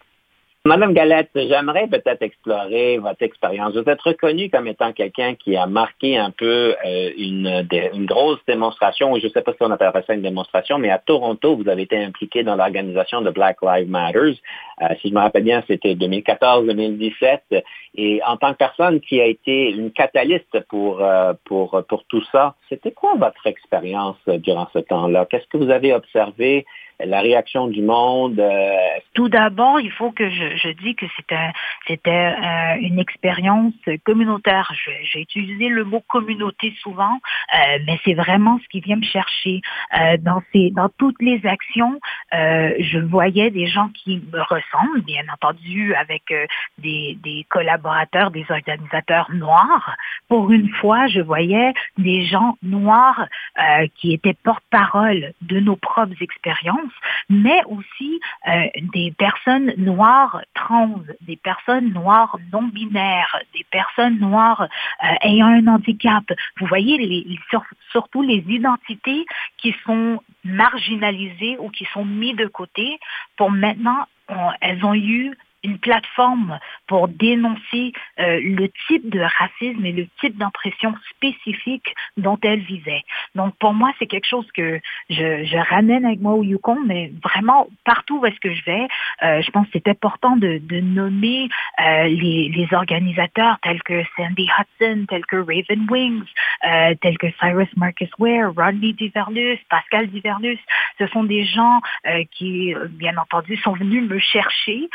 Madame 0.67 0.95
Galette, 0.95 1.29
j'aimerais 1.35 1.89
peut-être 1.89 2.23
explorer 2.23 2.97
votre 2.97 3.21
expérience. 3.21 3.75
Vous 3.75 3.87
êtes 3.87 4.01
reconnue 4.01 4.49
comme 4.49 4.67
étant 4.67 4.95
quelqu'un 4.95 5.35
qui 5.35 5.59
a 5.59 5.67
marqué 5.67 6.17
un 6.17 6.31
peu 6.31 6.75
euh, 6.87 7.11
une, 7.19 7.67
grosse 8.07 8.39
démonstration, 8.49 9.15
je 9.17 9.27
ne 9.27 9.31
sais 9.31 9.43
pas 9.43 9.53
si 9.53 9.59
on 9.61 9.71
appelle 9.71 9.93
ça 10.07 10.15
une 10.15 10.23
démonstration, 10.23 10.79
mais 10.79 10.89
à 10.89 10.97
Toronto, 10.97 11.55
vous 11.55 11.69
avez 11.69 11.83
été 11.83 12.03
impliqué 12.03 12.45
dans 12.45 12.57
l'organisation 12.57 13.21
de 13.21 13.29
Black 13.29 13.59
Lives 13.61 13.91
Matters. 13.91 14.37
Euh, 14.81 14.87
si 15.03 15.11
je 15.11 15.15
me 15.15 15.21
rappelle 15.21 15.45
bien, 15.45 15.63
c'était 15.67 15.97
2014-2017. 15.97 17.63
Et 17.97 18.23
en 18.27 18.39
tant 18.39 18.53
que 18.53 18.59
personne 18.59 19.01
qui 19.01 19.21
a 19.21 19.27
été 19.27 19.71
une 19.71 19.93
catalyste 19.93 20.61
pour, 20.71 21.03
euh, 21.03 21.35
pour, 21.45 21.83
pour 21.87 22.05
tout 22.05 22.25
ça, 22.33 22.55
c'était 22.71 22.93
quoi 22.93 23.13
votre 23.19 23.47
expérience 23.47 24.17
durant 24.27 24.69
ce 24.73 24.79
temps-là? 24.79 25.27
Qu'est-ce 25.29 25.47
que 25.49 25.59
vous 25.59 25.71
avez 25.71 25.93
observé? 25.93 26.65
La 27.01 27.21
réaction 27.21 27.69
du 27.69 27.83
monde? 27.83 28.43
Tout 29.15 29.29
d'abord, 29.29 29.81
il 29.81 29.91
faut 29.91 30.13
que 30.13 30.29
je, 30.29 30.57
je 30.57 30.69
dis 30.71 30.95
que 30.95 31.07
c'était 31.17 31.51
c'était 31.87 32.35
une 32.81 32.99
expérience 32.99 33.75
communautaire. 34.05 34.73
J'ai 35.03 35.21
utilisé 35.21 35.69
le 35.69 35.85
mot 35.85 36.03
communauté 36.09 36.75
souvent, 36.83 37.19
mais 37.87 37.99
c'est 38.05 38.15
vraiment 38.15 38.59
ce 38.63 38.69
qui 38.69 38.81
vient 38.81 38.97
me 38.97 39.05
chercher 39.05 39.61
dans 40.21 40.43
ces 40.53 40.71
dans 40.71 40.89
toutes 40.99 41.21
les 41.21 41.45
actions. 41.47 42.01
je 42.33 42.99
voyais 42.99 43.51
des 43.51 43.67
gens 43.67 43.89
qui 43.89 44.23
me 44.33 44.41
ressemblent, 44.41 45.03
bien 45.03 45.25
entendu, 45.33 45.95
avec 45.95 46.23
des, 46.79 47.19
des 47.23 47.47
collaborateurs, 47.49 48.31
des 48.31 48.47
organisateurs 48.51 49.31
noirs. 49.33 49.97
Pour 50.29 50.51
une 50.51 50.69
fois, 50.81 51.07
je 51.07 51.21
voyais 51.21 51.73
des 51.99 52.25
gens 52.25 52.57
noirs 52.63 53.27
euh, 53.59 53.87
qui 53.97 54.13
étaient 54.13 54.35
porte-parole 54.35 55.33
de 55.43 55.61
nos 55.61 55.77
propres 55.77 56.21
expériences, 56.21 56.94
mais 57.29 57.61
aussi 57.67 58.21
euh, 58.49 58.67
des 58.93 59.13
personnes 59.17 59.73
noires 59.77 60.43
trans, 60.55 61.01
des 61.23 61.37
personnes 61.37 61.93
noires 61.93 62.37
non 62.53 62.63
binaires, 62.63 63.37
des 63.55 63.65
personnes 63.71 64.19
noires 64.19 64.63
euh, 64.63 65.07
ayant 65.23 65.47
un 65.47 65.67
handicap. 65.67 66.25
Vous 66.59 66.67
voyez 66.67 67.27
surtout 67.91 68.23
les 68.23 68.45
identités 68.49 69.25
qui 69.59 69.75
sont 69.85 70.21
marginalisées 70.45 71.57
ou 71.59 71.71
qui 71.71 71.87
sont 71.93 72.05
mises 72.05 72.37
de 72.37 72.47
côté 72.47 72.99
pour 73.37 73.51
maintenant 73.51 74.07
elles 74.61 74.85
ont 74.85 74.95
eu 74.95 75.37
une 75.65 75.79
plateforme 75.79 76.59
pour 76.87 77.09
dénoncer 77.09 77.93
euh, 78.21 78.39
le 78.43 78.69
type 78.87 79.09
de 79.09 79.21
racisme 79.21 79.85
et 79.85 79.93
le 79.93 80.07
type 80.21 80.37
d'impression 80.37 80.95
spécifique 81.11 81.95
dont 82.17 82.39
elle 82.43 82.61
visait. 82.61 83.03
Donc 83.35 83.57
pour 83.59 83.73
moi, 83.73 83.91
c'est 83.99 84.07
quelque 84.07 84.29
chose 84.29 84.47
que 84.53 84.81
je, 85.11 85.65
ramène 85.71 86.05
avec 86.05 86.21
moi 86.21 86.35
au 86.35 86.43
Yukon, 86.43 86.79
mais 86.85 87.11
vraiment 87.23 87.69
partout 87.85 88.19
où 88.21 88.27
est-ce 88.27 88.39
que 88.41 88.53
je 88.53 88.65
vais, 88.65 88.87
euh, 89.23 89.41
je 89.41 89.51
pense 89.51 89.67
que 89.67 89.73
c'est 89.75 89.89
important 89.89 90.37
de, 90.37 90.61
nommer 90.81 91.49
euh, 91.81 92.05
les, 92.05 92.51
les, 92.55 92.69
organisateurs 92.73 93.59
tels 93.63 93.83
que 93.83 94.03
Sandy 94.17 94.49
Hudson, 94.59 95.07
tels 95.09 95.25
que 95.27 95.37
Raven 95.37 95.87
Wings, 95.89 96.27
tels 97.01 97.17
que 97.19 97.29
Cyrus 97.41 97.69
Marcus 97.77 98.11
Ware, 98.19 98.53
Rodney 98.55 98.93
Diverlus, 98.93 99.59
Pascal 99.71 100.09
Diverlus. 100.09 100.59
Ce 100.99 101.07
sont 101.09 101.25
des 101.25 101.45
gens 101.45 101.81
qui, 102.33 102.75
bien 102.91 103.17
entendu, 103.17 103.57
sont 103.59 103.73
venus 103.73 104.03
me 104.03 104.19
chercher, 104.19 104.89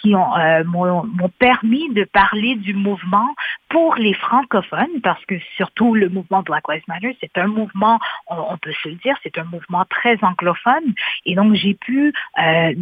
qui 0.00 0.14
euh, 0.14 0.64
m'ont 0.64 1.30
permis 1.38 1.92
de 1.92 2.04
parler 2.04 2.56
du 2.56 2.74
mouvement 2.74 3.34
pour 3.68 3.94
les 3.96 4.14
francophones, 4.14 5.00
parce 5.02 5.24
que 5.26 5.38
surtout 5.56 5.94
le 5.94 6.08
mouvement 6.08 6.42
Black 6.42 6.64
Lives 6.68 6.82
Matter, 6.88 7.16
c'est 7.20 7.36
un 7.38 7.46
mouvement, 7.46 7.98
on, 8.28 8.56
peut 8.58 8.72
se 8.82 8.88
le 8.88 8.94
dire, 8.96 9.16
c'est 9.22 9.38
un 9.38 9.44
mouvement 9.44 9.84
très 9.88 10.18
anglophone, 10.22 10.94
et 11.24 11.34
donc 11.34 11.54
j'ai 11.54 11.74
pu 11.74 12.12
euh, 12.38 12.74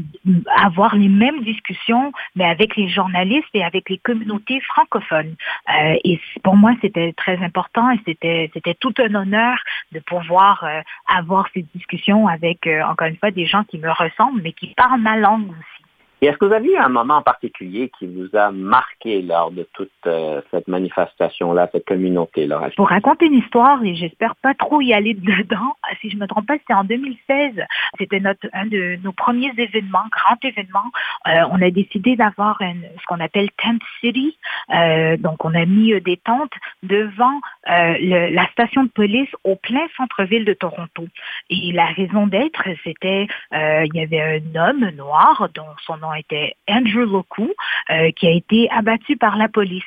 avoir 0.57 0.95
les 0.97 1.09
mêmes 1.09 1.43
discussions, 1.43 2.13
mais 2.37 2.45
avec 2.45 2.77
les 2.77 2.89
journalistes 2.89 3.49
et 3.55 3.65
avec 3.65 3.91
les 3.91 3.99
communautés 3.99 4.61
francophones. 4.61 5.35
Euh, 5.69 5.97
et 6.05 6.21
pour 6.43 6.57
moi, 6.57 6.73
c'était 6.81 7.13
très 7.13 7.37
important 7.43 7.91
et 7.91 8.01
c'était 8.07 8.75
tout 8.81 8.95
un 8.99 9.15
honneur 9.15 9.59
de 9.93 10.01
pouvoir 10.01 10.65
avoir 11.07 11.49
ces 11.53 11.67
discussions 11.75 12.29
avec 12.29 12.69
encore 12.87 13.09
une 13.09 13.17
fois 13.17 13.31
des 13.31 13.47
gens 13.47 13.65
qui 13.65 13.79
me 13.79 13.91
ressemblent, 13.91 14.41
mais 14.43 14.53
qui 14.53 14.69
parlent 14.75 15.01
ma 15.01 15.17
langue 15.17 15.51
aussi. 15.51 15.78
Et 16.21 16.27
est-ce 16.27 16.37
que 16.37 16.47
vous 16.47 16.53
avez 16.53 16.73
eu 16.73 16.77
un 16.77 16.89
moment 16.89 17.19
en 17.19 17.23
particulier 17.23 17.93
qui 17.97 18.07
vous 18.07 18.37
a 18.37 18.51
marqué 18.51 19.23
lors 19.23 19.53
de 19.53 19.69
toute 19.73 19.91
euh, 20.07 20.41
cette 20.51 20.67
manifestation-là, 20.67 21.69
cette 21.71 21.87
communauté-là? 21.87 22.71
Pour 22.77 22.89
raconter 22.89 23.27
une 23.27 23.35
histoire, 23.35 23.85
et 23.85 23.95
j'espère 23.95 24.35
pas 24.35 24.53
trop 24.55 24.81
y 24.81 24.93
aller 24.93 25.15
dedans, 25.15 25.77
si 26.01 26.11
je 26.11 26.17
me 26.17 26.27
trompe 26.27 26.47
pas, 26.47 26.55
c'était 26.59 26.75
en 26.75 26.83
2016. 26.83 27.65
C'était 27.99 28.19
notre 28.19 28.49
un 28.53 28.67
de 28.67 28.99
nos 29.05 29.13
premiers 29.13 29.53
événements, 29.57 30.05
grand 30.11 30.45
événement. 30.45 30.91
Euh, 31.29 31.45
on 31.53 31.63
a 31.63 31.71
décidé 31.71 32.17
d'avoir 32.17 32.59
ce 32.61 33.07
qu'on 33.07 33.21
appelle 33.21 33.51
Tent 33.53 33.79
City. 34.01 34.37
Euh, 34.75 35.17
donc, 35.19 35.45
on 35.45 35.55
a 35.55 35.67
mis 35.67 36.01
des 36.01 36.17
tentes 36.17 36.53
devant 36.83 37.41
la 37.67 38.47
station 38.51 38.85
de 38.85 38.89
police 38.89 39.31
au 39.45 39.55
plein 39.57 39.87
centre-ville 39.97 40.45
de 40.45 40.55
Toronto. 40.55 41.07
Et 41.51 41.73
la 41.73 41.87
raison 41.87 42.27
d'être, 42.27 42.65
c'était, 42.83 43.29
il 43.53 43.91
y 43.95 44.01
avait 44.01 44.41
un 44.41 44.69
homme 44.69 44.91
noir 44.97 45.49
dont 45.55 45.67
son 45.87 45.97
nom 45.99 46.08
était 46.15 46.55
Andrew 46.69 47.05
Loku, 47.05 47.53
euh, 47.91 48.11
qui 48.13 48.27
a 48.27 48.31
été 48.31 48.69
abattu 48.71 49.17
par 49.17 49.37
la 49.37 49.49
police. 49.49 49.85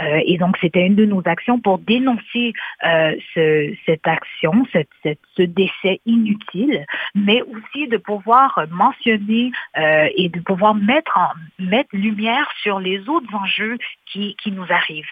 Euh, 0.00 0.20
et 0.24 0.38
donc, 0.38 0.56
c'était 0.60 0.86
une 0.86 0.94
de 0.94 1.04
nos 1.04 1.22
actions 1.24 1.58
pour 1.58 1.78
dénoncer 1.78 2.52
euh, 2.84 3.14
cette 3.34 4.06
action, 4.06 4.66
ce 4.72 5.42
décès 5.42 6.00
inutile, 6.06 6.84
mais 7.14 7.42
aussi 7.42 7.88
de 7.88 7.96
pouvoir 7.96 8.64
mentionner 8.70 9.52
et 10.16 10.28
de 10.28 10.40
pouvoir 10.40 10.74
mettre 10.74 11.18
en 11.18 11.30
lumière 11.92 12.50
sur 12.62 12.80
les 12.80 13.08
autres 13.08 13.34
enjeux 13.34 13.78
qui, 14.06 14.36
nous 14.46 14.66
arrivent. 14.70 15.10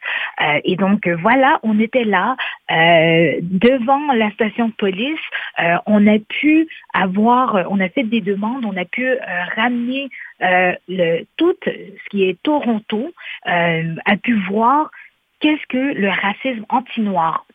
et 0.65 0.77
donc, 0.77 1.09
voilà, 1.09 1.59
on 1.63 1.79
était 1.81 2.05
là 2.05 2.37
devant 2.71 4.13
la 4.13 4.31
station 4.31 4.69
de 4.69 4.75
police. 4.75 5.21
on 5.87 6.07
a 6.07 6.19
pu 6.19 6.69
avoir, 6.95 7.67
on 7.71 7.81
a 7.81 7.89
fait 7.89 8.05
des 8.05 8.21
demandes, 8.21 8.65
on 8.65 8.77
a 8.77 8.85
pu 8.85 9.09
ramener 9.57 10.09
euh, 10.43 10.75
tout 11.37 11.55
ce 11.65 12.09
qui 12.11 12.25
est 12.25 12.41
Toronto 12.43 13.13
euh, 13.47 13.95
a 14.05 14.17
pu 14.17 14.35
voir 14.49 14.52
qu'est-ce 15.41 15.67
que 15.69 15.95
le 15.95 16.09
racisme 16.09 16.65
anti-noir. 16.69 17.47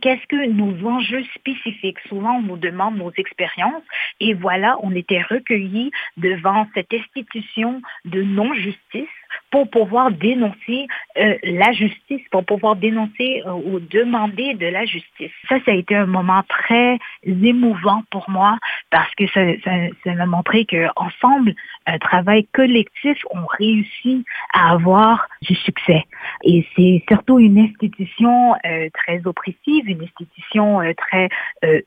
Qu'est-ce 0.00 0.26
que 0.28 0.46
nos 0.46 0.88
enjeux 0.88 1.24
spécifiques? 1.34 1.98
Souvent, 2.08 2.36
on 2.36 2.42
nous 2.42 2.56
demande 2.56 2.96
nos 2.96 3.12
expériences 3.16 3.82
et 4.20 4.34
voilà, 4.34 4.76
on 4.82 4.94
était 4.94 5.20
recueillis 5.20 5.90
devant 6.16 6.66
cette 6.74 6.94
institution 6.94 7.82
de 8.04 8.22
non-justice 8.22 9.08
pour 9.50 9.68
pouvoir 9.68 10.10
dénoncer 10.10 10.86
euh, 11.18 11.36
la 11.42 11.72
justice, 11.72 12.22
pour 12.30 12.44
pouvoir 12.44 12.76
dénoncer 12.76 13.42
euh, 13.46 13.50
ou 13.52 13.80
demander 13.80 14.54
de 14.54 14.66
la 14.66 14.84
justice. 14.84 15.32
Ça, 15.48 15.56
ça 15.64 15.72
a 15.72 15.74
été 15.74 15.96
un 15.96 16.06
moment 16.06 16.42
très 16.48 16.98
émouvant 17.24 18.02
pour 18.10 18.30
moi 18.30 18.58
parce 18.90 19.12
que 19.16 19.26
ça, 19.28 19.40
ça, 19.64 19.70
ça 20.04 20.14
m'a 20.14 20.26
montré 20.26 20.64
qu'ensemble, 20.64 21.54
un 21.86 21.98
travail 21.98 22.46
collectif, 22.52 23.18
on 23.30 23.44
réussit 23.46 24.24
à 24.52 24.72
avoir 24.72 25.26
du 25.42 25.54
succès. 25.54 26.04
Et 26.44 26.66
c'est 26.76 27.02
surtout 27.08 27.38
une 27.38 27.58
institution 27.58 28.54
euh, 28.64 28.88
très 28.94 29.20
oppressive, 29.26 29.88
une 29.88 30.02
institution 30.02 30.80
très 30.96 31.28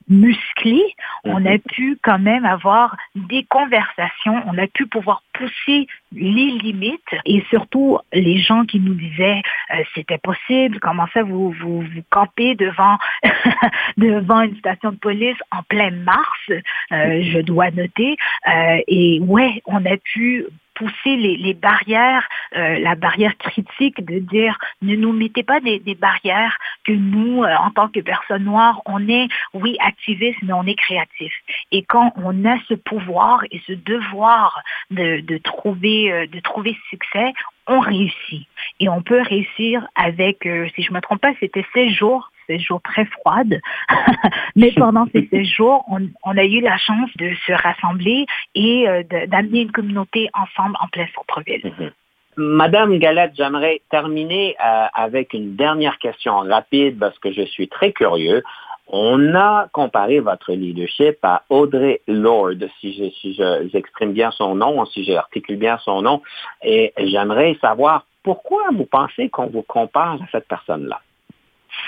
musclée. 0.10 0.84
On 1.24 1.46
a 1.46 1.54
mhm. 1.54 1.60
pu 1.60 1.98
quand 2.04 2.20
même 2.20 2.46
avoir 2.46 2.96
des 3.16 3.46
conversations, 3.46 4.42
on 4.46 4.58
a 4.58 4.68
pu 4.68 4.88
pouvoir 4.88 5.24
pousser 5.34 5.88
les 6.16 6.52
limites 6.52 7.02
et 7.26 7.44
surtout 7.50 8.00
les 8.12 8.38
gens 8.38 8.66
qui 8.66 8.80
nous 8.80 8.94
disaient 8.94 9.42
euh, 9.74 9.84
c'était 9.96 10.18
possible, 10.18 10.80
comment 10.80 11.08
ça 11.14 11.24
vous 11.24 11.52
vous, 11.52 11.82
vous 11.82 12.04
campez 12.10 12.56
devant 12.56 12.98
devant 13.98 14.42
une 14.42 14.58
station 14.58 14.92
de 14.92 14.98
police 14.98 15.38
en 15.52 15.64
plein 15.64 15.92
mars, 15.92 16.50
euh, 16.50 17.22
je 17.24 17.40
dois 17.40 17.72
noter. 17.72 18.16
Euh, 18.48 18.78
et 18.88 19.20
ouais, 19.22 19.62
on 19.66 19.86
a 19.86 19.98
pu 19.98 20.46
pousser 20.76 21.16
les, 21.16 21.38
les 21.38 21.54
barrières, 21.54 22.28
euh, 22.56 22.80
la 22.80 22.96
barrière 22.96 23.38
critique 23.38 24.04
de 24.04 24.20
dire 24.20 24.58
ne 24.82 24.96
nous 24.96 25.14
mettez 25.14 25.44
pas 25.44 25.60
des, 25.60 25.80
des 25.80 25.96
barrières 25.96 26.58
que 26.84 26.92
nous, 26.92 27.44
euh, 27.44 27.56
en 27.56 27.72
tant 27.72 27.88
que 27.90 28.00
personnes 28.00 28.44
noires, 28.44 28.82
on 28.86 29.08
est, 29.08 29.28
oui, 29.54 29.78
activistes, 29.80 30.40
mais 30.42 30.54
on 30.54 30.66
est 30.66 30.76
créatifs. 30.76 31.36
Et 31.72 31.84
quand 31.84 32.14
on 32.18 32.46
a 32.46 32.58
ce 32.68 32.74
pouvoir 32.74 33.44
et 33.52 33.62
ce 33.68 33.74
devoir 33.74 34.62
de, 34.92 35.22
de 35.22 35.38
trouver, 35.38 36.12
euh, 36.12 36.28
de 36.28 36.40
trouver 36.40 36.78
succès, 36.90 37.34
on 37.68 37.80
réussit. 37.80 38.48
Et 38.80 38.90
on 38.90 39.02
peut 39.02 39.22
réussir 39.22 39.88
avec, 39.96 40.40
si 40.76 40.84
je 40.84 40.92
me 40.92 41.00
trompe 41.00 41.22
pas, 41.22 41.32
c'était 41.40 41.66
16 41.74 41.92
jours 41.94 42.33
ces 42.48 42.60
jours 42.60 42.82
très 42.84 43.06
froides. 43.06 43.60
Mais 44.56 44.72
pendant 44.72 45.06
ces 45.14 45.28
séjours, 45.32 45.84
on, 45.88 46.00
on, 46.24 46.38
a 46.38 46.44
eu 46.44 46.62
la 46.62 46.78
chance 46.78 47.10
de 47.18 47.32
se 47.46 47.54
rassembler 47.54 48.26
et 48.56 48.88
euh, 48.88 49.04
d'amener 49.28 49.62
une 49.62 49.72
communauté 49.72 50.30
ensemble 50.34 50.76
en 50.80 50.88
plein 50.88 51.08
centre-ville. 51.16 51.74
Mhm. 51.78 51.92
Madame 52.36 52.98
Galette, 52.98 53.34
j'aimerais 53.38 53.82
terminer 53.92 54.56
euh, 54.60 54.86
avec 54.96 55.34
une 55.34 55.56
dernière 55.56 56.00
question 56.00 56.40
rapide 56.40 56.98
parce 57.00 57.18
que 57.20 57.32
je 57.32 57.44
suis 57.44 57.68
très 57.68 57.92
curieux. 57.92 58.42
On 58.88 59.34
a 59.36 59.68
comparé 59.72 60.20
votre 60.20 60.52
leadership 60.52 61.18
à 61.24 61.44
Audrey 61.50 62.02
Lord, 62.08 62.56
si 62.80 62.94
je, 62.94 63.10
si 63.12 63.34
j'exprime 63.72 64.14
bien 64.14 64.32
son 64.32 64.56
nom, 64.56 64.86
si 64.86 65.06
j'articule 65.06 65.58
bien 65.58 65.78
son 65.80 66.02
nom, 66.02 66.22
et 66.64 66.92
j'aimerais 66.98 67.58
savoir 67.62 68.06
pourquoi 68.24 68.64
vous 68.74 68.86
pensez 68.86 69.30
qu'on 69.30 69.48
vous 69.48 69.62
compare 69.62 70.22
à 70.22 70.26
cette 70.32 70.48
personne-là? 70.48 71.00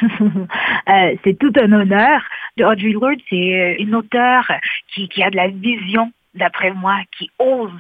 Euh, 0.87 1.15
c'est 1.23 1.39
tout 1.39 1.51
un 1.59 1.71
honneur. 1.71 2.21
Audrey 2.59 2.91
Lorde, 2.91 3.19
c'est 3.27 3.35
euh, 3.35 3.75
une 3.79 3.95
auteure 3.95 4.51
qui, 4.93 5.09
qui 5.09 5.23
a 5.23 5.31
de 5.31 5.35
la 5.35 5.47
vision 5.47 6.11
d'après 6.35 6.71
moi, 6.71 6.97
qui 7.17 7.29
ose, 7.39 7.71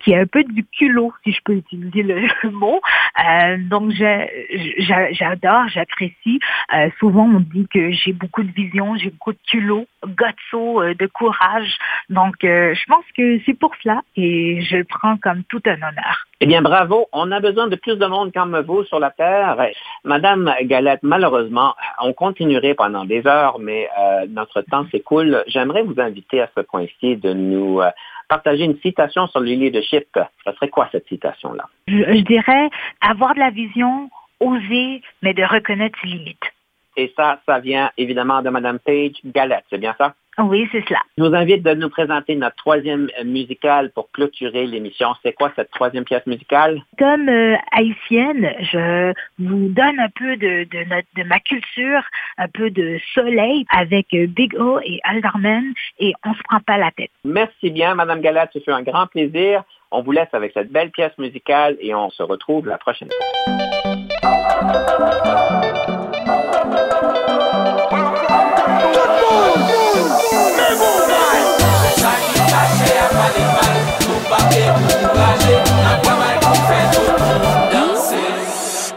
qui 0.00 0.14
a 0.14 0.20
un 0.20 0.26
peu 0.26 0.44
du 0.44 0.64
culot, 0.64 1.12
si 1.24 1.32
je 1.32 1.40
peux 1.44 1.54
utiliser 1.54 2.02
le 2.02 2.50
mot, 2.50 2.80
Euh, 3.20 3.56
donc, 3.58 3.92
j'adore, 3.92 5.68
j'apprécie. 5.68 6.40
Euh, 6.74 6.88
souvent, 6.98 7.24
on 7.24 7.40
dit 7.40 7.66
que 7.72 7.92
j'ai 7.92 8.12
beaucoup 8.12 8.42
de 8.42 8.50
vision, 8.50 8.96
j'ai 8.96 9.10
beaucoup 9.10 9.32
de 9.32 9.38
culot, 9.48 9.86
gotso, 10.04 10.82
euh, 10.82 10.94
de 10.94 11.06
courage. 11.06 11.78
Donc, 12.10 12.34
je 12.42 12.84
pense 12.86 13.04
que 13.16 13.40
c'est 13.46 13.54
pour 13.54 13.72
cela 13.82 14.02
et 14.16 14.62
je 14.62 14.76
le 14.78 14.84
prends 14.84 15.16
comme 15.16 15.44
tout 15.44 15.62
un 15.66 15.76
honneur. 15.76 16.26
Eh 16.40 16.46
bien, 16.46 16.60
bravo. 16.60 17.06
On 17.12 17.30
a 17.30 17.40
besoin 17.40 17.68
de 17.68 17.76
plus 17.76 17.96
de 17.96 18.06
monde 18.06 18.32
comme 18.32 18.58
vous 18.60 18.84
sur 18.84 18.98
la 18.98 19.10
Terre. 19.10 19.56
Madame 20.04 20.52
Galette, 20.62 21.00
malheureusement, 21.02 21.74
on 22.02 22.12
continuerait 22.12 22.74
pendant 22.74 23.04
des 23.04 23.26
heures, 23.26 23.58
mais 23.58 23.88
notre 24.28 24.60
temps 24.62 24.84
s'écoule. 24.90 25.42
J'aimerais 25.46 25.82
vous 25.82 25.98
inviter 25.98 26.42
à 26.42 26.50
ce 26.54 26.60
point-ci 26.60 27.16
de 27.16 27.32
nous 27.32 27.80
partager 28.28 28.64
une 28.64 28.78
citation 28.80 29.26
sur 29.26 29.40
le 29.40 29.46
leadership. 29.46 30.06
Ce 30.44 30.52
serait 30.52 30.68
quoi 30.68 30.88
cette 30.92 31.06
citation-là? 31.08 31.68
Je, 31.86 32.20
dirais 32.20 32.70
avoir 33.00 33.34
de 33.34 33.40
la 33.40 33.50
vision, 33.50 34.10
oser, 34.40 35.02
mais 35.22 35.34
de 35.34 35.42
reconnaître 35.42 35.98
ses 36.00 36.08
limites. 36.08 36.52
Et 36.96 37.12
ça, 37.16 37.40
ça 37.46 37.58
vient 37.58 37.90
évidemment 37.96 38.40
de 38.42 38.50
Mme 38.50 38.78
Page 38.78 39.16
Galette, 39.24 39.64
c'est 39.68 39.78
bien 39.78 39.94
ça? 39.98 40.14
Oui, 40.38 40.68
c'est 40.72 40.84
cela. 40.88 41.00
Je 41.16 41.22
vous 41.22 41.34
invite 41.34 41.62
de 41.62 41.74
nous 41.74 41.88
présenter 41.88 42.34
notre 42.34 42.56
troisième 42.56 43.08
musicale 43.24 43.90
pour 43.92 44.10
clôturer 44.10 44.66
l'émission. 44.66 45.08
C'est 45.22 45.32
quoi 45.32 45.52
cette 45.54 45.70
troisième 45.70 46.04
pièce 46.04 46.26
musicale? 46.26 46.82
Comme 46.98 47.28
euh, 47.28 47.56
haïtienne, 47.72 48.52
je 48.60 49.12
vous 49.38 49.68
donne 49.68 50.00
un 50.00 50.08
peu 50.14 50.36
de, 50.36 50.64
de, 50.64 51.22
ma 51.22 51.38
culture, 51.40 52.02
un 52.38 52.48
peu 52.48 52.70
de 52.70 52.98
soleil 53.14 53.64
avec 53.70 54.12
euh, 54.14 54.26
Big 54.26 54.54
O 54.58 54.80
et 54.82 55.00
Alderman 55.04 55.72
et 55.98 56.12
on 56.24 56.34
se 56.34 56.42
prend 56.42 56.60
pas 56.60 56.78
la 56.78 56.90
tête. 56.90 57.10
Merci 57.24 57.70
bien, 57.70 57.94
Madame 57.94 58.20
Galette. 58.20 58.50
Ce 58.52 58.58
fut 58.58 58.72
un 58.72 58.82
grand 58.82 59.06
plaisir. 59.06 59.62
On 59.90 60.02
vous 60.02 60.12
laisse 60.12 60.32
avec 60.32 60.52
cette 60.52 60.72
belle 60.72 60.90
pièce 60.90 61.16
musicale 61.18 61.76
et 61.80 61.94
on 61.94 62.10
se 62.10 62.22
retrouve 62.22 62.66
la 62.66 62.78
prochaine 62.78 63.08
fois. 63.08 63.54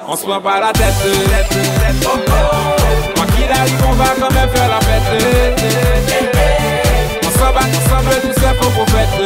On 0.09 0.15
se 0.15 0.23
prend 0.23 0.39
pas 0.39 0.61
la 0.61 0.71
tête, 0.71 0.93
Quoi 3.15 3.25
qu'il 3.25 3.51
arrive, 3.51 3.83
on 3.89 3.93
va 3.93 4.05
quand 4.19 4.33
même 4.33 4.49
faire 4.49 4.69
la 4.69 4.79
fête. 4.79 5.03
On 7.23 7.29
s'en 7.31 7.51
bat 7.53 7.59
ensemble, 7.59 8.15
tout 8.21 8.33
ça 8.39 8.53
faut 8.59 8.69
qu'on 8.69 8.85
fête. 8.87 9.19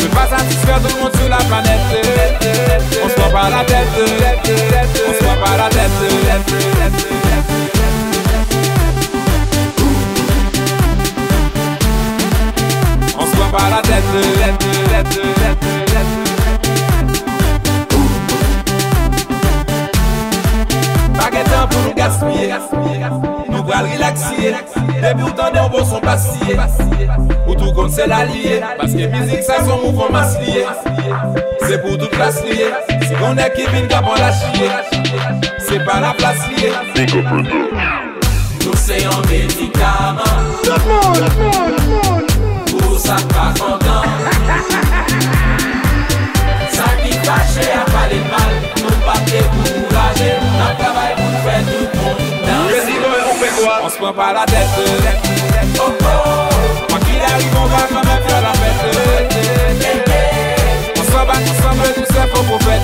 Ne 0.00 0.06
pas 0.06 0.28
satisfaire 0.36 0.80
tout 0.80 0.94
le 0.96 1.00
monde 1.02 1.16
sur 1.16 1.28
la 1.28 1.38
planète. 1.38 1.90
On 3.04 3.08
se 3.08 3.14
prend 3.14 3.30
pas 3.30 3.50
la 3.50 3.64
tête, 3.64 3.88
on 5.08 5.12
se 5.12 5.18
prend 5.24 5.36
pas 5.44 5.56
la 5.56 5.68
tête. 5.68 5.90
Debi 25.08 25.22
ou 25.22 25.30
tan 25.30 25.50
de 25.50 25.58
ou 25.58 25.70
bo 25.70 25.84
son 25.86 26.00
pasiye 26.00 26.54
Ou 27.46 27.54
tou 27.54 27.72
kon 27.72 27.88
se 27.88 28.04
la 28.04 28.26
liye. 28.28 28.58
Paske 28.76 29.06
mizik 29.08 29.40
sa 29.46 29.64
son 29.64 29.80
mouvon 29.80 30.12
mas 30.12 30.34
liye. 30.42 30.66
Se 31.64 31.78
pou 31.80 31.96
tout 31.96 32.12
klas 32.12 32.42
liye. 32.44 32.68
Si 33.06 33.16
kon 33.16 33.38
de 33.38 33.46
ki 33.54 33.64
vin 33.72 33.88
kapan 33.88 34.04
bon 34.04 34.20
la 34.20 34.28
chiye. 34.36 34.68
Se 35.64 35.80
pa 35.88 35.96
la 36.04 36.12
plas 36.18 36.44
liye. 36.52 36.74
Nou 38.66 38.76
se 38.76 39.00
yon 39.00 39.24
medikaman 39.32 40.52
Tout 40.68 40.92
moun 40.92 42.28
Pou 42.68 43.00
sa 43.00 43.16
pa 43.32 43.48
kontan 43.56 44.12
Sa 46.76 46.92
ki 47.00 47.16
fache 47.24 47.70
a 47.80 47.84
pale 47.96 48.24
mal. 48.28 48.56
Nou 48.84 49.04
pa 49.08 49.20
te 49.24 49.46
kouraje 49.56 50.34
Nou 50.36 50.56
nan 50.60 50.82
travay 50.82 51.14
pou 51.22 51.46
fè 51.48 51.62
tout 51.72 52.02
moun 52.02 52.27
on 53.82 53.88
se 53.88 53.96
prend 53.96 54.12
pas 54.12 54.32
la 54.32 54.44
tête. 54.44 54.68
Oh 55.78 55.82
oh, 55.88 55.94
quoi 56.88 56.98
qu'il 57.00 57.20
arrive, 57.20 57.56
on 57.56 57.66
va 57.66 57.86
quand 57.88 58.04
même 58.04 58.22
faire 58.26 58.42
la 58.42 58.52
fête. 58.52 58.82
On 60.96 61.02
s'en 61.02 61.24
bat 61.26 61.32
ensemble, 61.32 61.86
tout 61.94 62.08
ça 62.14 62.22
faut 62.32 62.42
pour 62.44 62.60
fête. 62.62 62.82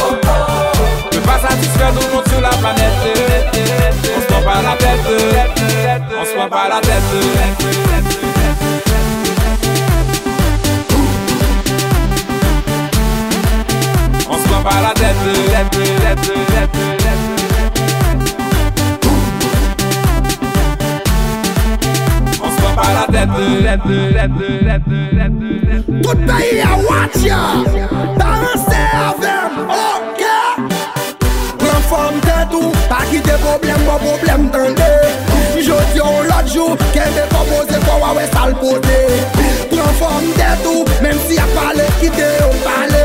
Oh 0.00 0.04
oh, 0.04 0.28
ne 1.12 1.18
pas 1.20 1.38
satisfaire 1.48 1.92
tout 1.92 2.06
le 2.06 2.14
monde 2.14 2.28
sur 2.28 2.40
la 2.40 2.50
planète. 2.50 2.92
On 4.16 4.20
se 4.20 4.26
prend 4.26 4.42
pas 4.42 4.62
la 4.62 4.74
tête. 4.76 5.06
On 6.20 6.24
se 6.24 6.32
prend 6.34 6.48
pas 6.48 6.68
la 6.68 6.80
tête. 6.80 7.02
On 14.30 14.34
se 14.34 14.42
prend 14.48 14.62
pas 14.62 14.80
la 14.82 14.92
tête. 14.94 15.16
pa 22.78 22.88
la 22.96 23.04
tèt 23.12 23.28
Tout 26.02 26.18
peyi 26.26 26.60
a 26.60 26.72
wach 26.86 27.16
ya. 27.22 27.40
Balanse 28.18 28.82
avèm, 29.06 29.54
ok. 29.68 30.22
Pren 31.60 31.80
fòm 31.90 32.20
tèt 32.26 32.54
ou 32.58 32.72
Pa 32.90 33.00
kite 33.10 33.34
problem, 33.44 33.84
bo 33.88 33.96
problem 34.04 34.48
tende 34.54 34.90
Jodi 35.66 36.00
ou 36.04 36.22
lot 36.30 36.46
jou 36.54 36.76
Kèm 36.94 37.10
de 37.16 37.26
kompose 37.32 37.80
kwa 37.84 37.98
wawè 38.04 38.28
salpote 38.32 39.00
Pren 39.72 39.92
fòm 40.00 40.30
tèt 40.38 40.70
ou 40.70 40.86
Mèm 41.04 41.18
si 41.26 41.40
a 41.42 41.48
pale 41.56 41.88
kite 42.00 42.30
ou 42.46 42.62
pale 42.64 43.04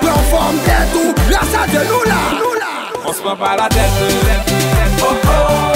Pren 0.00 0.24
fòm 0.30 0.62
tèt 0.68 0.96
ou 1.02 1.12
Grasa 1.26 1.66
de 1.74 1.84
nou 1.90 2.08
la 2.08 2.22
On 3.04 3.12
se 3.12 3.20
prend 3.20 3.36
par 3.36 3.56
la 3.56 3.68
tête, 3.68 3.90
oh 5.02 5.14
oh. 5.26 5.71